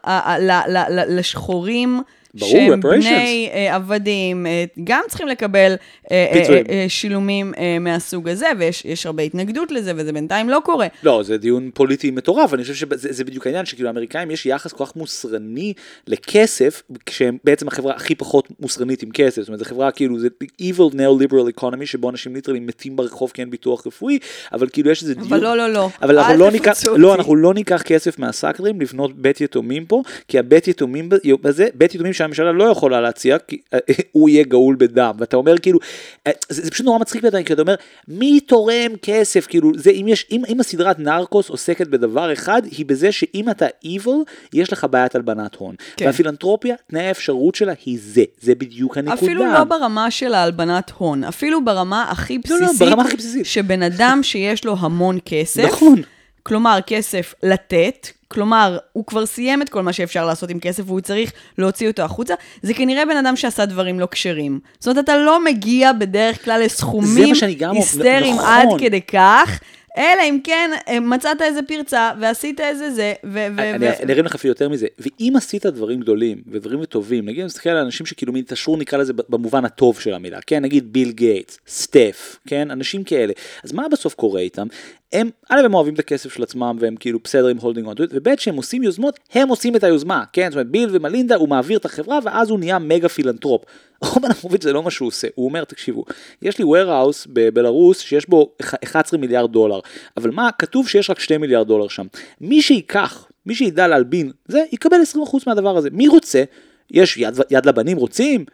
לשחורים... 1.08 2.02
ברור, 2.36 2.52
שהם 2.52 2.80
בני 2.80 3.50
uh, 3.52 3.74
עבדים, 3.74 4.46
uh, 4.46 4.82
גם 4.84 5.02
צריכים 5.08 5.28
לקבל 5.28 5.76
uh, 5.76 6.08
uh, 6.08 6.12
uh, 6.12 6.70
שילומים 6.88 7.54
uh, 7.54 7.60
מהסוג 7.80 8.30
הזה, 8.30 8.48
ויש 8.60 9.06
הרבה 9.06 9.24
התנגדות 9.24 9.72
לזה, 9.72 9.92
וזה 9.96 10.14
בינתיים 10.14 10.50
לא 10.50 10.62
קורה. 10.66 10.88
לא, 11.04 11.24
זה 11.24 11.38
דיון 11.38 11.70
פוליטי 11.74 12.12
מטורף, 12.12 12.54
אני 12.54 12.62
חושב 12.62 12.74
שזה 12.74 13.24
בדיוק 13.24 13.48
העניין, 13.48 13.66
שכאילו 13.66 13.88
האמריקאים 13.88 14.32
יש 14.32 14.46
יחס 14.46 14.74
כל 14.74 14.86
כך 14.86 14.96
מוסרני 14.96 15.74
לכסף, 16.08 16.84
כשהם 17.06 17.38
בעצם 17.44 17.68
החברה 17.68 17.96
הכי 17.96 18.16
פחות 18.16 18.48
מוסרנית 18.60 19.04
עם 19.04 19.12
כסף, 19.12 19.42
זאת 19.42 19.48
אומרת, 19.48 19.60
זו 19.60 19.66
חברה 19.66 19.92
כאילו, 19.92 20.20
זה 20.20 20.28
evil 20.62 20.94
neo-liberal 20.94 21.62
economy, 21.62 21.86
שבו 21.86 22.10
אנשים 22.10 22.36
ליטרלי 22.36 22.60
מתים 22.60 22.96
ברחוב 22.96 23.32
כי 23.34 23.42
אין 23.42 23.50
ביטוח 23.50 23.88
רפואי, 23.88 24.20
אבל 24.54 24.68
כאילו 24.74 24.92
יש 24.92 25.02
איזה 25.02 25.16
דיון... 25.16 25.28
אבל 25.28 25.44
לא, 25.44 25.58
לא, 25.58 25.70
לא, 25.74 25.90
אבל 26.02 26.20
אנחנו 26.20 26.38
לא, 26.38 26.52
ניקח, 26.52 26.74
לא, 26.98 27.16
אנחנו 27.16 27.36
לא 27.36 27.54
ניקח 27.54 27.82
כסף 27.82 28.20
מהסאקרים 28.20 28.82
לבנות 28.82 29.18
בית 29.18 29.42
יתומים 29.42 29.86
פה, 29.86 30.02
כי 30.28 30.40
הבית 30.40 30.68
יתומים 30.68 31.10
בזה, 31.42 31.68
בית 31.74 31.96
יתומים 31.96 32.14
שהממשלה 32.24 32.52
לא 32.52 32.64
יכולה 32.64 33.02
להציע, 33.02 33.38
כי 33.48 33.58
אה, 33.74 33.80
הוא 34.12 34.30
יהיה 34.30 34.44
גאול 34.44 34.76
בדם, 34.76 35.12
ואתה 35.20 35.38
אומר 35.38 35.58
כאילו, 35.58 35.80
אה, 36.28 36.32
זה, 36.50 36.62
זה 36.62 36.72
פשוט 36.72 36.86
נורא 36.86 37.00
מצחיק 37.00 37.22
בעיניי, 37.22 37.46
כי 37.46 37.54
אתה 37.54 37.62
אומר, 37.62 37.76
מי 38.08 38.40
תורם 38.40 38.92
כסף, 39.02 39.48
כאילו, 39.48 39.72
זה 39.76 39.90
אם 39.90 40.06
יש, 40.08 40.26
אם, 40.32 40.44
אם 40.48 40.60
הסדרת 40.60 41.00
נרקוס 41.00 41.50
עוסקת 41.50 41.88
בדבר 41.88 42.34
אחד, 42.34 42.62
היא 42.66 42.86
בזה 42.86 43.12
שאם 43.12 43.50
אתה 43.50 43.66
evil, 43.86 44.10
יש 44.54 44.74
לך 44.74 44.88
בעיית 44.90 45.16
הלבנת 45.16 45.56
הון. 45.56 45.76
כן. 45.98 46.06
והפילנטרופיה, 46.06 46.76
תנאי 46.88 47.08
האפשרות 47.08 47.56
שלה 47.56 47.74
היא 47.86 47.98
זה, 48.02 48.24
זה 48.42 48.56
בדיוק 48.56 48.98
הנקודה. 48.98 49.14
אפילו 49.14 49.46
לא 49.46 49.64
ברמה 49.64 50.12
של 50.12 50.34
ההלבנת 50.34 50.92
הון, 50.98 51.24
אפילו 51.24 51.66
ברמה 51.66 52.04
הכי 52.10 52.40
לא, 52.50 52.60
לא, 52.60 52.66
בסיסית, 52.66 52.88
ברמה 52.88 53.04
הכי 53.04 53.18
בסיסית. 53.18 53.46
שבן 53.46 53.84
אדם 53.84 54.20
שיש 54.24 54.66
לו 54.66 54.76
המון 54.80 55.18
כסף, 55.26 55.64
נכון. 55.72 56.02
כלומר 56.44 56.80
כסף 56.88 57.34
לתת, 57.44 58.08
כלומר 58.28 58.78
הוא 58.94 59.06
כבר 59.06 59.26
סיים 59.26 59.62
את 59.62 59.70
כל 59.70 59.82
מה 59.82 59.94
שאפשר 59.94 60.26
לעשות 60.26 60.50
עם 60.50 60.60
כסף 60.60 60.84
והוא 60.86 61.02
צריך 61.02 61.32
להוציא 61.58 61.88
אותו 61.88 62.02
החוצה, 62.02 62.34
זה 62.62 62.74
כנראה 62.74 63.06
בן 63.06 63.18
אדם 63.18 63.36
שעשה 63.36 63.66
דברים 63.66 64.00
לא 64.00 64.08
כשרים. 64.12 64.60
זאת 64.80 64.88
אומרת, 64.88 65.04
אתה 65.04 65.18
לא 65.18 65.44
מגיע 65.46 65.94
בדרך 65.94 66.46
כלל 66.46 66.62
לסכומים 66.66 67.34
היסטריים 67.72 68.36
נכון. 68.36 68.50
עד 68.50 68.68
כדי 68.80 69.02
כך. 69.02 69.60
אלא 69.98 70.22
אם 70.30 70.40
כן 70.44 70.72
אה, 70.88 71.00
מצאת 71.00 71.42
איזה 71.42 71.62
פרצה 71.62 72.12
ועשית 72.20 72.60
איזה 72.60 72.92
זה, 72.92 73.14
ו... 73.24 73.30
ו- 73.30 73.76
אני 73.76 73.88
ו- 73.88 74.04
אני 74.04 74.14
ארים 74.14 74.26
לך 74.26 74.36
אפילו 74.36 74.52
יותר 74.52 74.70
מזה, 74.70 74.88
ואם 75.00 75.34
עשית 75.36 75.66
דברים 75.66 76.00
גדולים 76.00 76.42
ודברים 76.48 76.86
טובים, 76.86 77.26
נגיד 77.26 77.40
אני 77.40 77.46
מסתכל 77.46 77.70
על 77.70 77.78
אנשים 77.78 78.06
שכאילו 78.06 78.34
מין 78.34 78.44
התעשרו 78.44 78.78
נקרא 78.78 79.00
לזה 79.00 79.14
במובן 79.30 79.66
הטוב 79.66 80.00
של 80.00 80.14
המילה, 80.14 80.40
כן, 80.48 80.64
נגיד 80.64 80.94
ביל 80.94 81.12
גייטס, 81.12 81.58
סטף, 81.68 82.38
כן, 82.48 82.72
אנשים 82.72 83.04
כאלה, 83.04 83.34
אז 83.64 83.72
מה 83.72 83.84
בסוף 83.92 84.14
קורה 84.14 84.42
איתם? 84.42 84.68
הם, 85.14 85.30
א' 85.50 85.62
הם 85.66 85.74
אוהבים 85.74 85.94
את 85.94 86.00
הכסף 86.00 86.34
של 86.34 86.44
עצמם 86.44 86.78
והם 86.80 86.96
כאילו 86.96 87.20
בסדר 87.24 87.48
עם 87.48 87.58
holding 87.58 87.88
on 87.88 87.96
וב' 88.12 88.40
שהם 88.40 88.56
עושים 88.56 88.84
יוזמות, 88.84 89.20
הם 89.34 89.50
עושים 89.50 89.76
את 89.76 89.84
היוזמה, 89.84 90.24
כן, 90.34 90.48
זאת 90.50 90.54
אומרת 90.54 90.68
ביל 90.68 90.90
ומלינדה, 90.92 91.36
הוא 91.36 91.50
מעביר 91.50 91.78
את 91.78 91.86
החברה 91.86 92.20
ואז 92.24 92.50
הוא 92.50 92.60
נהיה 92.60 92.80
מגה 92.80 93.10
פילנטרופ. 93.10 93.64
רומן 94.04 94.30
אברמוביץ' 94.32 94.64
זה 94.64 94.74
לא 94.74 94.84
מה 94.84 94.92
שהוא 94.92 95.08
עושה, 95.08 95.28
הוא 95.36 95.46
אומר, 95.46 95.64
תקשיבו, 95.64 96.06
יש 96.42 96.60
לי 96.60 96.66
warehouse 96.66 97.28
בבלארוס 97.28 98.00
שיש 98.00 98.30
בו 98.30 98.52
11 98.84 99.20
מיליארד 99.20 99.52
דולר, 99.52 99.80
אבל 100.18 100.32
מה, 100.32 100.50
כתוב 100.58 100.88
שיש 100.88 101.10
רק 101.10 101.20
2 101.20 101.42
מיליארד 101.42 101.68
דולר 101.68 101.88
שם. 101.88 102.08
מי 102.42 102.62
שייקח, 102.62 103.28
מי 103.46 103.56
שידע 103.56 103.88
להלבין, 103.88 104.32
זה 104.48 104.64
יקבל 104.72 104.98
20% 105.14 105.18
מהדבר 105.48 105.78
הזה. 105.78 105.90
מי 105.92 106.08
רוצה? 106.08 106.44
יש 106.92 107.18
יד, 107.18 107.34
יד 107.52 107.66
לבנים 107.66 107.98
רוצים? 107.98 108.46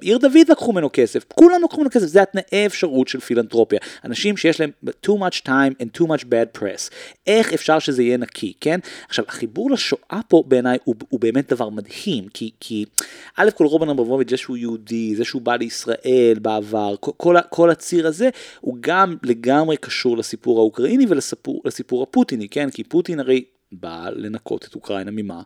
עיר 0.00 0.18
דוד 0.18 0.48
לקחו 0.48 0.72
ממנו 0.72 0.90
כסף, 0.92 1.24
כולם 1.34 1.60
לקחו 1.64 1.76
ממנו 1.76 1.90
כסף, 1.90 2.06
זה 2.06 2.22
התנאי 2.22 2.66
אפשרות 2.66 3.08
של 3.08 3.20
פילנטרופיה. 3.20 3.78
אנשים 4.04 4.36
שיש 4.36 4.60
להם 4.60 4.70
too 5.06 5.12
much 5.12 5.42
time 5.46 5.82
and 5.82 6.00
too 6.00 6.04
much 6.04 6.24
bad 6.24 6.58
press. 6.58 6.90
איך 7.26 7.52
אפשר 7.52 7.78
שזה 7.78 8.02
יהיה 8.02 8.16
נקי, 8.16 8.52
כן? 8.60 8.80
עכשיו, 9.08 9.24
החיבור 9.28 9.70
לשואה 9.70 10.20
פה 10.28 10.42
בעיניי 10.46 10.78
הוא, 10.84 10.94
הוא 11.08 11.20
באמת 11.20 11.52
דבר 11.52 11.68
מדהים, 11.68 12.28
כי, 12.34 12.50
כי 12.60 12.84
א' 13.36 13.50
כל 13.54 13.66
רומן 13.66 13.88
אברמוביץ' 13.88 14.30
זה 14.30 14.36
שהוא 14.36 14.56
יהודי, 14.56 15.16
זה 15.16 15.24
שהוא 15.24 15.42
בא 15.42 15.56
לישראל 15.56 16.38
בעבר, 16.42 16.94
כל, 17.00 17.12
כל, 17.16 17.36
כל 17.50 17.70
הציר 17.70 18.06
הזה, 18.06 18.28
הוא 18.60 18.76
גם 18.80 19.16
לגמרי 19.22 19.76
קשור 19.76 20.16
לסיפור 20.16 20.58
האוקראיני 20.58 21.06
ולסיפור 21.08 21.62
לסיפור 21.64 22.02
הפוטיני, 22.02 22.48
כן? 22.48 22.70
כי 22.70 22.84
פוטין 22.84 23.20
הרי 23.20 23.44
בא 23.72 24.08
לנקות 24.12 24.64
את 24.64 24.74
אוקראינה 24.74 25.10
ממה? 25.10 25.42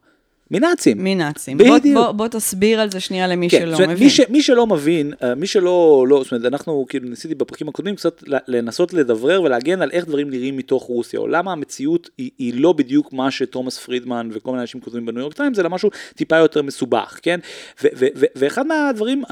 מנאצים. 0.53 1.05
מנאצים. 1.05 1.59
בוא, 1.59 1.79
בדיוק. 1.79 1.97
בוא, 1.97 2.13
בוא 2.13 2.29
תסביר 2.29 2.81
על 2.81 2.91
זה 2.91 3.01
שנייה 3.01 3.27
למי 3.27 3.51
כן, 3.51 3.61
שלא 3.61 3.77
זאת 3.77 3.89
מבין. 3.89 4.05
מי, 4.05 4.11
ש, 4.11 4.21
מי 4.29 4.43
שלא 4.43 4.67
מבין, 4.67 5.13
אה, 5.23 5.35
מי 5.35 5.47
שלא, 5.47 6.05
לא, 6.09 6.23
זאת 6.23 6.33
אומרת, 6.33 6.53
אנחנו 6.53 6.87
כאילו 6.89 7.09
ניסיתי 7.09 7.35
בפרקים 7.35 7.69
הקודמים 7.69 7.97
קצת 7.97 8.23
לנסות 8.49 8.93
לדברר 8.93 9.43
ולהגן 9.43 9.83
על 9.83 9.91
איך 9.93 10.07
דברים 10.07 10.31
נראים 10.31 10.57
מתוך 10.57 10.83
רוסיה, 10.83 11.21
או 11.21 11.29
למה 11.29 11.53
המציאות 11.53 12.11
היא, 12.19 12.31
היא 12.39 12.55
לא 12.57 12.73
בדיוק 12.73 13.13
מה 13.13 13.31
שתומאס 13.31 13.79
פרידמן 13.79 14.29
וכל 14.33 14.51
מיני 14.51 14.63
אנשים 14.63 14.81
כותבים 14.81 15.07
בניו 15.07 15.21
יורק 15.21 15.35
טיימס, 15.35 15.59
אלא 15.59 15.71
משהו 15.71 15.91
טיפה 16.15 16.37
יותר 16.37 16.63
מסובך, 16.63 17.19
כן? 17.23 17.41
ו- 17.83 17.89
ו- 17.99 18.07
ו- 18.17 18.27
ואחד 18.37 18.67
מהדברים 18.67 19.23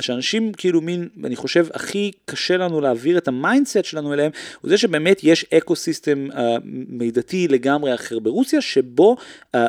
שאנשים 0.00 0.52
כאילו 0.52 0.80
מין, 0.80 1.08
אני 1.24 1.36
חושב, 1.36 1.66
הכי 1.74 2.10
קשה 2.24 2.56
לנו 2.56 2.80
להעביר 2.80 3.18
את 3.18 3.28
ה 3.28 3.35
mindset 3.35 3.84
שלנו 3.84 4.12
אליהם, 4.12 4.30
הוא 4.60 4.68
זה 4.68 4.78
שבאמת 4.78 5.20
יש 5.24 5.46
eco 5.54 5.76
system 5.76 6.28
אה, 6.36 6.56
מידתי 6.88 7.48
לגמרי 7.48 7.94
אחר 7.94 8.18
ברוסיה, 8.18 8.60
שבו 8.60 9.16
אה, 9.54 9.66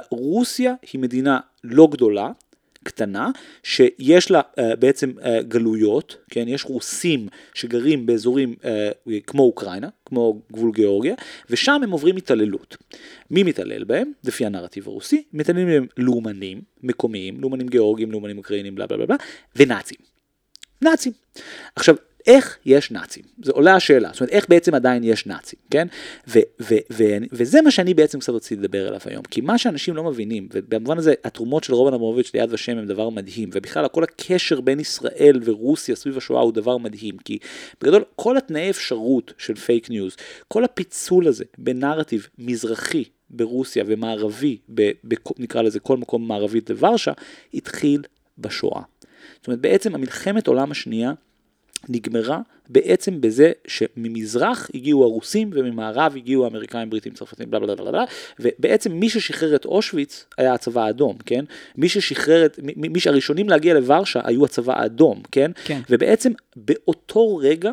רוסיה 0.58 0.74
היא 0.94 1.02
מדינה 1.02 1.40
לא 1.64 1.88
גדולה, 1.92 2.32
קטנה, 2.84 3.30
שיש 3.64 4.32
לה 4.32 4.42
uh, 4.42 4.76
בעצם 4.80 5.12
uh, 5.20 5.24
גלויות, 5.42 6.18
כן, 6.30 6.48
יש 6.48 6.66
רוסים 6.66 7.28
שגרים 7.54 8.06
באזורים 8.06 8.56
uh, 8.62 9.10
כמו 9.28 9.44
אוקראינה, 9.44 9.90
כמו 10.06 10.42
גבול 10.54 10.72
גיאורגיה, 10.72 11.16
ושם 11.50 11.80
הם 11.84 11.92
עוברים 11.92 12.16
התעללות. 12.16 12.78
מי 13.32 13.44
מתעלל 13.44 13.84
בהם? 13.84 14.12
לפי 14.24 14.46
הנרטיב 14.46 14.88
הרוסי, 14.88 15.24
מתעללים 15.34 15.68
בהם 15.68 15.88
לאומנים, 15.98 16.62
מקומיים, 16.84 17.42
לאומנים 17.42 17.68
גיאורגים, 17.68 18.12
לאומנים 18.12 18.38
אוקראינים, 18.38 18.76
בלה 18.76 18.88
בלה 18.88 19.06
בלה, 19.06 19.16
ונאצים. 19.56 19.98
נאצים. 20.82 21.14
עכשיו, 21.76 21.96
איך 22.28 22.58
יש 22.66 22.92
נאצים? 22.92 23.24
זה 23.44 23.52
עולה 23.52 23.76
השאלה, 23.76 24.10
זאת 24.14 24.20
אומרת, 24.20 24.34
איך 24.34 24.50
בעצם 24.50 24.74
עדיין 24.74 25.04
יש 25.04 25.26
נאצים, 25.26 25.60
כן? 25.72 25.88
ו- 26.28 26.40
ו- 26.62 26.76
ו- 26.94 27.18
וזה 27.32 27.62
מה 27.62 27.72
שאני 27.72 27.94
בעצם 27.94 28.20
קצת 28.20 28.34
רציתי 28.34 28.62
לדבר 28.62 28.88
עליו 28.88 29.00
היום, 29.06 29.24
כי 29.24 29.42
מה 29.42 29.58
שאנשים 29.58 29.96
לא 29.96 30.04
מבינים, 30.04 30.50
ובמובן 30.54 30.98
הזה 30.98 31.14
התרומות 31.24 31.64
של 31.64 31.74
רומן 31.74 31.94
אברמוביץ' 31.94 32.32
ליד 32.34 32.54
ושם 32.54 32.78
הם 32.78 32.86
דבר 32.86 33.10
מדהים, 33.10 33.50
ובכלל 33.54 33.88
כל 33.88 34.04
הקשר 34.04 34.62
בין 34.62 34.80
ישראל 34.80 35.40
ורוסיה 35.44 35.96
סביב 35.96 36.18
השואה 36.18 36.42
הוא 36.42 36.54
דבר 36.54 36.78
מדהים, 36.78 37.18
כי 37.18 37.38
בגדול 37.82 38.04
כל 38.16 38.38
התנאי 38.38 38.70
אפשרות 38.70 39.34
של 39.38 39.56
fake 39.56 39.90
news, 39.90 40.16
כל 40.48 40.64
הפיצול 40.64 41.28
הזה 41.28 41.44
בנרטיב 41.58 42.28
מזרחי 42.38 43.04
ברוסיה 43.30 43.84
ומערבי, 43.88 44.58
ב- 44.74 44.92
ב- 45.08 45.16
נקרא 45.38 45.62
לזה 45.62 45.80
כל 45.80 45.98
מקום 45.98 46.28
מערבית 46.28 46.70
לוורשה, 46.70 47.12
התחיל 47.54 48.02
בשואה. 48.38 48.82
זאת 49.36 49.48
אומרת, 49.48 49.60
בעצם 49.60 49.96
המלחמת 49.96 50.48
עולם 50.48 50.72
השנייה 50.72 51.14
נגמרה 51.90 52.40
בעצם 52.70 53.22
בזה 53.22 53.52
שממזרח 53.68 54.70
הגיעו 54.74 55.04
הרוסים 55.04 55.50
וממערב 55.54 56.14
הגיעו 56.16 56.44
האמריקאים, 56.44 56.90
בריטים, 56.90 57.14
צרפתים, 57.14 57.52
בלה 57.52 57.60
בלה 57.60 57.76
בלה 57.76 57.92
בלה, 57.92 58.04
ובעצם 58.40 58.92
מי 58.92 59.10
ששחרר 59.10 59.56
את 59.56 59.66
אושוויץ 59.66 60.26
היה 60.38 60.54
הצבא 60.54 60.84
האדום, 60.84 61.18
כן? 61.26 61.46
מי 61.78 61.90
ששחרר 61.90 62.46
את, 62.46 62.60
מי, 62.64 62.88
מי 62.88 63.00
שהראשונים 63.00 63.50
להגיע 63.50 63.74
לוורשה 63.74 64.20
היו 64.24 64.46
הצבא 64.46 64.80
האדום, 64.80 65.22
כן? 65.32 65.52
כן. 65.66 65.82
ובעצם 65.90 66.32
באותו 66.56 67.38
רגע 67.38 67.72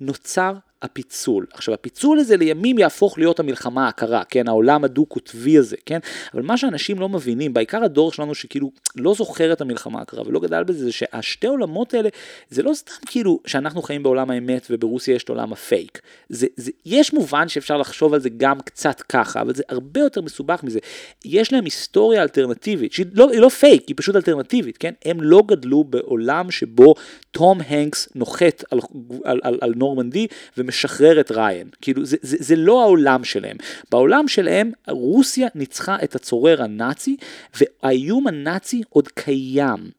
נוצר 0.00 0.52
הפיצול. 0.82 1.46
עכשיו 1.54 1.74
הפיצול 1.74 2.18
הזה 2.18 2.36
לימים 2.36 2.78
יהפוך 2.78 3.18
להיות 3.18 3.40
המלחמה 3.40 3.88
הקרה, 3.88 4.24
כן, 4.24 4.48
העולם 4.48 4.84
הדו-קוטבי 4.84 5.58
הזה, 5.58 5.76
כן, 5.86 5.98
אבל 6.34 6.42
מה 6.42 6.56
שאנשים 6.56 7.00
לא 7.00 7.08
מבינים, 7.08 7.54
בעיקר 7.54 7.84
הדור 7.84 8.12
שלנו 8.12 8.34
שכאילו 8.34 8.70
לא 8.96 9.14
זוכר 9.14 9.52
את 9.52 9.60
המלחמה 9.60 10.00
הקרה 10.00 10.22
ולא 10.26 10.40
גדל 10.40 10.62
בזה, 10.62 10.84
זה 10.84 10.92
שהשתי 10.92 11.46
עולמות 11.46 11.94
האלה, 11.94 12.08
זה 12.50 12.62
לא 12.62 12.74
סתם 12.74 12.92
כאילו 13.06 13.40
שאנחנו 13.46 13.82
חיים 13.82 14.02
בעולם 14.02 14.30
האמת 14.30 14.66
וברוסיה 14.70 15.14
יש 15.14 15.24
את 15.24 15.28
עולם 15.28 15.52
הפייק. 15.52 16.00
זה, 16.28 16.46
זה, 16.56 16.70
יש 16.86 17.12
מובן 17.12 17.48
שאפשר 17.48 17.76
לחשוב 17.76 18.14
על 18.14 18.20
זה 18.20 18.28
גם 18.36 18.60
קצת 18.60 19.00
ככה, 19.00 19.40
אבל 19.40 19.54
זה 19.54 19.62
הרבה 19.68 20.00
יותר 20.00 20.20
מסובך 20.20 20.62
מזה. 20.64 20.78
יש 21.24 21.52
להם 21.52 21.64
היסטוריה 21.64 22.22
אלטרנטיבית, 22.22 22.92
שהיא 22.92 23.06
לא, 23.12 23.28
לא 23.34 23.48
פייק, 23.48 23.88
היא 23.88 23.96
פשוט 23.98 24.16
אלטרנטיבית, 24.16 24.78
כן, 24.78 24.92
הם 25.04 25.20
לא 25.20 25.42
גדלו 25.46 25.84
בעולם 25.84 26.50
שבו 26.50 26.94
טום 27.30 27.60
הנקס 27.66 28.08
נוחת 28.14 28.64
על, 28.70 28.78
על, 29.24 29.40
על, 29.42 29.58
על 29.60 29.72
נורמנדי 29.76 30.26
ומשחרר 30.72 31.20
את 31.20 31.30
ריין. 31.30 31.68
כאילו, 31.80 32.04
זה, 32.04 32.16
זה, 32.22 32.36
זה 32.40 32.56
לא 32.56 32.82
העולם 32.82 33.24
שלהם. 33.24 33.56
בעולם 33.90 34.28
שלהם, 34.28 34.72
רוסיה 34.88 35.48
ניצחה 35.54 35.96
את 36.04 36.14
הצורר 36.14 36.62
הנאצי, 36.62 37.16
והאיום 37.60 38.26
הנאצי 38.26 38.82
עוד 38.88 39.08
קיים. 39.08 39.90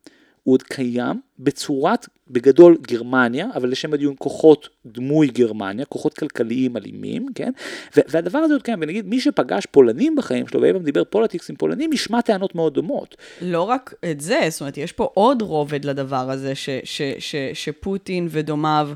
הוא 0.44 0.54
עוד 0.54 0.64
קיים 0.64 1.22
בצורת, 1.40 2.08
בגדול, 2.30 2.78
גרמניה, 2.82 3.48
אבל 3.56 3.70
לשם 3.70 3.94
הדיון 3.94 4.16
כוחות 4.20 4.70
דמוי 4.86 5.28
גרמניה, 5.28 5.86
כוחות 5.86 6.14
כלכליים 6.14 6.78
אלימים, 6.78 7.28
כן? 7.36 7.52
והדבר 7.96 8.40
הזה 8.40 8.54
עוד 8.54 8.62
קיים, 8.62 8.80
ונגיד, 8.82 9.08
מי 9.08 9.20
שפגש 9.20 9.66
פולנים 9.66 10.16
בחיים 10.16 10.48
שלו, 10.48 10.62
ואי 10.62 10.74
פעם 10.74 10.84
דיבר 10.84 11.04
politics 11.04 11.50
עם 11.50 11.56
פולנים, 11.56 11.94
ישמע 11.94 12.22
טענות 12.22 12.56
מאוד 12.56 12.74
דומות. 12.74 13.16
לא 13.42 13.62
רק 13.62 13.94
את 14.12 14.22
זה, 14.22 14.40
זאת 14.50 14.62
אומרת, 14.62 14.78
יש 14.78 14.92
פה 14.92 15.10
עוד 15.14 15.42
רובד 15.42 15.86
לדבר 15.86 16.32
הזה, 16.32 16.56
ש, 16.56 16.70
ש, 16.84 17.02
ש, 17.20 17.36
שפוטין 17.54 18.28
ודומיו 18.30 18.90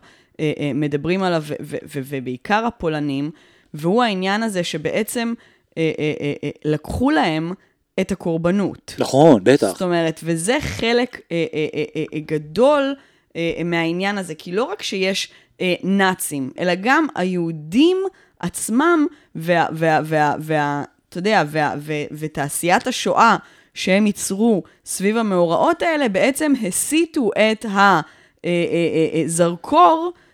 מדברים 0.75 1.23
עליו, 1.23 1.43
ו, 1.45 1.53
ו, 1.61 1.77
ו, 1.87 1.99
ובעיקר 2.03 2.65
הפולנים, 2.65 3.31
והוא 3.73 4.03
העניין 4.03 4.43
הזה 4.43 4.63
שבעצם 4.63 5.33
אה, 5.77 5.91
אה, 5.99 6.13
אה, 6.21 6.33
אה, 6.43 6.49
לקחו 6.65 7.11
להם 7.11 7.53
את 7.99 8.11
הקורבנות. 8.11 8.95
נכון, 8.99 9.43
בטח. 9.43 9.67
זאת 9.67 9.81
אומרת, 9.81 10.19
וזה 10.23 10.57
חלק 10.61 11.21
אה, 11.31 11.45
אה, 11.53 11.67
אה, 11.73 11.83
אה, 11.95 12.03
אה, 12.13 12.19
גדול 12.19 12.95
אה, 13.35 13.61
מהעניין 13.65 14.17
הזה, 14.17 14.35
כי 14.35 14.51
לא 14.51 14.63
רק 14.63 14.81
שיש 14.81 15.29
אה, 15.61 15.75
נאצים, 15.83 16.51
אלא 16.59 16.73
גם 16.81 17.07
היהודים 17.15 17.97
עצמם, 18.39 19.07
אתה 21.09 21.17
יודע, 21.17 21.43
ותעשיית 22.11 22.87
השואה 22.87 23.37
שהם 23.73 24.07
ייצרו 24.07 24.63
סביב 24.85 25.17
המאורעות 25.17 25.81
האלה, 25.81 26.09
בעצם 26.09 26.53
הסיטו 26.67 27.31
את 27.51 27.65
הזרקור 29.25 30.11
אה, 30.13 30.19
אה, 30.19 30.26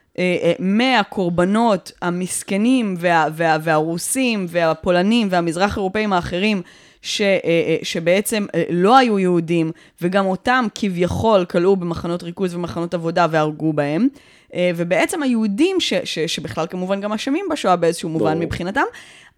מהקורבנות 0.59 1.91
המסכנים 2.01 2.95
וה, 2.97 3.25
וה, 3.33 3.57
והרוסים 3.63 4.45
והפולנים 4.49 5.27
והמזרח 5.31 5.77
אירופאים 5.77 6.13
האחרים, 6.13 6.61
ש, 7.01 7.21
אה, 7.21 7.37
אה, 7.43 7.77
שבעצם 7.83 8.45
אה, 8.55 8.63
לא 8.69 8.97
היו 8.97 9.19
יהודים, 9.19 9.71
וגם 10.01 10.25
אותם 10.25 10.65
כביכול 10.75 11.45
כלאו 11.45 11.75
במחנות 11.75 12.23
ריכוז 12.23 12.55
ומחנות 12.55 12.93
עבודה 12.93 13.27
והרגו 13.31 13.73
בהם. 13.73 14.07
אה, 14.53 14.71
ובעצם 14.75 15.23
היהודים, 15.23 15.79
ש, 15.79 15.93
ש, 16.03 16.19
שבכלל 16.19 16.67
כמובן 16.67 17.01
גם 17.01 17.13
אשמים 17.13 17.45
בשואה 17.51 17.75
באיזשהו 17.75 18.09
מובן 18.09 18.33
ברור. 18.33 18.45
מבחינתם, 18.45 18.81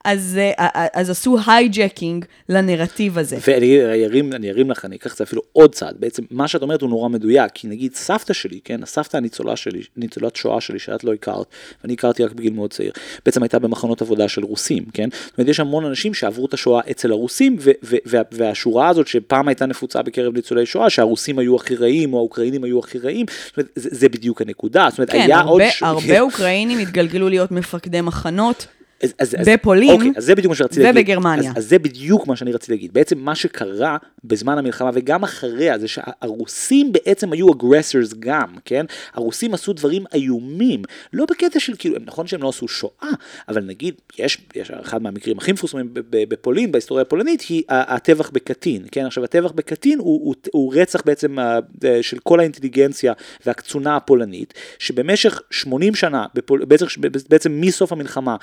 אז, 0.05 0.39
אה, 0.41 0.51
אה, 0.59 0.87
אז 0.93 1.09
עשו 1.09 1.37
hijacking 1.47 2.25
לנרטיב 2.49 3.17
הזה. 3.17 3.37
ואני 3.47 3.79
ארים, 4.05 4.33
אני 4.33 4.49
ארים 4.49 4.71
לך, 4.71 4.85
אני 4.85 4.95
אקח 4.95 5.13
את 5.13 5.17
זה 5.17 5.23
אפילו 5.23 5.41
עוד 5.53 5.75
צעד. 5.75 5.95
בעצם 5.99 6.23
מה 6.31 6.47
שאת 6.47 6.61
אומרת 6.61 6.81
הוא 6.81 6.89
נורא 6.89 7.09
מדויק, 7.09 7.51
כי 7.53 7.67
נגיד 7.67 7.95
סבתא 7.95 8.33
שלי, 8.33 8.59
כן, 8.63 8.83
הסבתא 8.83 9.17
הניצולה 9.17 9.55
שלי, 9.55 9.81
ניצולת 9.97 10.35
שואה 10.35 10.61
שלי, 10.61 10.79
שאת 10.79 11.03
לא 11.03 11.13
הכרת, 11.13 11.45
ואני 11.83 11.93
הכרתי 11.93 12.23
רק 12.23 12.31
בגיל 12.31 12.53
מאוד 12.53 12.71
צעיר, 12.73 12.91
בעצם 13.25 13.43
הייתה 13.43 13.59
במחנות 13.59 14.01
עבודה 14.01 14.27
של 14.27 14.43
רוסים, 14.43 14.83
כן? 14.93 15.09
זאת 15.25 15.37
אומרת, 15.37 15.49
יש 15.49 15.59
המון 15.59 15.85
אנשים 15.85 16.13
שעברו 16.13 16.45
את 16.45 16.53
השואה 16.53 16.81
אצל 16.91 17.11
הרוסים, 17.11 17.55
ו- 17.59 17.71
ו- 17.83 17.95
וה- 18.05 18.21
והשורה 18.31 18.87
הזאת 18.89 19.07
שפעם 19.07 19.47
הייתה 19.47 19.65
נפוצה 19.65 20.01
בקרב 20.01 20.33
ניצולי 20.33 20.65
שואה, 20.65 20.89
שהרוסים 20.89 21.39
היו 21.39 21.55
הכי 21.55 21.75
רעים, 21.75 22.13
או 22.13 22.17
האוקראינים 22.19 22.63
היו 22.63 22.79
הכי 22.79 22.97
רעים, 22.99 23.25
זאת 23.47 23.57
אומרת, 23.57 23.69
זה, 23.75 23.89
זה 23.91 24.09
בדיוק 24.09 24.41
הנקודה. 24.41 24.87
זאת 24.89 24.97
אומרת, 24.99 25.11
כן, 25.11 25.19
היה 25.21 25.39
עוד... 25.41 25.61
הרבה, 25.61 25.71
ש- 25.71 25.83
הרבה 25.83 26.19
אוקראינים 26.27 26.79
התגלגלו 26.79 27.29
להיות 27.29 27.51
מפקדי 27.51 28.01
מחנות. 28.01 28.67
אז, 29.03 29.13
אז, 29.19 29.35
בפולין 29.47 29.89
אוקיי, 29.89 30.11
אז 30.17 30.25
זה 30.25 30.35
בדיוק 30.35 30.49
מה 30.49 30.55
שרציתי 30.55 30.83
להגיד. 30.83 31.01
ובגרמניה. 31.01 31.51
אז, 31.51 31.57
אז 31.57 31.69
זה 31.69 31.79
בדיוק 31.79 32.27
מה 32.27 32.35
שאני 32.35 32.51
רציתי 32.51 32.71
להגיד. 32.71 32.93
בעצם 32.93 33.17
מה 33.19 33.35
שקרה 33.35 33.97
בזמן 34.23 34.57
המלחמה 34.57 34.89
וגם 34.93 35.23
אחריה, 35.23 35.79
זה 35.79 35.87
שהרוסים 35.87 36.91
בעצם 36.91 37.33
היו 37.33 37.53
aggressors 37.53 38.13
גם, 38.19 38.55
כן? 38.65 38.85
הרוסים 39.13 39.53
עשו 39.53 39.73
דברים 39.73 40.03
איומים. 40.13 40.81
לא 41.13 41.25
בקטע 41.25 41.59
של 41.59 41.73
כאילו, 41.79 41.95
נכון 42.05 42.27
שהם 42.27 42.41
לא 42.41 42.49
עשו 42.49 42.67
שואה, 42.67 43.09
אבל 43.49 43.63
נגיד, 43.63 43.95
יש, 44.17 44.37
יש 44.55 44.71
אחד 44.71 45.01
מהמקרים 45.01 45.37
הכי 45.37 45.51
מפורסמים 45.51 45.89
בפולין, 46.11 46.71
בהיסטוריה 46.71 47.01
הפולנית, 47.01 47.41
היא 47.41 47.63
הטבח 47.69 48.29
בקטין, 48.29 48.85
כן? 48.91 49.05
עכשיו, 49.05 49.23
הטבח 49.23 49.51
בקטין 49.51 49.99
הוא, 49.99 50.25
הוא, 50.25 50.35
הוא 50.51 50.73
רצח 50.75 51.01
בעצם 51.05 51.39
אה, 51.39 51.59
של 52.01 52.19
כל 52.19 52.39
האינטליגנציה 52.39 53.13
והקצונה 53.45 53.95
הפולנית, 53.95 54.53
שבמשך 54.79 55.41
80 55.51 55.95
שנה, 55.95 56.25
בפול, 56.33 56.65
בעצם, 56.65 56.85
בעצם 57.29 57.61
מסוף 57.61 57.91
המלחמה 57.91 58.35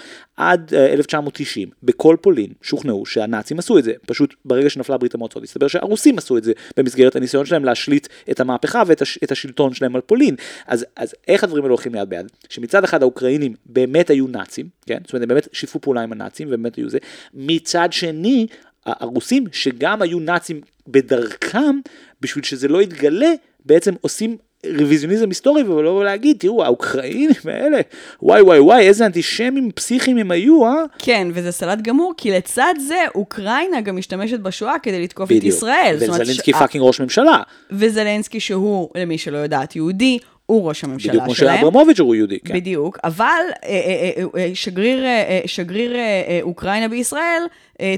עד 0.52 0.74
אה, 0.74 0.92
1990, 0.92 1.70
בכל 1.82 2.16
פולין 2.20 2.52
שוכנעו 2.62 3.06
שהנאצים 3.06 3.58
עשו 3.58 3.78
את 3.78 3.84
זה. 3.84 3.92
פשוט 4.06 4.34
ברגע 4.44 4.70
שנפלה 4.70 4.96
ברית 4.98 5.14
המועצות, 5.14 5.42
הסתבר 5.42 5.68
שהרוסים 5.68 6.18
עשו 6.18 6.38
את 6.38 6.44
זה 6.44 6.52
במסגרת 6.76 7.16
הניסיון 7.16 7.46
שלהם 7.46 7.64
להשליט 7.64 8.08
את 8.30 8.40
המהפכה 8.40 8.82
ואת 8.86 9.02
הש, 9.02 9.18
את 9.24 9.32
השלטון 9.32 9.74
שלהם 9.74 9.94
על 9.96 10.00
פולין. 10.00 10.34
אז, 10.66 10.86
אז 10.96 11.14
איך 11.28 11.44
הדברים 11.44 11.64
האלה 11.64 11.72
הולכים 11.72 11.94
יד 11.94 12.08
ביד? 12.08 12.26
שמצד 12.48 12.84
אחד 12.84 13.02
האוקראינים 13.02 13.54
באמת 13.66 14.10
היו 14.10 14.26
נאצים, 14.26 14.68
כן? 14.86 14.98
זאת 15.04 15.12
אומרת, 15.12 15.22
הם 15.22 15.28
באמת 15.28 15.48
שיתפו 15.52 15.80
פעולה 15.80 16.02
עם 16.02 16.12
הנאצים 16.12 16.48
ובאמת 16.48 16.76
היו 16.76 16.90
זה. 16.90 16.98
מצד 17.34 17.88
שני, 17.92 18.46
הרוסים, 18.86 19.44
שגם 19.52 20.02
היו 20.02 20.20
נאצים 20.20 20.60
בדרכם, 20.88 21.80
בשביל 22.20 22.44
שזה 22.44 22.68
לא 22.68 22.82
יתגלה, 22.82 23.32
בעצם 23.64 23.94
עושים 24.00 24.36
רוויזיוניזם 24.78 25.28
היסטורי 25.28 25.62
ולא 25.62 26.04
להגיד, 26.04 26.36
תראו, 26.40 26.64
האוקראינים 26.64 27.28
האלה, 27.44 27.80
וואי 28.22 28.42
וואי 28.42 28.58
וואי, 28.60 28.88
איזה 28.88 29.06
אנטישמים 29.06 29.70
פסיכיים 29.74 30.18
הם 30.18 30.30
היו, 30.30 30.66
אה? 30.66 30.74
כן, 30.98 31.28
וזה 31.32 31.52
סלט 31.52 31.80
גמור, 31.80 32.14
כי 32.16 32.30
לצד 32.30 32.74
זה, 32.88 32.98
אוקראינה 33.14 33.80
גם 33.80 33.96
משתמשת 33.96 34.40
בשואה 34.40 34.78
כדי 34.82 35.02
לתקוף 35.02 35.32
את 35.32 35.44
ישראל. 35.44 35.96
וזלנסקי 36.00 36.52
ש- 36.52 36.56
fucking 36.56 36.84
ראש 36.84 37.00
ממשלה. 37.00 37.42
וזלנסקי, 37.70 38.40
שהוא, 38.40 38.88
למי 38.94 39.18
שלא 39.18 39.38
יודעת, 39.38 39.76
יהודי, 39.76 40.18
הוא 40.46 40.68
ראש 40.68 40.84
הממשלה 40.84 41.12
בדיוק 41.12 41.24
כמו 41.24 41.34
שלהם. 41.34 41.60
שאברמוביץ' 41.60 42.00
הוא 42.00 42.14
יהודי, 42.14 42.38
כן. 42.44 42.54
בדיוק, 42.54 42.98
אבל 43.04 43.26
אה, 43.64 43.68
אה, 43.68 44.24
אה, 44.36 44.50
שגריר, 44.54 45.04
שגריר 45.46 45.96
אוקראינה 46.42 46.88
בישראל 46.88 47.42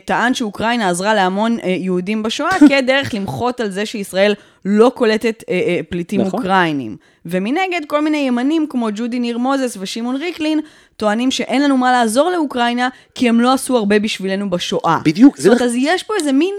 טען 0.05 0.35
שאוקראינה 0.35 0.89
עזרה 0.89 1.15
להמון 1.15 1.59
יהודים 1.65 2.23
בשואה 2.23 2.59
כדרך 2.69 3.15
למחות 3.15 3.61
על 3.61 3.71
זה 3.71 3.87
שישראל 3.87 4.35
לא 4.65 4.93
קולטת 4.95 5.45
פליטים 5.89 6.21
נכון. 6.21 6.41
אוקראינים. 6.41 6.97
ומנגד, 7.27 7.81
כל 7.87 8.01
מיני 8.01 8.19
ימנים 8.19 8.67
כמו 8.71 8.89
ג'ודי 8.95 9.19
ניר 9.19 9.39
מוזס 9.39 9.77
ושמעון 9.81 10.17
ריקלין 10.17 10.61
טוענים 10.97 11.31
שאין 11.31 11.63
לנו 11.63 11.77
מה 11.77 11.93
לעזור 11.93 12.31
לאוקראינה 12.31 12.89
כי 13.15 13.29
הם 13.29 13.41
לא 13.41 13.53
עשו 13.53 13.77
הרבה 13.77 13.99
בשבילנו 13.99 14.51
בשואה. 14.51 14.99
בדיוק, 15.05 15.37
זאת 15.37 15.47
אומרת, 15.47 15.63
אז 15.63 15.73
יש 15.79 16.03
פה 16.03 16.15
איזה 16.19 16.33
מין 16.33 16.55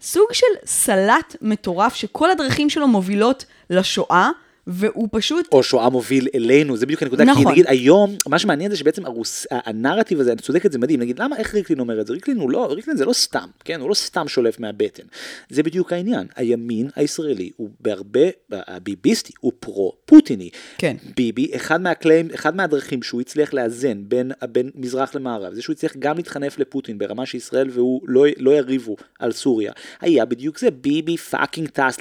סוג 0.00 0.26
של 0.32 0.46
סלט 0.66 1.36
מטורף 1.42 1.94
שכל 1.94 2.30
הדרכים 2.30 2.70
שלו 2.70 2.88
מובילות 2.88 3.44
לשואה, 3.70 4.30
והוא 4.70 5.08
פשוט 5.12 5.48
או 5.52 5.62
שואה 5.62 5.88
מוביל 5.88 6.28
אלינו, 6.34 6.76
זה 6.76 6.86
בדיוק 6.86 7.02
הנקודה, 7.02 7.24
כי 7.24 7.30
נכון. 7.30 7.52
נגיד 7.52 7.64
היום, 7.68 8.16
מה 8.28 8.38
שמעניין 8.38 8.70
זה 8.70 8.76
שבעצם 8.76 9.06
הרוס, 9.06 9.46
הנרטיב 9.50 10.20
הזה, 10.20 10.32
אני 10.32 10.40
צודקת, 10.40 10.72
זה 10.72 10.78
מדהים, 10.78 11.00
נגיד 11.00 11.18
למה, 11.18 11.36
איך 11.36 11.54
ריקלין 11.54 11.80
אומר 11.80 12.00
את 12.00 12.06
זה? 12.06 12.12
ריקלין 12.12 12.36
הוא 12.36 12.50
לא, 12.50 12.72
ריקלין 12.72 12.96
זה 12.96 13.04
לא 13.04 13.12
סתם, 13.12 13.48
כן? 13.64 13.80
הוא 13.80 13.88
לא 13.88 13.94
סתם 13.94 14.28
שולף 14.28 14.60
מהבטן. 14.60 15.02
זה 15.50 15.62
בדיוק 15.62 15.92
העניין, 15.92 16.26
הימין 16.36 16.88
הישראלי 16.96 17.50
הוא 17.56 17.68
בהרבה, 17.80 18.20
הביביסטי 18.52 19.32
הוא 19.40 19.52
פרו-פוטיני. 19.60 20.50
כן. 20.78 20.96
ביבי, 21.16 21.50
אחד 21.56 21.80
מהקליים, 21.80 22.28
אחד 22.34 22.56
מהדרכים 22.56 23.02
שהוא 23.02 23.20
הצליח 23.20 23.54
לאזן 23.54 24.02
בין, 24.08 24.32
בין 24.52 24.70
מזרח 24.74 25.14
למערב, 25.14 25.54
זה 25.54 25.62
שהוא 25.62 25.74
הצליח 25.74 25.96
גם 25.98 26.16
להתחנף 26.16 26.58
לפוטין 26.58 26.98
ברמה 26.98 27.26
שישראל 27.26 27.68
והוא 27.72 28.00
לא, 28.06 28.24
לא 28.36 28.50
יריבו 28.50 28.96
על 29.18 29.32
סוריה, 29.32 29.72
היה 30.00 30.24
בדיוק 30.24 30.58
זה, 30.58 30.70
ביבי 30.70 31.16
פאקינג 31.16 31.68
טס 31.68 31.96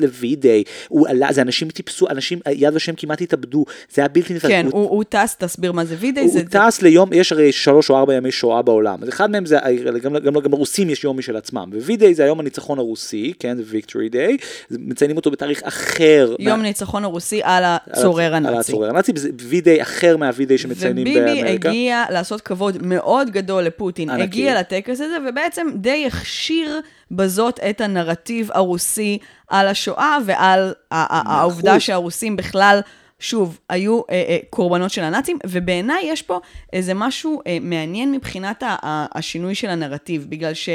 זה 1.29 1.41
אנשים 1.41 1.69
טיפסו, 1.69 2.09
אנשים, 2.09 2.39
יד 2.59 2.75
ושם 2.75 2.93
כמעט 2.97 3.21
התאבדו, 3.21 3.65
זה 3.93 4.01
היה 4.01 4.07
בלתי 4.09 4.33
נתפס. 4.33 4.47
כן, 4.47 4.65
הוא- 4.71 4.81
הוא, 4.81 4.89
הוא 4.89 5.03
טס, 5.09 5.35
תסביר 5.39 5.71
מה 5.71 5.85
זה 5.85 5.95
וידי, 5.99 6.21
הוא 6.21 6.29
זה, 6.29 6.39
זה 6.39 6.45
טס 6.45 6.81
ליום, 6.81 7.09
יש 7.13 7.31
הרי 7.31 7.51
שלוש 7.51 7.89
או 7.89 7.97
ארבע 7.97 8.13
ימי 8.13 8.31
שואה 8.31 8.61
בעולם, 8.61 8.97
אז 9.03 9.09
אחד 9.09 9.31
מהם 9.31 9.45
זה, 9.45 9.57
גם, 10.03 10.13
גם, 10.13 10.33
גם 10.33 10.51
לרוסים 10.51 10.89
יש 10.89 11.03
יום 11.03 11.17
משל 11.17 11.35
עצמם, 11.35 11.69
ו-V-Day 11.73 12.13
זה 12.13 12.23
היום 12.23 12.39
הניצחון 12.39 12.79
הרוסי, 12.79 13.33
כן, 13.39 13.57
זה 13.57 13.63
Day, 14.11 14.43
אז 14.71 14.77
מציינים 14.79 15.17
אותו 15.17 15.31
בתאריך 15.31 15.63
אחר. 15.63 16.35
יום 16.39 16.57
מה- 16.59 16.63
ניצחון 16.63 17.03
הרוסי 17.03 17.41
על 17.43 17.63
הצורר 17.65 18.25
על 18.25 18.33
הנאצי. 18.45 18.71
הצורר 18.71 18.89
הנאצי, 18.89 19.11
זה 19.15 19.29
V-Day 19.51 19.81
אחר 19.81 20.17
מה-V-Day 20.17 20.57
שמציינים 20.57 21.03
וביבי 21.07 21.19
באמריקה. 21.25 21.69
הגיע 21.69 22.03
לעשות 22.09 22.41
כבוד 22.41 22.77
מאוד 22.81 23.29
גדול 23.29 23.63
לפוטין, 23.63 24.09
ענקי. 24.09 24.23
הגיע 24.23 24.59
לטקס 24.59 25.01
הזה, 25.01 25.17
ובעצם 25.29 25.67
די 25.75 26.05
הכשיר 26.07 26.79
בזאת 27.11 27.59
את 27.69 27.81
הנרטיב 27.81 28.49
הרוסי 28.53 29.17
על 29.47 29.67
השואה 29.67 30.17
ועל 30.25 30.73
העובדה. 30.91 31.79
שהרוסים 31.79 32.35
בכלל... 32.39 32.81
שוב, 33.19 33.59
היו 33.69 34.01
אה, 34.09 34.15
אה, 34.29 34.37
קורבנות 34.49 34.91
של 34.91 35.03
הנאצים, 35.03 35.39
ובעיניי 35.45 36.05
יש 36.05 36.21
פה 36.21 36.39
איזה 36.73 36.93
משהו 36.93 37.41
אה, 37.47 37.57
מעניין 37.61 38.11
מבחינת 38.11 38.63
ה- 38.63 38.75
ה- 38.85 39.05
השינוי 39.17 39.55
של 39.55 39.69
הנרטיב, 39.69 40.25
בגלל 40.29 40.53
ש, 40.53 40.69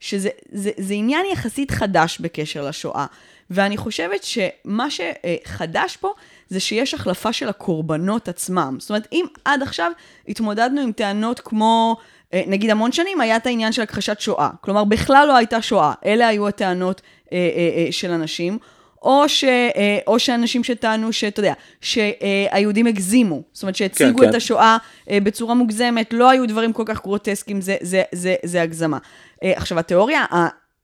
שזה 0.00 0.28
זה, 0.52 0.70
זה 0.76 0.94
עניין 0.94 1.26
יחסית 1.32 1.70
חדש 1.70 2.18
בקשר 2.20 2.68
לשואה. 2.68 3.06
ואני 3.50 3.76
חושבת 3.76 4.24
שמה 4.24 4.86
שחדש 4.90 5.96
פה 5.96 6.12
זה 6.48 6.60
שיש 6.60 6.94
החלפה 6.94 7.32
של 7.32 7.48
הקורבנות 7.48 8.28
עצמם. 8.28 8.76
זאת 8.78 8.90
אומרת, 8.90 9.08
אם 9.12 9.24
עד 9.44 9.62
עכשיו 9.62 9.92
התמודדנו 10.28 10.80
עם 10.80 10.92
טענות 10.92 11.40
כמו, 11.40 11.96
אה, 12.34 12.42
נגיד 12.46 12.70
המון 12.70 12.92
שנים 12.92 13.20
היה 13.20 13.36
את 13.36 13.46
העניין 13.46 13.72
של 13.72 13.82
הכחשת 13.82 14.20
שואה. 14.20 14.50
כלומר, 14.60 14.84
בכלל 14.84 15.28
לא 15.28 15.36
הייתה 15.36 15.62
שואה. 15.62 15.92
אלה 16.04 16.28
היו 16.28 16.48
הטענות 16.48 17.02
אה, 17.32 17.38
אה, 17.38 17.86
אה, 17.86 17.92
של 17.92 18.10
אנשים. 18.10 18.58
או, 19.02 19.28
ש, 19.28 19.44
אה, 19.44 19.98
או 20.06 20.18
שאנשים 20.18 20.64
שטענו 20.64 21.12
שאתה 21.12 21.40
יודע, 21.40 21.52
שהיהודים 21.80 22.86
הגזימו, 22.86 23.42
זאת 23.52 23.62
אומרת 23.62 23.76
שהציגו 23.76 24.18
כן, 24.18 24.24
את 24.24 24.30
כן. 24.30 24.36
השואה 24.36 24.76
אה, 25.10 25.18
בצורה 25.20 25.54
מוגזמת, 25.54 26.12
לא 26.12 26.30
היו 26.30 26.48
דברים 26.48 26.72
כל 26.72 26.82
כך 26.86 27.02
גרוטסקיים, 27.02 27.60
זה, 27.60 27.76
זה, 27.80 28.02
זה, 28.12 28.34
זה 28.44 28.62
הגזמה. 28.62 28.98
אה, 29.42 29.52
עכשיו, 29.56 29.78
התיאוריה 29.78 30.24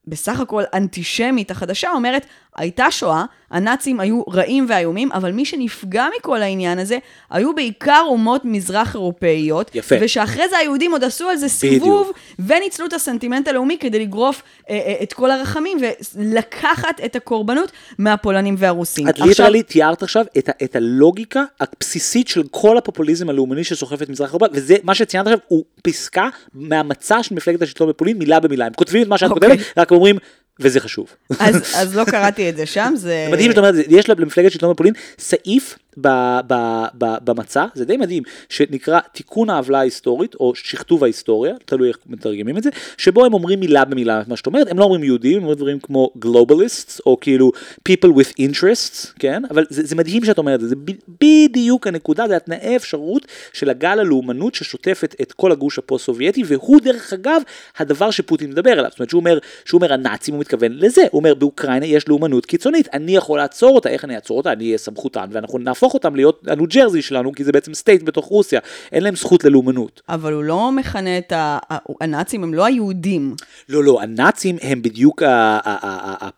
בסך 0.06 0.40
הכל 0.40 0.62
אנטישמית 0.74 1.50
החדשה 1.50 1.90
אומרת, 1.90 2.26
הייתה 2.56 2.90
שואה, 2.90 3.24
הנאצים 3.50 4.00
היו 4.00 4.22
רעים 4.22 4.66
ואיומים, 4.68 5.12
אבל 5.12 5.32
מי 5.32 5.44
שנפגע 5.44 6.06
מכל 6.18 6.42
העניין 6.42 6.78
הזה, 6.78 6.98
היו 7.30 7.54
בעיקר 7.54 8.02
אומות 8.06 8.42
מזרח 8.44 8.94
אירופאיות, 8.94 9.70
יפה. 9.74 9.94
ושאחרי 10.00 10.48
זה 10.48 10.58
היהודים 10.58 10.92
עוד 10.92 11.04
עשו 11.04 11.28
על 11.28 11.36
זה 11.36 11.48
סיבוב, 11.48 12.12
וניצלו 12.38 12.86
את 12.86 12.92
הסנטימנט 12.92 13.48
הלאומי 13.48 13.78
כדי 13.78 13.98
לגרוף 13.98 14.42
אה, 14.70 14.74
אה, 14.74 14.94
את 15.02 15.12
כל 15.12 15.30
הרחמים, 15.30 15.78
ולקחת 16.14 17.00
את 17.04 17.16
הקורבנות 17.16 17.72
מהפולנים 17.98 18.54
והרוסים. 18.58 19.08
את 19.08 19.20
ליטרלי 19.20 19.62
תיארת 19.62 20.02
עכשיו 20.02 20.24
את, 20.38 20.48
ה- 20.48 20.64
את 20.64 20.76
הלוגיקה 20.76 21.44
הבסיסית 21.60 22.28
של 22.28 22.42
כל 22.50 22.78
הפופוליזם 22.78 23.28
הלאומני 23.30 23.64
שסוחף 23.64 24.02
את 24.02 24.08
מזרח 24.08 24.28
אירופה, 24.28 24.46
וזה 24.52 24.76
מה 24.82 24.94
שציינת 24.94 25.26
עכשיו 25.26 25.38
הוא 25.48 25.64
פסקה 25.82 26.28
מהמצע 26.54 27.22
של 27.22 27.34
מפלגת 27.34 27.62
השלטון 27.62 27.88
בפולין 27.88 28.18
מילה 28.18 28.40
במילה. 28.40 28.66
הם 28.66 28.72
כותבים 28.72 29.02
את 29.02 29.08
מה 29.08 29.18
שאת 29.18 29.30
אוקיי. 29.30 29.50
כותבת, 29.50 29.66
רק 29.76 29.90
אומרים, 29.90 30.16
וזה 30.60 30.80
חשוב. 30.80 31.06
אז, 31.38 31.56
אז 31.76 31.96
לא 31.96 32.04
קראתי 32.04 32.48
את 32.48 32.56
זה 32.56 32.66
שם, 32.66 32.92
זה... 32.96 33.28
מדהים 33.32 33.50
שאתה 33.50 33.60
אומר, 33.60 33.80
יש 33.88 34.08
למפלגת 34.08 34.52
שלטון 34.52 34.72
בפולין 34.72 34.94
סעיף 35.18 35.78
ב- 36.00 36.40
ב- 36.46 36.86
ב- 36.98 37.16
במצע, 37.24 37.66
זה 37.74 37.84
די 37.84 37.96
מדהים, 37.96 38.22
שנקרא 38.48 39.00
תיקון 39.12 39.50
העוולה 39.50 39.78
ההיסטורית, 39.78 40.34
או 40.34 40.54
שכתוב 40.54 41.04
ההיסטוריה, 41.04 41.54
תלוי 41.64 41.88
איך 41.88 41.98
מתרגמים 42.06 42.58
את 42.58 42.62
זה, 42.62 42.70
שבו 42.98 43.24
הם 43.24 43.34
אומרים 43.34 43.60
מילה 43.60 43.84
במילה 43.84 44.22
מה 44.26 44.36
שאת 44.36 44.46
אומרת, 44.46 44.70
הם 44.70 44.78
לא 44.78 44.84
אומרים 44.84 45.04
יהודים, 45.04 45.36
הם 45.36 45.42
אומרים 45.42 45.58
דברים 45.58 45.78
כמו 45.78 46.10
globalists, 46.24 47.00
או 47.06 47.20
כאילו 47.20 47.52
people 47.88 48.08
with 48.08 48.40
interests, 48.40 49.12
כן? 49.18 49.42
אבל 49.50 49.64
זה, 49.68 49.82
זה 49.84 49.96
מדהים 49.96 50.24
שאת 50.24 50.38
אומרת 50.38 50.54
את 50.54 50.60
זה, 50.60 50.68
זה 50.68 50.76
בדיוק 51.22 51.86
הנקודה, 51.86 52.28
זה 52.28 52.36
התנאי 52.36 52.76
אפשרות 52.76 53.26
של 53.52 53.70
הגל 53.70 53.98
הלאומנות 54.00 54.54
ששוטפת 54.54 55.14
את 55.22 55.32
כל 55.32 55.52
הגוש 55.52 55.78
הפוסט-סובייטי, 55.78 56.42
והוא 56.46 56.80
דרך 56.80 57.12
אגב 57.12 57.42
הדבר 57.78 58.10
שפוטין 58.10 58.50
מדבר 58.50 58.70
עליו, 58.70 58.90
זאת 58.90 58.98
אומרת 58.98 59.10
שהוא 59.10 59.20
אומר, 59.20 59.38
שהוא 59.64 59.78
אומר 59.78 59.92
הנאצים, 59.92 60.34
הוא 60.34 60.40
מתכוון 60.40 60.72
לזה, 60.72 61.02
הוא 61.10 61.18
אומר 61.18 61.34
באוקראינה 61.34 61.86
יש 61.86 62.08
לאומנות 62.08 62.46
קיצונית, 62.46 62.88
אני 62.92 63.16
יכול 63.16 63.38
לעצור 63.38 63.74
אותה, 63.74 63.88
איך 63.88 64.04
אני 64.04 64.14
אעצור 64.14 64.36
אותה, 64.36 64.52
אני 64.52 64.64
אהיה 64.64 64.78
סמכותן, 64.78 65.24
ואנחנו 65.30 65.58
נהפוך 65.58 65.83
אותם 65.92 66.16
להיות 66.16 66.42
הניו 66.46 66.66
ג'רזי 66.66 67.02
שלנו, 67.02 67.32
כי 67.32 67.44
זה 67.44 67.52
בעצם 67.52 67.74
סטייט 67.74 68.02
בתוך 68.02 68.26
רוסיה, 68.26 68.60
אין 68.92 69.02
להם 69.02 69.16
זכות 69.16 69.44
ללאומנות. 69.44 70.02
אבל 70.08 70.32
הוא 70.32 70.44
לא 70.44 70.72
מכנה 70.72 71.18
את 71.18 71.32
ה... 71.32 71.58
הנאצים, 72.00 72.42
הם 72.42 72.54
לא 72.54 72.64
היהודים. 72.64 73.34
לא, 73.68 73.84
לא, 73.84 74.02
הנאצים 74.02 74.56
הם 74.62 74.82
בדיוק 74.82 75.22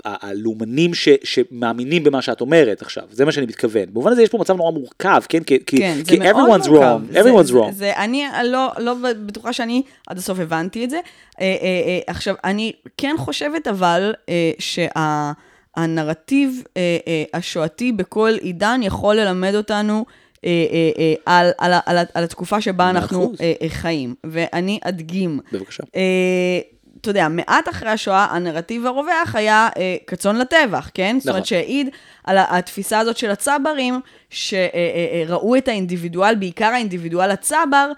הלאומנים 0.05 0.90
שמאמינים 1.24 2.05
במה 2.05 2.22
שאת 2.22 2.40
אומרת 2.40 2.82
עכשיו, 2.82 3.05
זה 3.11 3.24
מה 3.24 3.32
שאני 3.32 3.47
מתכוון. 3.47 3.84
במובן 3.92 4.12
הזה 4.12 4.22
יש 4.22 4.28
פה 4.28 4.38
מצב 4.38 4.57
נורא 4.57 4.70
מורכב, 4.70 5.20
כן? 5.28 5.42
כי, 5.42 5.59
everyone's 6.07 6.66
wrong, 6.66 7.14
everyone's 7.14 7.53
wrong. 7.53 7.72
זה, 7.72 7.92
אני 7.97 8.24
לא, 8.44 8.70
לא 8.78 8.94
בטוחה 9.26 9.53
שאני 9.53 9.82
עד 10.07 10.18
הסוף 10.18 10.38
הבנתי 10.38 10.84
את 10.84 10.90
זה. 10.90 10.97
אה, 10.97 11.01
אה, 11.40 11.47
אה, 11.62 11.99
עכשיו, 12.07 12.34
אני 12.44 12.72
כן 12.97 13.14
חושבת 13.18 13.66
אבל 13.66 14.14
אה, 14.28 14.53
שהנרטיב 15.77 16.62
אה, 16.77 16.99
אה, 17.07 17.24
השואתי 17.35 17.93
בכל 17.93 18.33
עידן 18.41 18.81
יכול 18.83 19.16
ללמד 19.16 19.55
אותנו 19.55 20.05
אה, 20.45 20.51
אה, 20.72 20.91
אה, 20.99 21.14
על, 21.27 21.51
על, 21.59 21.72
על, 21.87 21.99
על 22.14 22.24
התקופה 22.24 22.61
שבה 22.61 22.91
אנחנו. 22.91 23.33
אה, 23.41 23.53
אה, 23.62 23.68
חיים. 23.68 24.14
ואני 24.24 24.79
אדגים. 24.85 25.41
בבקשה. 25.53 25.83
אה, 25.97 26.61
אתה 27.01 27.11
יודע, 27.11 27.29
מעט 27.29 27.68
אחרי 27.68 27.89
השואה, 27.89 28.27
הנרטיב 28.31 28.87
הרווח 28.87 29.35
היה 29.35 29.68
אה, 29.77 29.97
כצאן 30.07 30.37
לטבח, 30.37 30.91
כן? 30.95 31.16
זאת 31.20 31.29
אומרת 31.29 31.37
נכון. 31.37 31.45
שהעיד 31.45 31.89
על 32.24 32.37
התפיסה 32.41 32.99
הזאת 32.99 33.16
של 33.16 33.31
הצברים, 33.31 34.01
שראו 34.31 35.57
את 35.57 35.68
האינדיבידואל, 35.68 36.35
בעיקר 36.35 36.66
האינדיבידואל 36.66 37.31
הצבר, 37.31 37.57
אה, 37.66 37.79
אה, 37.79 37.85
אה, 37.89 37.93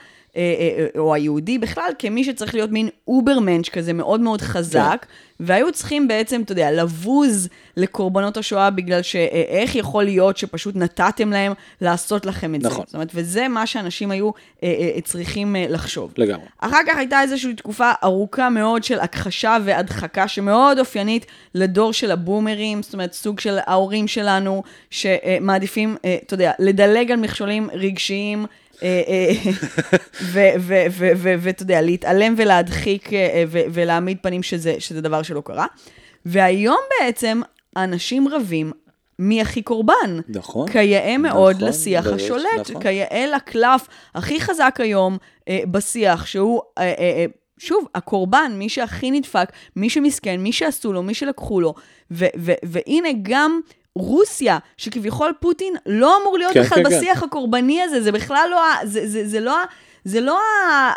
או 0.99 1.15
היהודי 1.15 1.59
בכלל, 1.59 1.91
כמי 1.99 2.25
שצריך 2.25 2.55
להיות 2.55 2.71
מין 2.71 2.89
אוברמנץ' 3.09 3.69
כזה 3.69 3.93
מאוד 3.93 4.21
מאוד 4.21 4.41
חזק, 4.41 5.07
והיו 5.41 5.73
צריכים 5.73 6.09
בעצם, 6.09 6.43
אתה 6.43 6.53
יודע, 6.53 6.71
לבוז 6.71 7.49
לקורבנות 7.77 8.37
השואה 8.37 8.71
בגלל 8.71 9.03
שאיך 9.03 9.77
יכול 9.77 10.05
להיות 10.05 10.37
שפשוט 10.37 10.77
נתתם 10.77 11.33
להם 11.33 11.53
לעשות 11.81 12.27
לכם 12.27 12.55
את 12.55 12.63
זה. 12.63 12.69
נכון. 12.69 12.85
זאת 12.87 12.95
אומרת, 12.95 13.11
וזה 13.15 13.49
מה 13.49 13.67
שאנשים 13.67 14.11
היו 14.11 14.31
אה, 14.63 14.69
אה, 14.69 15.01
צריכים 15.01 15.57
אה, 15.57 15.67
לחשוב. 15.69 16.15
לגמרי. 16.17 16.47
אחר 16.59 16.81
כך 16.87 16.97
הייתה 16.97 17.23
איזושהי 17.23 17.55
תקופה 17.55 17.91
ארוכה 18.05 18.51
מאוד 18.51 18.85
של 18.85 19.01
הכחשה 19.01 19.57
והדחקה 19.65 20.29
שמאוד 20.29 20.79
אופיינית 20.79 21.27
לדור 21.55 21.93
של 21.93 22.11
הבומרים, 22.11 22.83
זאת 22.83 22.93
אומרת, 22.93 23.13
סוג 23.13 23.41
של 23.41 23.59
ההורים 23.67 24.09
שלנו, 24.09 24.63
שמעדיפים, 24.91 25.97
אה, 26.05 26.17
אתה 26.27 26.35
יודע, 26.35 26.53
לדלג 26.59 27.13
על 27.13 27.19
מכשולים 27.19 27.69
רגשיים. 27.73 28.47
אה, 28.83 29.03
אה, 30.35 30.87
ואתה 31.17 31.63
יודע, 31.63 31.83
להתעלם 31.83 32.35
ולהדחיק 32.37 33.13
אה, 33.13 33.45
ולהעמיד 33.51 34.19
פנים 34.23 34.43
שזה, 34.43 34.77
דבר 34.91 35.23
שלא 35.23 35.43
קרה. 35.45 35.67
והיום 36.27 36.79
בעצם 37.01 37.41
אנשים 37.77 38.29
רבים 38.29 38.73
מי 39.19 39.41
הכי 39.41 39.63
קורבן. 39.63 40.21
נכון. 40.29 40.69
כיאה 40.69 41.19
מאוד 41.19 41.57
נכון, 41.57 41.69
לשיח 41.69 42.05
ברור, 42.05 42.17
השולט, 42.17 42.71
נכון. 42.71 42.83
כיאה 42.83 43.27
לקלף 43.37 43.89
הכי 44.15 44.41
חזק 44.41 44.77
היום 44.79 45.19
אה, 45.49 45.61
בשיח, 45.71 46.27
שהוא, 46.27 46.61
אה, 46.79 46.85
אה, 46.85 46.93
אה, 46.99 47.27
שוב, 47.59 47.87
הקורבן, 47.95 48.53
מי 48.55 48.69
שהכי 48.69 49.11
נדפק, 49.11 49.53
מי 49.77 49.91
שמסכן, 49.91 50.41
מי 50.41 50.53
שעשו 50.53 50.93
לו, 50.93 51.03
מי 51.03 51.15
שלקחו 51.15 51.61
לו. 51.61 51.75
ו- 52.11 52.27
ו- 52.39 52.53
והנה 52.63 53.09
גם... 53.23 53.61
רוסיה, 53.99 54.59
שכביכול 54.77 55.33
פוטין 55.41 55.75
לא 55.87 56.17
אמור 56.23 56.39
להיות 56.39 56.55
כן, 56.55 56.63
בכלל 56.63 56.85
כן, 56.85 56.91
כן. 56.91 56.99
בשיח 56.99 57.23
הקורבני 57.23 57.83
הזה, 57.83 58.01
זה 58.01 58.13
בכלל 58.13 58.49
לא, 58.51 58.61
זה, 58.85 59.09
זה, 59.09 59.29
זה 59.29 59.41
לא, 59.41 59.57
זה 60.05 60.21
לא, 60.21 60.39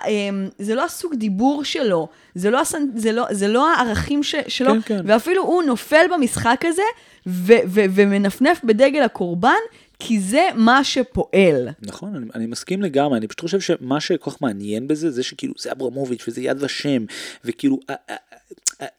אמ, 0.08 0.50
זה 0.60 0.76
לא 0.76 0.86
הסוג 0.86 1.16
דיבור 1.16 1.64
שלו, 1.64 2.08
זה 2.36 2.50
לא, 2.50 2.62
זה 2.96 3.12
לא, 3.12 3.26
זה 3.32 3.48
לא 3.48 3.74
הערכים 3.74 4.24
ש, 4.24 4.36
שלו, 4.48 4.74
כן, 4.74 4.82
כן. 4.82 5.02
ואפילו 5.06 5.44
הוא 5.44 5.64
נופל 5.64 6.06
במשחק 6.14 6.62
הזה 6.66 6.82
ו- 7.28 7.54
ו- 7.68 7.86
ומנפנף 7.96 8.62
בדגל 8.64 9.02
הקורבן, 9.02 9.62
כי 10.00 10.20
זה 10.20 10.48
מה 10.56 10.84
שפועל. 10.84 11.70
נכון, 11.82 12.16
אני, 12.16 12.26
אני 12.36 12.46
מסכים 12.46 12.82
לגמרי, 12.82 13.18
אני 13.18 13.28
פשוט 13.28 13.42
חושב 13.42 13.60
שמה 13.60 14.00
שכל 14.00 14.32
כך 14.32 14.42
מעניין 14.42 14.88
בזה, 14.88 15.12
זה 15.12 15.24
שכאילו 15.24 15.54
זה 15.60 15.72
אברמוביץ' 15.72 16.28
וזה 16.28 16.42
יד 16.42 16.64
ושם, 16.64 17.06
וכאילו 17.46 17.80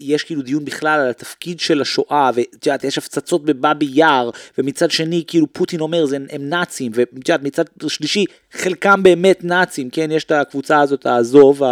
יש 0.01 0.25
כאילו 0.25 0.43
דיון 0.43 0.65
בכלל 0.65 1.01
על 1.01 1.11
התפקיד 1.11 1.61
של 1.61 1.81
השואה, 1.81 2.31
ואת 2.35 2.67
יודעת, 2.67 2.85
יש 2.85 2.99
הפצצות 2.99 3.45
בבאבי 3.45 3.89
יאר, 3.93 4.31
ומצד 4.59 4.91
שני 4.91 5.25
כאילו 5.27 5.47
פוטין 5.53 5.81
אומר 5.81 6.07
זה, 6.07 6.17
הם 6.31 6.49
נאצים, 6.49 6.93
ואת 6.95 7.09
יודעת, 7.29 7.43
מצד 7.43 7.65
שלישי 7.87 8.25
חלקם 8.53 9.03
באמת 9.03 9.45
נאצים, 9.45 9.91
כן, 9.91 10.11
יש 10.11 10.25
את 10.25 10.31
הקבוצה 10.31 10.81
הזאת, 10.81 11.07
האזוב, 11.07 11.63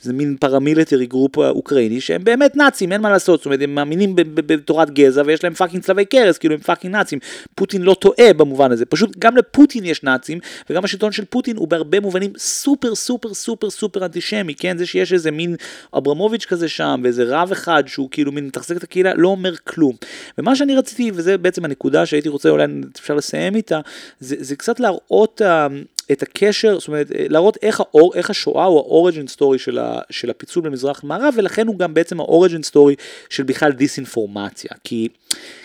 זה 0.00 0.12
מין 0.12 0.36
paramilitary 0.40 1.06
group 1.06 1.38
אוקראיני, 1.38 2.00
שהם 2.00 2.24
באמת 2.24 2.56
נאצים, 2.56 2.92
אין 2.92 3.00
מה 3.00 3.10
לעשות, 3.10 3.40
זאת 3.40 3.46
אומרת, 3.46 3.60
הם 3.62 3.74
מאמינים 3.74 4.12
בתורת 4.16 4.90
גזע, 4.90 5.22
ויש 5.26 5.44
להם 5.44 5.54
fucking 5.54 5.82
צלבי 5.82 6.04
קרס, 6.04 6.38
כאילו 6.38 6.54
הם 6.54 6.60
fucking 6.60 6.94
נאצים, 6.94 7.18
פוטין 7.54 7.82
לא 7.82 7.94
טועה 7.94 8.32
במובן 8.32 8.72
הזה, 8.72 8.86
פשוט 8.86 9.16
גם 9.18 9.36
לפוטין 9.36 9.84
יש 9.84 10.02
נאצים, 10.02 10.38
וגם 10.70 10.84
השלטון 10.84 11.12
של 11.12 11.24
פוטין 11.24 11.56
הוא 11.56 11.68
בהרבה 11.68 12.00
מובנים 12.00 12.32
סופר 12.38 12.94
סופר 12.94 13.34
סופר 13.34 13.70
סופר 13.70 14.04
אנטישמי, 14.04 14.54
כן, 14.54 14.78
זה 14.78 14.86
שיש 14.86 15.12
איזה 15.12 15.30
מין 15.30 15.56
אברמוביץ' 15.96 16.44
כזה 16.44 16.68
שם, 16.68 17.00
ואיזה 17.04 17.24
רב 17.26 17.50
אחד 17.58 17.84
שהוא 17.86 18.08
כאילו 18.10 18.32
מין 18.32 18.46
מתחזק 18.46 18.76
את 18.76 18.82
הקהילה, 18.82 19.14
לא 19.14 19.28
אומר 19.28 19.56
כלום. 19.56 19.96
ומה 20.38 20.56
שאני 20.56 20.76
רציתי, 20.76 21.10
וזה 21.14 21.38
בעצם 21.38 21.64
הנקודה 21.64 22.06
שהייתי 22.06 22.28
רוצה 22.28 22.48
אולי 22.48 22.64
אפשר 23.00 23.14
לסיים 23.14 23.56
איתה, 23.56 23.80
זה, 24.20 24.36
זה 24.38 24.56
קצת 24.56 24.80
להראות 24.80 25.42
אה, 25.42 25.66
את 26.12 26.22
הקשר, 26.22 26.78
זאת 26.78 26.88
אומרת, 26.88 27.12
אה, 27.12 27.26
להראות 27.28 27.58
איך, 27.62 27.80
האור, 27.80 28.14
איך 28.14 28.30
השואה 28.30 28.64
הוא 28.64 28.78
ה 28.78 28.85
origin 28.85 29.26
story 29.26 29.58
של, 29.58 29.78
ה, 29.78 30.00
של 30.10 30.30
הפיצול 30.30 30.62
במזרח 30.62 31.04
מערב, 31.04 31.34
ולכן 31.36 31.66
הוא 31.66 31.78
גם 31.78 31.94
בעצם 31.94 32.20
ה 32.20 32.26
origin 32.26 32.62
story 32.62 32.94
של 33.30 33.42
בכלל 33.42 33.72
דיסאינפורמציה. 33.72 34.70
כי, 34.84 35.08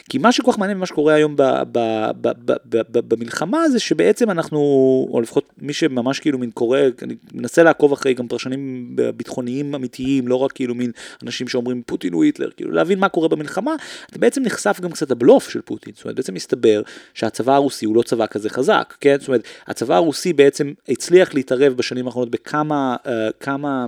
כי 0.10 0.18
מה 0.18 0.32
שכל 0.32 0.52
כך 0.52 0.58
מעניין 0.58 0.78
במה 0.78 0.86
שקורה 0.86 1.14
היום 1.14 1.36
ב, 1.36 1.41
ב, 1.72 1.80
ב, 2.22 2.30
ב, 2.46 2.52
ב, 2.66 2.82
ב, 2.91 3.00
במלחמה 3.00 3.70
זה 3.70 3.80
שבעצם 3.80 4.30
אנחנו, 4.32 4.60
או 5.12 5.22
לפחות 5.22 5.50
מי 5.58 5.74
שממש 5.74 6.20
כאילו 6.20 6.38
מין 6.38 6.52
קורא, 6.52 6.80
אני 7.02 7.16
מנסה 7.34 7.64
לעקוב 7.64 7.94
אחרי 7.94 8.14
גם 8.14 8.28
פרשנים 8.28 8.89
ביטחוניים 9.16 9.76
אמיתיים, 9.76 10.28
לא 10.28 10.36
רק 10.36 10.52
כאילו 10.52 10.76
מין 10.76 10.91
אנשים 11.24 11.48
שאומרים 11.48 11.82
פוטין 11.86 12.14
הוא 12.14 12.24
היטלר, 12.24 12.50
כאילו 12.58 12.72
להבין 12.72 13.00
מה 13.00 13.10
קורה 13.10 13.28
במלחמה, 13.28 13.76
אתה 14.10 14.20
בעצם 14.20 14.41
נחשף 14.41 14.80
גם 14.82 14.91
קצת 14.91 15.12
הבלוף 15.12 15.50
של 15.50 15.62
פוטין, 15.62 15.94
זאת 15.96 16.04
אומרת 16.04 16.16
בעצם 16.16 16.34
מסתבר 16.34 16.82
שהצבא 17.14 17.54
הרוסי 17.54 17.86
הוא 17.86 17.96
לא 17.96 18.02
צבא 18.02 18.26
כזה 18.26 18.50
חזק, 18.50 18.94
כן? 19.00 19.16
זאת 19.20 19.28
אומרת 19.28 19.44
הצבא 19.68 19.96
הרוסי 19.96 20.33
בעצם 20.36 20.74
הצליח 20.90 21.34
להתערב 21.34 21.74
בשנים 21.74 22.06
האחרונות 22.06 22.32
בכמה, 22.32 22.96
uh, 23.04 23.10
כמה 23.40 23.86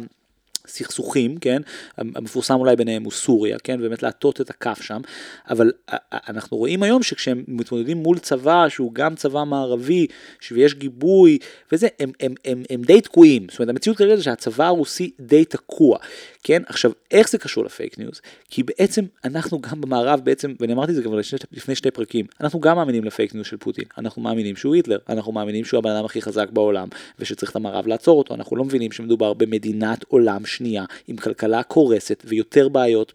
סכסוכים, 0.67 1.37
כן, 1.37 1.61
המפורסם 1.97 2.53
אולי 2.53 2.75
ביניהם 2.75 3.03
הוא 3.03 3.11
סוריה, 3.11 3.57
כן, 3.63 3.81
באמת 3.81 4.03
להטות 4.03 4.41
את 4.41 4.49
הכף 4.49 4.81
שם, 4.81 5.01
אבל 5.49 5.71
אנחנו 6.13 6.57
רואים 6.57 6.83
היום 6.83 7.03
שכשהם 7.03 7.43
מתמודדים 7.47 7.97
מול 7.97 8.19
צבא 8.19 8.69
שהוא 8.69 8.93
גם 8.93 9.15
צבא 9.15 9.43
מערבי, 9.43 10.07
ויש 10.51 10.73
גיבוי 10.73 11.37
וזה, 11.71 11.87
הם, 11.99 12.11
הם, 12.19 12.33
הם, 12.45 12.63
הם 12.69 12.81
די 12.81 13.01
תקועים, 13.01 13.47
זאת 13.49 13.59
אומרת 13.59 13.69
המציאות 13.69 13.97
כרגע 13.97 14.15
זה 14.15 14.23
שהצבא 14.23 14.65
הרוסי 14.65 15.11
די 15.19 15.45
תקוע, 15.45 15.97
כן, 16.43 16.61
עכשיו 16.67 16.91
איך 17.11 17.29
זה 17.29 17.37
קשור 17.37 17.65
לפייק 17.65 17.99
ניוז? 17.99 18.21
כי 18.49 18.63
בעצם 18.63 19.05
אנחנו 19.25 19.61
גם 19.61 19.81
במערב 19.81 20.21
בעצם, 20.23 20.53
ואני 20.59 20.73
אמרתי 20.73 20.91
את 20.91 20.95
זה 20.95 21.03
כבר 21.03 21.15
לפני, 21.15 21.39
לפני 21.51 21.75
שתי 21.75 21.91
פרקים, 21.91 22.25
אנחנו 22.41 22.59
גם 22.59 22.75
מאמינים 22.75 23.03
לפייק 23.03 23.35
ניוז 23.35 23.47
של 23.47 23.57
פוטין, 23.57 23.85
אנחנו 23.97 24.21
מאמינים 24.21 24.55
שהוא 24.55 24.75
היטלר, 24.75 24.97
אנחנו 25.09 25.31
מאמינים 25.31 25.65
שהוא 25.65 25.77
הבן 25.77 25.89
אדם 25.89 26.05
הכי 26.05 26.21
חזק 26.21 26.49
בעולם, 26.49 26.87
ושצריך 27.19 27.51
את 27.51 27.55
המערב 27.55 27.87
לעצור 27.87 28.17
אותו, 28.17 28.33
אנחנו 28.33 28.55
לא 28.55 28.63
מבינים 28.63 28.91
שמדובר 28.91 29.33
במדינת 29.33 30.03
עולם 30.07 30.45
שנייה, 30.55 30.85
עם 31.07 31.17
כלכלה 31.17 31.63
קורסת 31.63 32.23
ויותר 32.27 32.69
בעיות, 32.69 33.13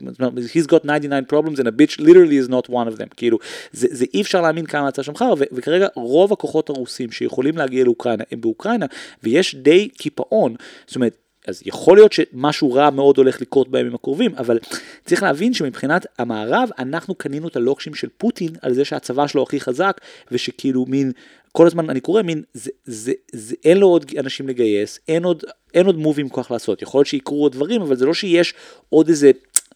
he's 0.55 0.67
got 0.67 0.85
99 0.85 1.25
problems 1.33 1.59
and 1.59 1.67
a 1.67 1.71
bitch 1.71 2.01
literally 2.01 2.47
is 2.47 2.49
not 2.49 2.71
one 2.71 2.95
of 2.95 2.99
them, 2.99 3.15
כאילו, 3.17 3.39
זה, 3.73 3.89
זה 3.91 4.05
אי 4.15 4.21
אפשר 4.21 4.41
להאמין 4.41 4.67
כמה 4.67 4.89
יצא 4.89 5.03
שם 5.03 5.17
חרא, 5.17 5.35
וכרגע 5.53 5.87
רוב 5.95 6.33
הכוחות 6.33 6.71
הרוסים 6.71 7.13
שיכולים 7.13 7.59
להגיע 7.59 7.85
לאוקראינה 7.85 8.25
הם 8.33 8.41
באוקראינה, 8.41 8.87
ויש 9.23 9.55
די 9.55 9.89
קיפאון, 9.89 10.55
זאת 10.87 10.97
אומרת, 10.97 11.17
אז 11.47 11.63
יכול 11.67 11.97
להיות 11.97 12.13
שמשהו 12.13 12.73
רע 12.73 12.91
מאוד 12.91 13.19
הולך 13.19 13.41
לקרות 13.41 13.69
בימים 13.69 13.95
הקרובים, 13.95 14.35
אבל 14.35 14.59
צריך 15.07 15.23
להבין 15.23 15.55
שמבחינת 15.55 16.07
המערב, 16.19 16.69
אנחנו 16.79 17.15
קנינו 17.15 17.49
את 17.49 17.57
הלוקשים 17.57 17.95
של 17.95 18.09
פוטין 18.19 18.51
על 18.63 18.75
זה 18.75 18.85
שהצבא 18.85 19.27
שלו 19.27 19.43
הכי 19.43 19.61
חזק, 19.61 20.01
ושכאילו 20.33 20.87
מין, 20.87 21.13
כל 21.53 21.67
הזמן 21.67 21.91
אני 21.91 22.01
קורא 22.01 22.23
מין, 22.23 22.43
זה, 22.55 22.71
זה, 22.85 23.13
זה, 23.33 23.55
אין 23.65 23.79
לו 23.79 23.87
עוד 23.87 24.13
אנשים 24.19 24.49
לגייס, 24.49 24.99
אין 25.09 25.25
עוד, 25.25 25.45
אין 25.75 25.87
עוד 25.87 25.97
מובים 25.97 26.29
כל 26.29 26.43
כך 26.43 26.51
לעשות, 26.51 26.83
יכול 26.83 26.99
להיות 26.99 27.09
שיקרו 27.09 27.43
עוד 27.43 27.53
דברים, 27.53 27.83
אבל 27.83 27.97
זה 27.97 28.07
לא 28.07 28.15
שיש 28.15 28.55
עוד 28.89 29.09
איזה 29.09 29.31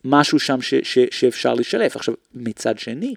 משהו 0.05 0.41
שם 0.41 0.63
ש, 0.63 0.75
ש, 0.75 0.99
שאפשר 1.11 1.55
לשלף. 1.55 1.97
עכשיו, 1.97 2.15
מצד 2.35 2.79
שני, 2.79 3.15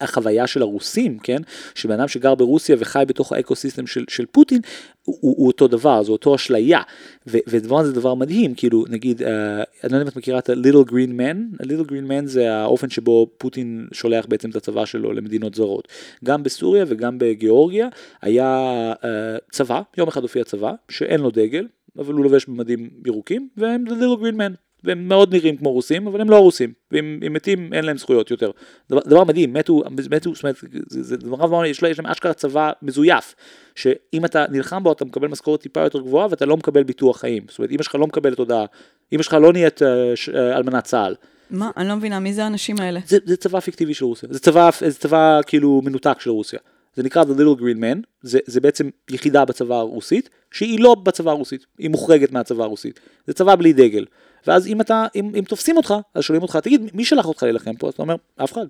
החוויה 0.00 0.46
של 0.46 0.62
הרוסים, 0.62 1.18
כן? 1.18 1.42
של 1.74 1.88
בן 1.88 1.94
אדם 1.94 2.08
שגר 2.08 2.34
ברוסיה 2.34 2.76
וחי 2.78 3.04
בתוך 3.06 3.32
האקוסיסטם 3.32 3.86
של, 3.86 4.04
של 4.08 4.26
פוטין, 4.26 4.60
הוא, 5.04 5.16
הוא 5.20 5.46
אותו 5.46 5.68
דבר, 5.68 6.02
זו 6.02 6.12
אותו 6.12 6.34
אשליה. 6.34 6.80
ודבר 7.26 7.84
זה 7.84 7.92
דבר 7.92 8.14
מדהים, 8.14 8.54
כאילו, 8.54 8.84
נגיד, 8.88 9.22
uh, 9.22 9.24
אני 9.24 9.92
לא 9.92 9.96
יודע 9.96 10.02
אם 10.02 10.08
את 10.08 10.16
מכירה 10.16 10.38
את 10.38 10.50
ה-Little 10.50 10.90
Green 10.90 11.12
Man, 11.18 11.60
ה-Little 11.60 11.88
Green 11.88 12.08
Man 12.08 12.26
זה 12.26 12.52
האופן 12.54 12.90
שבו 12.90 13.30
פוטין 13.38 13.88
שולח 13.92 14.26
בעצם 14.26 14.50
את 14.50 14.56
הצבא 14.56 14.84
שלו 14.84 15.12
למדינות 15.12 15.54
זרות. 15.54 15.88
גם 16.24 16.42
בסוריה 16.42 16.84
וגם 16.88 17.18
בגיאורגיה 17.18 17.88
היה 18.22 18.92
uh, 18.92 19.06
צבא, 19.50 19.80
יום 19.96 20.08
אחד 20.08 20.22
הופיע 20.22 20.44
צבא, 20.44 20.72
שאין 20.88 21.20
לו 21.20 21.30
דגל, 21.30 21.66
אבל 21.98 22.14
הוא 22.14 22.24
לובש 22.24 22.46
במדים 22.46 22.90
ירוקים, 23.06 23.48
והם 23.56 23.84
The 23.88 23.90
Little 23.90 24.22
Green 24.22 24.36
Man. 24.36 24.67
והם 24.84 25.08
מאוד 25.08 25.34
נראים 25.34 25.56
כמו 25.56 25.72
רוסים, 25.72 26.06
אבל 26.06 26.20
הם 26.20 26.30
לא 26.30 26.36
רוסים, 26.38 26.72
ואם 26.92 27.20
הם 27.22 27.32
מתים 27.32 27.72
אין 27.72 27.84
להם 27.84 27.98
זכויות 27.98 28.30
יותר. 28.30 28.50
דבר, 28.90 29.00
דבר 29.06 29.24
מדהים, 29.24 29.52
מתו, 29.52 29.82
מתו, 30.10 30.34
זאת 30.34 30.42
אומרת, 30.42 30.56
זה, 30.88 31.02
זה 31.02 31.16
דבר 31.16 31.46
מאוד, 31.46 31.66
יש, 31.66 31.82
יש 31.82 31.98
להם 31.98 32.06
אשכרה 32.06 32.34
צבא 32.34 32.72
מזויף, 32.82 33.34
שאם 33.74 34.24
אתה 34.24 34.44
נלחם 34.50 34.82
בו 34.82 34.92
אתה 34.92 35.04
מקבל 35.04 35.28
משכורת 35.28 35.60
טיפה 35.60 35.80
יותר 35.80 36.00
גבוהה 36.00 36.26
ואתה 36.30 36.46
לא 36.46 36.56
מקבל 36.56 36.82
ביטוח 36.82 37.20
חיים. 37.20 37.42
זאת 37.48 37.58
אומרת, 37.58 37.70
אמא 37.70 37.82
שלך 37.82 37.94
לא 37.94 38.06
מקבלת 38.06 38.38
הודעה, 38.38 38.64
אמא 39.12 39.22
שלך 39.22 39.34
לא 39.34 39.52
נהיית 39.52 39.80
אלמנת 40.56 40.84
צה"ל. 40.84 41.14
מה? 41.50 41.70
אני 41.76 41.88
לא 41.88 41.96
מבינה, 41.96 42.20
מי 42.20 42.32
זה 42.32 42.44
האנשים 42.44 42.76
האלה? 42.80 43.00
זה, 43.06 43.18
זה 43.24 43.36
צבא 43.36 43.60
פיקטיבי 43.60 43.94
של 43.94 44.04
רוסיה, 44.04 44.28
זה 44.32 44.38
צבא, 44.38 44.70
זה 44.80 44.98
צבא 44.98 45.40
כאילו 45.46 45.82
מנותק 45.84 46.20
של 46.20 46.30
רוסיה. 46.30 46.58
זה 46.94 47.02
נקרא 47.02 47.24
The 47.24 47.26
Little 47.26 47.60
Green 47.60 47.80
Man, 47.80 47.98
זה, 48.22 48.38
זה 48.46 48.60
בעצם 48.60 48.88
יחידה 49.10 49.44
בצבא 49.44 49.74
הרוסית, 49.74 50.30
שהיא 50.50 50.80
לא 50.80 50.94
בצבא 50.94 51.30
הרוסית, 51.30 51.66
היא 51.78 51.90
מוחרגת 51.90 52.32
מהצבא 52.32 52.64
הרוסית. 52.64 53.00
זה 53.26 53.32
צבא 53.32 53.56
בלי 53.56 53.72
דגל. 53.72 54.04
ואז 54.46 54.66
אם 54.66 54.80
אתה, 54.80 55.06
אם, 55.14 55.32
אם 55.38 55.44
תופסים 55.44 55.76
אותך, 55.76 55.94
אז 56.14 56.22
שואלים 56.22 56.42
אותך, 56.42 56.56
תגיד, 56.56 56.90
מי 56.94 57.04
שלח 57.04 57.26
אותך 57.26 57.42
להילחם 57.42 57.76
פה? 57.76 57.88
אז 57.88 57.92
אתה 57.92 58.02
אומר, 58.02 58.16
אף 58.36 58.52
אחד. 58.52 58.66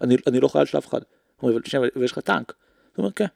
אני, 0.00 0.16
אני 0.26 0.40
לא 0.40 0.48
חייל 0.48 0.64
של 0.64 0.78
אף 0.78 0.86
אחד. 0.86 1.00
אומרים, 1.42 1.58
ויש 1.96 2.12
לך 2.12 2.18
טנק. 2.18 2.54
אתה 2.92 3.02
אומר, 3.02 3.12
כן. 3.12 3.26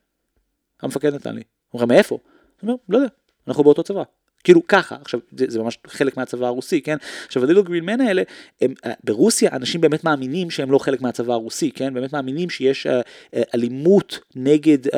המפקד 0.82 1.14
נתן 1.14 1.34
לי. 1.34 1.42
אומרים, 1.74 1.88
מאיפה? 1.88 2.18
אתה 2.56 2.66
אומר, 2.66 2.74
לא 2.88 2.98
יודע, 2.98 3.08
אנחנו 3.48 3.64
באותו 3.64 3.82
צבא. 3.82 4.02
כאילו 4.44 4.66
ככה, 4.66 4.96
עכשיו 5.00 5.20
זה, 5.36 5.44
זה 5.48 5.58
ממש 5.58 5.78
חלק 5.86 6.16
מהצבא 6.16 6.46
הרוסי, 6.46 6.80
כן? 6.80 6.96
עכשיו 7.26 7.44
ה 7.44 7.47
little 7.47 7.62
green 7.62 7.86
men 7.86 8.00
האלה, 8.00 8.22
הם, 8.60 8.74
אה, 8.84 8.88
ברוסיה 9.04 9.50
אנשים 9.52 9.80
באמת 9.80 10.04
מאמינים 10.04 10.50
שהם 10.50 10.70
לא 10.70 10.78
חלק 10.78 11.00
מהצבא 11.00 11.32
הרוסי, 11.32 11.70
כן? 11.70 11.94
באמת 11.94 12.12
מאמינים 12.12 12.50
שיש 12.50 12.86
אה, 12.86 12.90
אה, 12.90 13.38
אלימות 13.54 14.18
נגד 14.36 14.86
אה, 14.86 14.90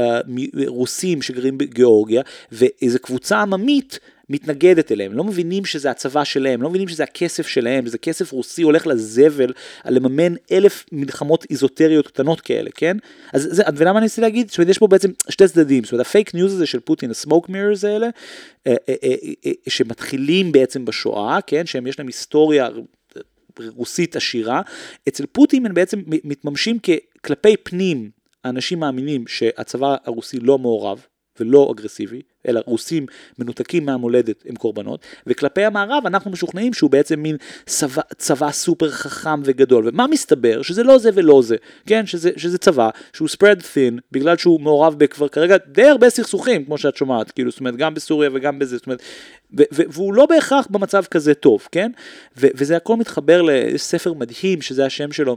רוסים 0.66 1.22
שגרים 1.22 1.58
בגיאורגיה, 1.58 2.22
ואיזו 2.52 2.98
קבוצה 2.98 3.40
עממית 3.40 3.98
מתנגדת 4.30 4.92
אליהם, 4.92 5.12
לא 5.12 5.24
מבינים 5.24 5.64
שזה 5.64 5.90
הצבא 5.90 6.24
שלהם, 6.24 6.62
לא 6.62 6.70
מבינים 6.70 6.88
שזה 6.88 7.02
הכסף 7.02 7.46
שלהם, 7.46 7.86
זה 7.86 7.98
כסף 7.98 8.32
רוסי 8.32 8.62
הולך 8.62 8.86
לזבל 8.86 9.52
על 9.84 9.94
לממן 9.94 10.34
אלף 10.52 10.84
מלחמות 10.92 11.46
איזוטריות 11.50 12.06
קטנות 12.06 12.40
כאלה, 12.40 12.70
כן? 12.74 12.96
אז 13.32 13.48
זה, 13.50 13.62
ולמה 13.76 13.98
אני 13.98 14.06
רוצה 14.06 14.22
להגיד? 14.22 14.48
זאת 14.48 14.58
אומרת, 14.58 14.70
יש 14.70 14.78
פה 14.78 14.86
בעצם 14.86 15.10
שתי 15.28 15.48
צדדים, 15.48 15.84
זאת 15.84 15.92
אומרת, 15.92 16.06
הפייק 16.06 16.34
ניוז 16.34 16.54
הזה 16.54 16.66
של 16.66 16.80
פוטין, 16.80 17.10
ה 17.10 17.16
smoke 17.16 17.48
mirrors 17.48 17.84
האלה, 17.84 18.08
אה, 18.66 18.74
אה, 18.88 18.94
אה, 19.46 19.52
שמתחילים 19.68 20.52
בעצם 20.52 20.84
בשואה, 20.84 21.38
כן? 21.46 21.66
שהם 21.66 21.86
יש 21.86 21.98
להם 21.98 22.06
היסטוריה 22.06 22.68
רוסית 23.58 24.16
עשירה, 24.16 24.62
אצל 25.08 25.26
פוטין 25.26 25.66
הם 25.66 25.74
בעצם 25.74 26.02
מתממשים 26.06 26.78
ככלפי 26.78 27.56
פנים, 27.56 28.10
אנשים 28.44 28.80
מאמינים 28.80 29.26
שהצבא 29.26 29.96
הרוסי 30.04 30.40
לא 30.40 30.58
מעורב, 30.58 31.06
ולא 31.40 31.72
אגרסיבי, 31.72 32.20
אלא 32.48 32.60
רוסים 32.66 33.06
מנותקים 33.38 33.86
מהמולדת 33.86 34.44
הם 34.48 34.56
קורבנות, 34.56 35.00
וכלפי 35.26 35.64
המערב 35.64 36.02
אנחנו 36.06 36.30
משוכנעים 36.30 36.72
שהוא 36.72 36.90
בעצם 36.90 37.20
מין 37.20 37.36
צבא, 37.66 38.02
צבא 38.18 38.50
סופר 38.50 38.90
חכם 38.90 39.40
וגדול, 39.44 39.88
ומה 39.88 40.06
מסתבר? 40.06 40.62
שזה 40.62 40.82
לא 40.82 40.98
זה 40.98 41.10
ולא 41.14 41.42
זה, 41.42 41.56
כן? 41.86 42.06
שזה, 42.06 42.30
שזה 42.36 42.58
צבא 42.58 42.90
שהוא 43.12 43.28
spread 43.28 43.60
thin, 43.60 44.00
בגלל 44.12 44.36
שהוא 44.36 44.60
מעורב 44.60 44.94
בכבר 44.98 45.28
כרגע 45.28 45.56
די 45.66 45.84
הרבה 45.84 46.10
סכסוכים, 46.10 46.64
כמו 46.64 46.78
שאת 46.78 46.96
שומעת, 46.96 47.30
כאילו, 47.30 47.50
זאת 47.50 47.60
אומרת, 47.60 47.76
גם 47.76 47.94
בסוריה 47.94 48.30
וגם 48.32 48.58
בזה, 48.58 48.76
זאת 48.76 48.86
אומרת, 48.86 49.02
ו- 49.58 49.62
ו- 49.74 49.82
והוא 49.88 50.14
לא 50.14 50.26
בהכרח 50.26 50.66
במצב 50.70 51.04
כזה 51.10 51.34
טוב, 51.34 51.68
כן? 51.72 51.90
ו- 52.36 52.46
וזה 52.54 52.76
הכל 52.76 52.96
מתחבר 52.96 53.42
לספר 53.42 54.12
מדהים, 54.12 54.62
שזה 54.62 54.86
השם 54.86 55.12
שלו. 55.12 55.36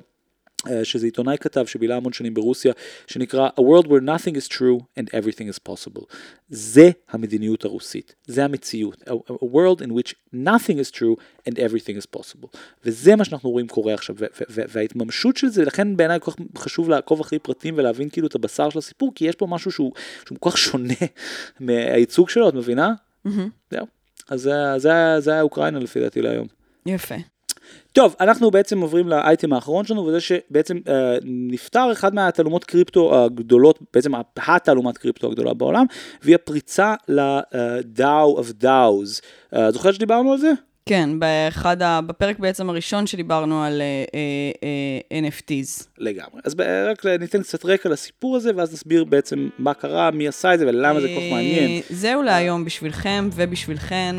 אה, 0.70 0.86
שזה 0.86 1.08
עיתונאי 1.08 1.38
כתב 1.38 1.66
שבילה 1.66 1.96
המון 1.96 2.14
שנים 2.14 2.34
ברוסיה, 2.34 2.74
שנקרא 3.08 3.50
A 3.60 3.62
World 3.62 3.88
Where 3.88 4.04
Nothing 4.06 4.36
is 4.36 4.48
True 4.48 5.00
and 5.00 5.08
Everything 5.08 5.56
is 5.56 5.70
Possible. 5.70 6.06
זה 6.50 6.92
המדיניות 7.10 7.66
הרוסית, 7.66 8.16
זה 8.28 8.46
המציאות. 8.46 9.02
A, 9.02 9.12
a 9.32 9.46
world 9.46 9.82
in 9.82 9.90
which 9.90 10.14
nothing 10.34 10.78
is 10.78 10.92
true 10.92 11.16
and 11.50 11.54
everything 11.54 11.98
is 12.02 12.18
possible. 12.18 12.58
וזה 12.86 13.16
מה 13.16 13.26
שאנחנו 13.26 13.50
רואים 13.50 13.68
קורה 13.68 13.94
עכשיו, 13.94 14.16
וההתממשות 14.50 15.38
של 15.38 15.48
זה, 15.48 15.66
לכן 15.66 15.98
בעיניי 15.98 16.20
כל 16.20 16.32
כך 16.32 16.38
חשוב 16.58 16.90
לעקוב 16.90 17.20
אחרי 17.20 17.40
פרטים 17.40 17.74
ולהבין 17.78 18.10
כאילו 18.10 18.28
את 18.28 18.36
הבשר 18.36 18.70
של 18.70 18.80
הסיפור, 18.80 19.12
כי 19.16 19.26
יש 19.26 19.36
פה 19.36 19.48
משהו 19.48 19.72
שהוא, 19.72 19.94
שהוא 20.26 20.38
כל 20.40 20.50
כך 20.50 20.58
שונה 20.58 20.94
מהייצוג 21.60 22.30
שלו, 22.30 22.50
את 22.50 22.54
מבינה? 22.54 22.94
Mm-hmm. 23.28 23.30
זהו. 23.72 23.86
אז 24.30 24.42
זה, 24.42 24.54
זה, 24.78 24.92
זה 25.20 25.36
האוקראינה 25.36 25.80
לפי 25.80 26.00
דעתי 26.00 26.22
להיום. 26.22 26.48
יפה. 26.86 27.16
טוב, 27.92 28.16
אנחנו 28.20 28.52
בעצם 28.52 28.82
עוברים 28.82 29.08
לאייטם 29.08 29.54
האחרון 29.54 29.86
שלנו, 29.86 30.06
וזה 30.06 30.22
שבעצם 30.22 30.78
אה, 30.88 31.18
נפתר 31.24 31.92
אחד 31.92 32.16
מהתעלומות 32.16 32.64
קריפטו 32.64 33.24
הגדולות, 33.24 33.80
בעצם 33.94 34.12
התעלומת 34.38 34.98
קריפטו 34.98 35.28
הגדולה 35.28 35.54
בעולם, 35.54 35.86
והיא 36.22 36.36
הפריצה 36.36 36.96
ל-DAO 37.08 38.40
of 38.40 38.64
DAOs. 38.64 39.22
אה, 39.56 39.72
זוכרת 39.72 39.94
שדיברנו 39.94 40.32
על 40.32 40.38
זה? 40.38 40.52
כן, 40.86 41.10
באחד 41.20 41.82
ה... 41.82 42.02
בפרק 42.02 42.40
בעצם 42.40 42.70
הראשון 42.70 43.08
שדיברנו 43.08 43.64
על 43.64 43.82
uh, 43.82 44.10
uh, 44.10 45.34
uh, 45.34 45.40
NFTs. 45.40 45.88
לגמרי. 45.98 46.42
אז 46.44 46.56
רק 46.92 47.06
ניתן 47.06 47.42
קצת 47.42 47.66
רקע 47.66 47.90
לסיפור 47.90 48.36
הזה, 48.36 48.52
ואז 48.56 48.74
נסביר 48.74 49.04
בעצם 49.04 49.50
מה 49.60 49.74
קרה, 49.74 50.12
מי 50.12 50.28
עשה 50.28 50.54
את 50.54 50.60
זה 50.60 50.68
ולמה 50.68 51.02
זה 51.02 51.08
כל 51.08 51.14
כך 51.14 51.32
מעניין. 51.32 51.82
זהו 51.90 52.22
להיום 52.22 52.66
בשבילכם 52.66 53.30
ובשבילכן. 53.34 54.16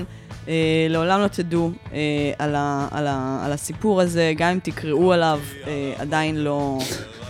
אה, 0.49 0.55
לעולם 0.91 1.21
לא 1.21 1.29
תדעו 1.29 1.71
אה, 1.93 1.99
על, 2.39 2.55
ה, 2.55 2.89
על, 2.91 3.07
ה, 3.07 3.43
על 3.45 3.53
הסיפור 3.53 4.01
הזה, 4.01 4.33
גם 4.37 4.49
אם 4.51 4.59
תקראו 4.63 5.13
עליו, 5.13 5.41
אה, 5.67 5.93
עדיין 5.99 6.37
לא, 6.37 6.79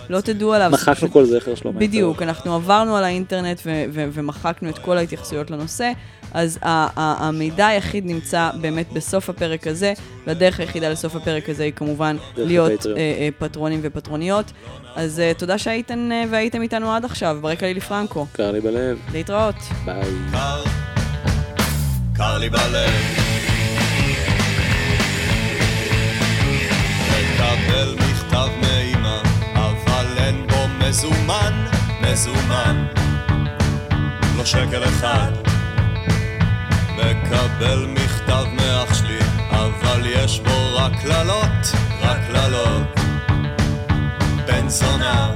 לא 0.09 0.21
תדעו 0.21 0.53
עליו. 0.53 0.69
מחקנו 0.73 1.11
כל 1.11 1.25
זכר 1.25 1.55
שלו. 1.55 1.73
בדיוק, 1.73 2.21
אנחנו 2.21 2.55
עברנו 2.55 2.95
על 2.97 3.03
האינטרנט 3.03 3.61
ו- 3.65 3.83
ו- 3.93 4.05
ומחקנו 4.13 4.69
את 4.69 4.77
כל 4.77 4.97
ההתייחסויות 4.97 5.51
לנושא, 5.51 5.91
אז 6.33 6.59
ה- 6.61 6.67
ה- 6.67 7.27
המידע 7.27 7.67
היחיד 7.67 8.05
נמצא 8.05 8.49
באמת 8.61 8.93
בסוף 8.93 9.29
הפרק 9.29 9.67
הזה, 9.67 9.93
והדרך 10.27 10.59
היחידה 10.59 10.89
לסוף 10.89 11.15
הפרק 11.15 11.49
הזה 11.49 11.63
היא 11.63 11.73
כמובן 11.75 12.17
להיות 12.37 12.85
אה, 12.87 12.91
אה, 12.97 13.29
פטרונים 13.39 13.79
ופטרוניות. 13.83 14.51
אז 14.95 15.19
אה, 15.19 15.31
תודה 15.37 15.57
שהייתן 15.57 16.11
אה, 16.11 16.23
והייתם 16.31 16.61
איתנו 16.61 16.91
עד 16.91 17.05
עכשיו, 17.05 17.37
ברקע 17.41 17.65
לילי 17.65 17.81
פרנקו. 17.81 18.25
קר 18.31 18.51
לי 18.51 18.61
בלב. 18.61 18.97
להתראות. 19.13 19.55
ביי. 19.85 20.94
קר 22.17 22.37
לי 22.37 22.49
בלב. 22.49 22.91
מקבל 27.09 27.95
מכתב 27.95 28.47
מאמא, 28.61 29.21
אבל 29.55 30.05
אין 30.17 30.47
בו 30.47 30.67
מזומן, 30.79 31.65
מזומן. 32.01 32.85
לא 34.37 34.45
שקל 34.45 34.83
אחד. 34.83 35.31
מקבל 36.97 37.85
מכתב 37.87 38.43
מאח 38.55 38.93
שלי, 38.93 39.19
אבל 39.49 40.05
יש 40.05 40.39
בו 40.39 40.75
רק 40.75 40.91
קללות, 41.01 41.75
רק 42.01 42.17
קללות. 42.27 42.99
בן 44.47 44.69
זונה 44.69 45.31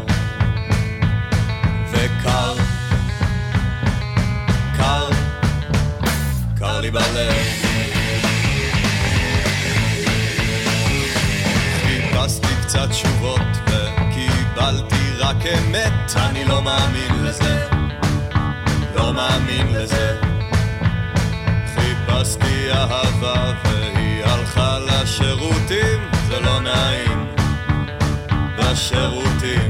וקר, 1.92 2.54
קר 4.78 5.19
קר 6.60 6.80
לי 6.80 6.92
בלב. 6.92 7.34
חיפשתי 11.82 12.56
קצת 12.62 12.90
תשובות 12.90 13.48
וקיבלתי 13.66 15.12
רק 15.20 15.46
אמת, 15.46 16.12
אני 16.16 16.46
לא 16.46 16.62
מאמין 16.62 17.24
לזה, 17.24 17.68
לא 18.96 19.14
מאמין 19.14 19.74
לזה. 19.74 20.18
חיפשתי 21.76 22.72
אהבה 22.72 23.54
והיא 23.64 24.24
הלכה 24.26 24.80
לשירותים, 24.80 26.10
זה 26.28 26.40
לא 26.40 26.60
נעים, 26.62 27.26
בשירותים. 28.58 29.69